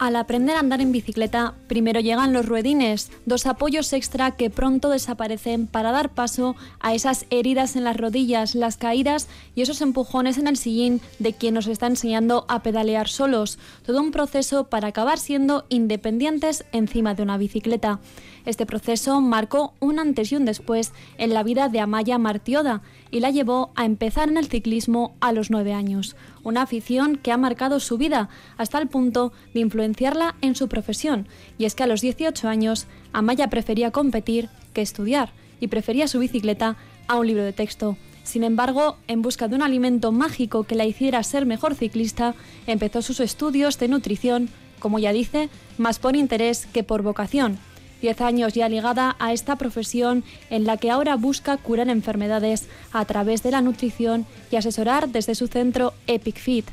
Al 0.00 0.16
aprender 0.16 0.56
a 0.56 0.58
andar 0.58 0.80
en 0.80 0.90
bicicleta, 0.90 1.54
primero 1.68 2.00
llegan 2.00 2.32
los 2.32 2.46
ruedines, 2.46 3.12
dos 3.26 3.46
apoyos 3.46 3.92
extra 3.92 4.32
que 4.32 4.50
pronto 4.50 4.90
desaparecen 4.90 5.68
para 5.68 5.92
dar 5.92 6.10
paso 6.10 6.56
a 6.80 6.94
esas 6.94 7.26
heridas 7.30 7.76
en 7.76 7.84
las 7.84 7.96
rodillas, 7.96 8.56
las 8.56 8.76
caídas 8.76 9.28
y 9.54 9.62
esos 9.62 9.80
empujones 9.80 10.36
en 10.36 10.48
el 10.48 10.56
sillín 10.56 11.00
de 11.20 11.32
quien 11.32 11.54
nos 11.54 11.68
está 11.68 11.86
enseñando 11.86 12.44
a 12.48 12.62
pedalear 12.62 13.08
solos. 13.08 13.58
Todo 13.86 14.00
un 14.00 14.10
proceso 14.10 14.64
para 14.64 14.88
acabar 14.88 15.18
siendo 15.18 15.64
independientes 15.68 16.64
encima 16.72 17.14
de 17.14 17.22
una 17.22 17.38
bicicleta. 17.38 18.00
Este 18.46 18.66
proceso 18.66 19.20
marcó 19.20 19.74
un 19.78 20.00
antes 20.00 20.32
y 20.32 20.36
un 20.36 20.44
después 20.44 20.92
en 21.18 21.32
la 21.32 21.44
vida 21.44 21.68
de 21.68 21.80
Amaya 21.80 22.18
Martioda 22.18 22.82
y 23.10 23.20
la 23.20 23.30
llevó 23.30 23.70
a 23.76 23.84
empezar 23.84 24.28
en 24.28 24.36
el 24.36 24.48
ciclismo 24.48 25.14
a 25.20 25.32
los 25.32 25.50
nueve 25.50 25.72
años, 25.72 26.16
una 26.44 26.62
afición 26.62 27.16
que 27.16 27.32
ha 27.32 27.36
marcado 27.36 27.80
su 27.80 27.98
vida 27.98 28.28
hasta 28.56 28.78
el 28.78 28.86
punto 28.86 29.32
de 29.52 29.60
influenciarla 29.60 30.36
en 30.40 30.54
su 30.54 30.68
profesión. 30.68 31.26
Y 31.58 31.64
es 31.64 31.74
que 31.74 31.82
a 31.82 31.86
los 31.86 32.00
18 32.00 32.46
años 32.48 32.86
Amaya 33.12 33.48
prefería 33.48 33.90
competir 33.90 34.48
que 34.72 34.82
estudiar 34.82 35.32
y 35.60 35.68
prefería 35.68 36.06
su 36.06 36.20
bicicleta 36.20 36.76
a 37.08 37.18
un 37.18 37.26
libro 37.26 37.42
de 37.42 37.52
texto. 37.52 37.96
Sin 38.22 38.44
embargo, 38.44 38.96
en 39.08 39.22
busca 39.22 39.48
de 39.48 39.56
un 39.56 39.62
alimento 39.62 40.12
mágico 40.12 40.64
que 40.64 40.74
la 40.74 40.86
hiciera 40.86 41.22
ser 41.22 41.44
mejor 41.44 41.74
ciclista, 41.74 42.34
empezó 42.66 43.02
sus 43.02 43.20
estudios 43.20 43.78
de 43.78 43.88
nutrición, 43.88 44.48
como 44.78 44.98
ya 44.98 45.12
dice, 45.12 45.48
más 45.78 45.98
por 45.98 46.16
interés 46.16 46.66
que 46.66 46.84
por 46.84 47.02
vocación 47.02 47.58
Diez 48.00 48.20
años 48.20 48.52
ya 48.52 48.68
ligada 48.68 49.16
a 49.18 49.32
esta 49.32 49.56
profesión 49.56 50.24
en 50.50 50.64
la 50.64 50.76
que 50.76 50.90
ahora 50.90 51.16
busca 51.16 51.56
curar 51.56 51.88
enfermedades 51.88 52.68
a 52.92 53.04
través 53.04 53.42
de 53.42 53.50
la 53.50 53.62
nutrición 53.62 54.26
y 54.50 54.56
asesorar 54.56 55.08
desde 55.08 55.34
su 55.34 55.46
centro 55.46 55.94
Epic 56.06 56.36
Fit. 56.36 56.66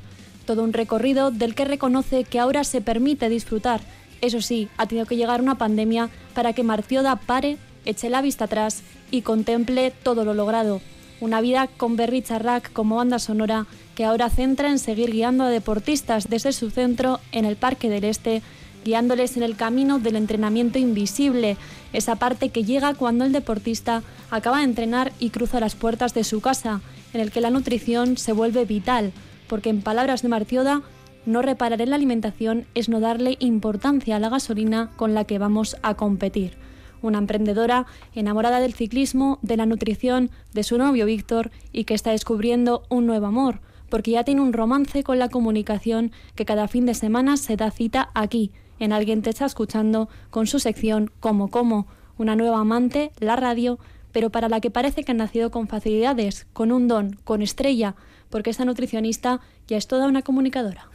Todo 0.46 0.64
un 0.64 0.74
recorrido 0.74 1.32
del 1.32 1.56
que 1.56 1.66
reconoce 1.66 2.24
que 2.24 2.40
ahora 2.40 2.64
se 2.64 2.82
permite 2.82 3.30
disfrutar. 3.30 3.82
Eso 4.22 4.42
sí, 4.42 4.68
ha 4.78 4.88
tenido 4.88 5.06
que 5.06 5.16
llegar 5.16 5.42
una 5.42 5.58
pandemia 5.58 6.10
para 6.34 6.54
que 6.54 6.64
Marcioda 6.64 7.16
pare, 7.16 7.58
eche 7.86 8.10
la 8.10 8.22
vista 8.22 8.46
atrás 8.46 8.84
y 9.10 9.22
contemple 9.22 9.92
todo 10.04 10.26
lo 10.26 10.34
logrado. 10.34 10.82
Una 11.22 11.40
vida 11.40 11.68
con 11.68 11.96
Berry 11.96 12.24
Charrac 12.24 12.74
como 12.74 12.96
banda 12.96 13.20
sonora 13.20 13.68
que 13.96 14.06
ahora 14.06 14.30
centra 14.30 14.70
en 14.70 14.80
seguir 14.80 15.12
guiando 15.12 15.44
a 15.44 15.50
deportistas 15.50 16.30
desde 16.30 16.52
su 16.52 16.72
centro 16.72 17.20
en 17.32 17.46
el 17.46 17.56
Parque 17.56 17.90
del 17.90 18.06
Este 18.06 18.42
guiándoles 18.84 19.38
en 19.38 19.44
el 19.44 19.56
camino 19.56 20.00
del 20.00 20.16
entrenamiento 20.16 20.80
invisible, 20.80 21.58
esa 21.94 22.16
parte 22.16 22.50
que 22.50 22.64
llega 22.64 22.94
cuando 22.94 23.26
el 23.26 23.32
deportista 23.32 24.04
acaba 24.30 24.60
de 24.60 24.66
entrenar 24.66 25.12
y 25.20 25.30
cruza 25.30 25.60
las 25.60 25.76
puertas 25.76 26.14
de 26.14 26.24
su 26.24 26.42
casa, 26.42 26.82
en 27.14 27.22
el 27.22 27.32
que 27.32 27.42
la 27.42 27.50
nutrición 27.50 28.18
se 28.18 28.34
vuelve 28.34 28.66
vital, 28.66 29.12
porque 29.48 29.70
en 29.70 29.82
palabras 29.82 30.22
de 30.22 30.30
Martioda, 30.30 30.82
no 31.26 31.42
reparar 31.42 31.82
en 31.82 31.92
la 31.92 31.96
alimentación 31.98 32.66
es 32.74 32.90
no 32.90 33.00
darle 33.00 33.38
importancia 33.40 34.16
a 34.16 34.20
la 34.20 34.30
gasolina 34.30 34.90
con 34.96 35.14
la 35.14 35.26
que 35.26 35.38
vamos 35.38 35.78
a 35.84 35.94
competir. 35.96 36.58
Una 37.02 37.20
emprendedora 37.20 37.86
enamorada 38.16 38.60
del 38.60 38.74
ciclismo, 38.74 39.40
de 39.42 39.58
la 39.58 39.66
nutrición, 39.66 40.32
de 40.54 40.64
su 40.64 40.78
novio 40.78 41.06
Víctor 41.06 41.52
y 41.72 41.84
que 41.84 41.94
está 41.94 42.12
descubriendo 42.12 42.84
un 42.90 43.06
nuevo 43.06 43.28
amor, 43.28 43.60
porque 43.90 44.12
ya 44.12 44.24
tiene 44.24 44.42
un 44.42 44.54
romance 44.54 45.04
con 45.04 45.20
la 45.20 45.30
comunicación 45.30 46.12
que 46.36 46.46
cada 46.46 46.68
fin 46.68 46.86
de 46.86 46.94
semana 46.94 47.38
se 47.38 47.56
da 47.58 47.70
cita 47.72 48.10
aquí, 48.14 48.52
en 48.86 48.94
Alguien 48.94 49.22
te 49.22 49.30
está 49.30 49.46
escuchando 49.46 50.10
con 50.30 50.48
su 50.48 50.60
sección 50.60 51.12
Como 51.20 51.50
Como, 51.50 51.88
una 52.18 52.36
nueva 52.36 52.60
amante, 52.60 53.12
la 53.20 53.36
radio, 53.36 53.80
pero 54.12 54.30
para 54.30 54.50
la 54.50 54.60
que 54.60 54.72
parece 54.72 55.04
que 55.04 55.12
han 55.12 55.18
nacido 55.18 55.52
con 55.52 55.68
facilidades, 55.68 56.48
con 56.54 56.72
un 56.72 56.88
don, 56.88 57.18
con 57.24 57.42
estrella, 57.42 57.96
porque 58.30 58.50
esta 58.50 58.66
nutricionista 58.66 59.40
ya 59.68 59.78
es 59.78 59.88
toda 59.88 60.08
una 60.08 60.22
comunicadora. 60.22 60.86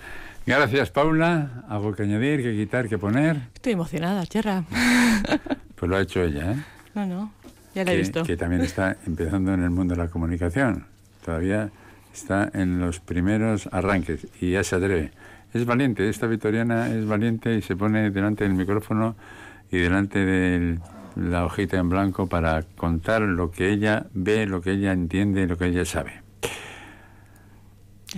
Gracias, 0.47 0.91
Paula. 0.91 1.65
¿Algo 1.69 1.93
que 1.93 2.05
añadir, 2.05 2.43
que 2.43 2.57
quitar, 2.57 2.89
que 2.89 2.99
poner? 2.99 3.49
Estoy 3.55 3.73
emocionada, 3.73 4.25
Cherra. 4.27 4.65
Pues 5.77 5.91
lo 5.91 5.99
ha 5.99 6.01
hecho 6.01 6.23
ella, 6.23 6.53
¿eh? 6.53 6.65
No, 6.95 7.05
no, 7.05 7.33
ya 7.75 7.85
la 7.85 7.93
he 7.93 7.99
visto. 7.99 8.23
Que 8.23 8.39
también 8.39 8.63
está 8.63 8.97
empezando 9.07 9.53
en 9.53 9.63
el 9.63 9.69
mundo 9.69 9.95
de 9.95 10.03
la 10.03 10.09
comunicación. 10.09 10.87
Todavía 11.23 11.69
está 12.15 12.51
en 12.55 12.81
los 12.81 12.99
primeros 13.01 13.69
arranques 13.71 14.27
y 14.41 14.53
ya 14.53 14.65
se 14.65 14.77
atreve 14.77 15.11
es 15.57 15.65
valiente, 15.65 16.09
esta 16.09 16.27
victoriana 16.27 16.89
es 16.95 17.07
valiente 17.07 17.55
y 17.55 17.63
se 17.63 17.77
pone 17.77 18.11
delante 18.11 18.45
del 18.45 18.55
micrófono 18.55 19.17
y 19.71 19.79
delante 19.79 20.25
de 20.25 20.79
la 21.17 21.45
hojita 21.45 21.79
en 21.79 21.89
blanco 21.89 22.27
para 22.29 22.63
contar 22.63 23.23
lo 23.23 23.51
que 23.51 23.71
ella 23.71 24.07
ve, 24.13 24.47
lo 24.47 24.61
que 24.61 24.73
ella 24.73 24.93
entiende, 24.93 25.47
lo 25.47 25.57
que 25.57 25.67
ella 25.67 25.85
sabe. 25.85 26.23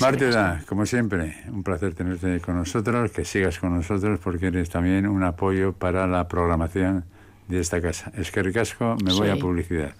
Marta, 0.00 0.60
como 0.66 0.86
siempre, 0.86 1.36
un 1.48 1.64
placer 1.64 1.94
tenerte 1.94 2.40
con 2.40 2.56
nosotros, 2.56 3.10
que 3.10 3.24
sigas 3.24 3.58
con 3.58 3.74
nosotros 3.74 4.20
porque 4.22 4.46
eres 4.46 4.70
también 4.70 5.08
un 5.08 5.24
apoyo 5.24 5.72
para 5.72 6.06
la 6.06 6.28
programación 6.28 7.04
de 7.48 7.60
esta 7.60 7.80
casa. 7.80 8.12
Es 8.16 8.30
que 8.30 8.42
ricasco, 8.42 8.96
me 9.02 9.12
voy 9.12 9.30
a 9.30 9.36
publicidad. 9.36 9.94